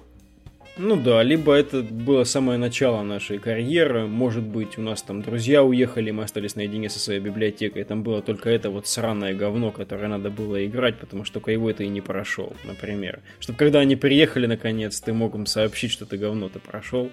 Ну 0.81 0.95
да, 0.95 1.21
либо 1.23 1.53
это 1.53 1.81
было 1.83 2.23
самое 2.23 2.57
начало 2.57 3.03
нашей 3.03 3.37
карьеры, 3.37 4.07
может 4.07 4.43
быть, 4.43 4.77
у 4.77 4.81
нас 4.81 5.01
там 5.01 5.21
друзья 5.21 5.61
уехали, 5.61 6.11
мы 6.11 6.23
остались 6.23 6.55
наедине 6.55 6.89
со 6.89 6.99
своей 6.99 7.19
библиотекой, 7.19 7.83
там 7.83 8.01
было 8.01 8.21
только 8.21 8.49
это 8.49 8.69
вот 8.69 8.87
сраное 8.87 9.33
говно, 9.33 9.71
которое 9.71 10.07
надо 10.07 10.29
было 10.29 10.65
играть, 10.65 10.97
потому 10.97 11.25
что 11.25 11.33
только 11.33 11.51
его 11.51 11.69
это 11.69 11.83
и 11.83 11.89
не 11.89 11.99
прошел, 11.99 12.53
например. 12.63 13.19
Чтобы 13.41 13.59
когда 13.59 13.79
они 13.79 13.97
приехали 13.97 14.45
наконец, 14.45 15.01
ты 15.01 15.11
мог 15.11 15.35
им 15.35 15.47
сообщить, 15.47 15.91
что 15.91 16.05
ты 16.05 16.15
говно-то 16.15 16.59
прошел, 16.59 17.11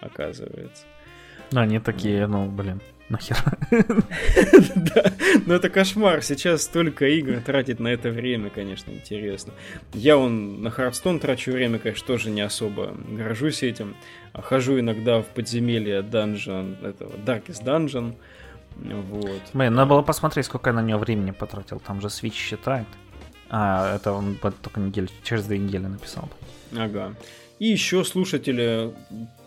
оказывается. 0.00 0.82
Да, 1.52 1.60
они 1.60 1.78
такие, 1.78 2.26
ну, 2.26 2.46
блин, 2.46 2.80
нахер. 3.08 3.36
Да, 4.76 5.12
но 5.46 5.54
это 5.54 5.68
кошмар. 5.68 6.22
Сейчас 6.22 6.62
столько 6.62 7.06
игр 7.06 7.40
тратить 7.40 7.80
на 7.80 7.88
это 7.88 8.10
время, 8.10 8.50
конечно, 8.50 8.90
интересно. 8.90 9.52
Я 9.92 10.16
он 10.16 10.62
на 10.62 10.70
Хардстон 10.70 11.18
трачу 11.20 11.52
время, 11.52 11.78
конечно, 11.78 12.06
тоже 12.06 12.30
не 12.30 12.40
особо 12.40 12.94
горжусь 13.08 13.62
этим. 13.62 13.96
А 14.32 14.42
Хожу 14.42 14.78
иногда 14.78 15.22
в 15.22 15.26
подземелье 15.26 16.00
Dungeon, 16.00 16.86
этого 16.86 17.12
Darkest 17.24 17.64
Dungeon. 17.64 18.16
Вот. 18.76 19.42
Блин, 19.52 19.74
надо 19.74 19.90
было 19.90 20.02
посмотреть, 20.02 20.46
сколько 20.46 20.70
я 20.70 20.74
на 20.74 20.82
него 20.82 20.98
времени 20.98 21.30
потратил. 21.30 21.80
Там 21.80 22.00
же 22.00 22.08
Switch 22.08 22.34
считает. 22.34 22.86
А, 23.48 23.96
это 23.96 24.12
он 24.12 24.36
только 24.36 24.80
неделю, 24.80 25.08
через 25.22 25.44
две 25.44 25.58
недели 25.58 25.86
написал. 25.86 26.28
Ага. 26.76 27.14
И 27.60 27.68
еще 27.68 28.04
слушатели, 28.04 28.92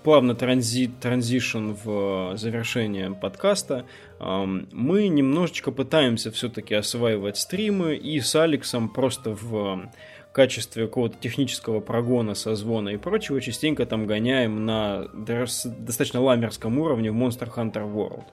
плавно 0.07 0.35
транзит, 0.35 1.01
транзишн 1.01 1.71
в 1.83 2.37
завершение 2.37 3.11
подкаста. 3.11 3.83
Мы 4.21 5.09
немножечко 5.09 5.71
пытаемся 5.71 6.31
все-таки 6.31 6.75
осваивать 6.75 7.35
стримы 7.35 7.97
и 7.97 8.21
с 8.21 8.33
Алексом 8.33 8.87
просто 8.87 9.31
в 9.31 9.91
качестве 10.31 10.85
какого-то 10.85 11.17
технического 11.19 11.81
прогона, 11.81 12.35
созвона 12.35 12.89
и 12.89 12.97
прочего 12.97 13.41
частенько 13.41 13.85
там 13.85 14.07
гоняем 14.07 14.65
на 14.65 15.09
достаточно 15.13 16.21
ламерском 16.21 16.79
уровне 16.79 17.11
в 17.11 17.15
Monster 17.15 17.53
Hunter 17.53 17.93
World. 17.93 18.27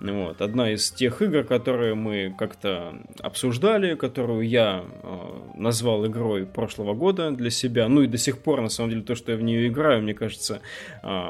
Вот. 0.00 0.42
Одна 0.42 0.72
из 0.72 0.90
тех 0.90 1.22
игр, 1.22 1.44
которые 1.44 1.94
мы 1.94 2.34
как-то 2.36 2.94
обсуждали, 3.20 3.94
которую 3.94 4.46
я 4.46 4.84
э, 4.84 5.18
назвал 5.54 6.06
игрой 6.06 6.46
прошлого 6.46 6.94
года 6.94 7.30
для 7.30 7.50
себя. 7.50 7.88
Ну 7.88 8.02
и 8.02 8.06
до 8.06 8.18
сих 8.18 8.42
пор, 8.42 8.60
на 8.60 8.68
самом 8.68 8.90
деле, 8.90 9.02
то, 9.02 9.14
что 9.14 9.32
я 9.32 9.38
в 9.38 9.42
нее 9.42 9.68
играю, 9.68 10.02
мне 10.02 10.14
кажется, 10.14 10.60
э, 11.02 11.22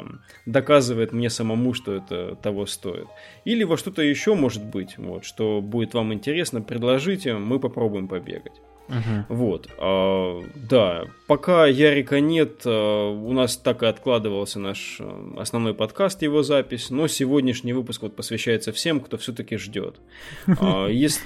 доказывает 0.46 1.12
мне 1.12 1.30
самому, 1.30 1.74
что 1.74 1.94
это 1.94 2.36
того 2.36 2.66
стоит. 2.66 3.06
Или 3.44 3.64
во 3.64 3.76
что-то 3.76 4.02
еще 4.02 4.34
может 4.34 4.64
быть, 4.64 4.98
вот, 4.98 5.24
что 5.24 5.60
будет 5.60 5.94
вам 5.94 6.12
интересно, 6.12 6.60
предложите, 6.60 7.34
мы 7.34 7.60
попробуем 7.60 8.08
побегать. 8.08 8.60
Угу. 8.88 9.24
Вот. 9.28 9.68
А, 9.78 10.42
да, 10.54 11.04
пока 11.26 11.66
Ярика 11.66 12.20
нет, 12.20 12.62
а, 12.66 13.10
у 13.10 13.32
нас 13.32 13.56
так 13.56 13.82
и 13.82 13.86
откладывался 13.86 14.60
наш 14.60 14.98
а, 15.00 15.34
основной 15.38 15.74
подкаст, 15.74 16.22
его 16.22 16.42
запись, 16.42 16.90
но 16.90 17.08
сегодняшний 17.08 17.72
выпуск 17.72 18.02
вот 18.02 18.14
посвящается 18.14 18.72
всем, 18.72 19.00
кто 19.00 19.16
все-таки 19.16 19.56
ждет. 19.56 19.96
А, 20.46 20.86
если... 20.88 21.22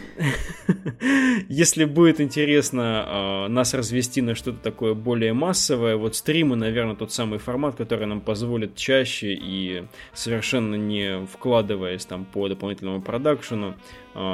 если 1.48 1.84
будет 1.84 2.20
интересно 2.20 3.04
а, 3.06 3.48
нас 3.48 3.74
развести 3.74 4.22
на 4.22 4.34
что-то 4.36 4.59
такое 4.59 4.94
более 4.94 5.32
массовое, 5.32 5.96
вот 5.96 6.14
стримы, 6.14 6.54
наверное, 6.54 6.94
тот 6.94 7.12
самый 7.12 7.38
формат, 7.38 7.74
который 7.74 8.06
нам 8.06 8.20
позволит 8.20 8.76
чаще 8.76 9.34
и 9.34 9.84
совершенно 10.12 10.76
не 10.76 11.26
вкладываясь 11.26 12.04
там 12.04 12.24
по 12.24 12.48
дополнительному 12.48 13.02
продакшену, 13.02 13.74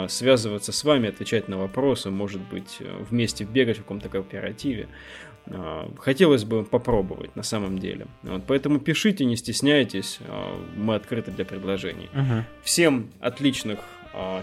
связываться 0.08 0.72
с 0.72 0.84
вами, 0.84 1.08
отвечать 1.08 1.48
на 1.48 1.58
вопросы, 1.58 2.10
может 2.10 2.40
быть, 2.40 2.78
вместе 3.10 3.44
бегать 3.44 3.78
в 3.78 3.82
каком-то 3.82 4.08
кооперативе. 4.08 4.88
А, 5.46 5.90
хотелось 5.98 6.44
бы 6.44 6.64
попробовать 6.64 7.36
на 7.36 7.42
самом 7.42 7.78
деле. 7.78 8.06
Вот, 8.22 8.44
поэтому 8.46 8.78
пишите, 8.78 9.24
не 9.24 9.36
стесняйтесь, 9.36 10.18
а, 10.26 10.58
мы 10.76 10.94
открыты 10.94 11.30
для 11.30 11.44
предложений. 11.44 12.08
Угу. 12.12 12.44
Всем 12.62 13.10
отличных 13.20 13.80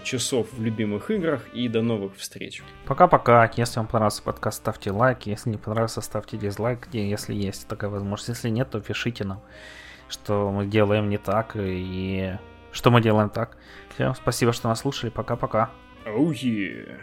часов 0.04 0.48
в 0.52 0.62
любимых 0.62 1.10
играх 1.10 1.48
и 1.54 1.66
до 1.66 1.80
новых 1.80 2.16
встреч. 2.16 2.62
Пока-пока. 2.84 3.50
Если 3.56 3.78
вам 3.78 3.86
понравился 3.86 4.22
подкаст, 4.22 4.58
ставьте 4.58 4.90
лайк. 4.90 5.20
Если 5.22 5.48
не 5.48 5.56
понравился, 5.56 6.02
ставьте 6.02 6.36
дизлайк, 6.36 6.88
если 6.92 7.32
есть 7.32 7.66
такая 7.68 7.88
возможность. 7.88 8.28
Если 8.28 8.50
нет, 8.50 8.68
то 8.68 8.80
пишите 8.80 9.24
нам, 9.24 9.40
что 10.10 10.50
мы 10.50 10.66
делаем 10.66 11.08
не 11.08 11.16
так 11.16 11.52
и 11.56 12.36
что 12.70 12.90
мы 12.90 13.00
делаем 13.00 13.30
так. 13.30 13.56
Всем 13.94 14.14
спасибо, 14.14 14.52
что 14.52 14.68
нас 14.68 14.80
слушали. 14.80 15.10
Пока-пока. 15.10 15.70
Oh 16.06 16.30
yeah. 16.30 17.00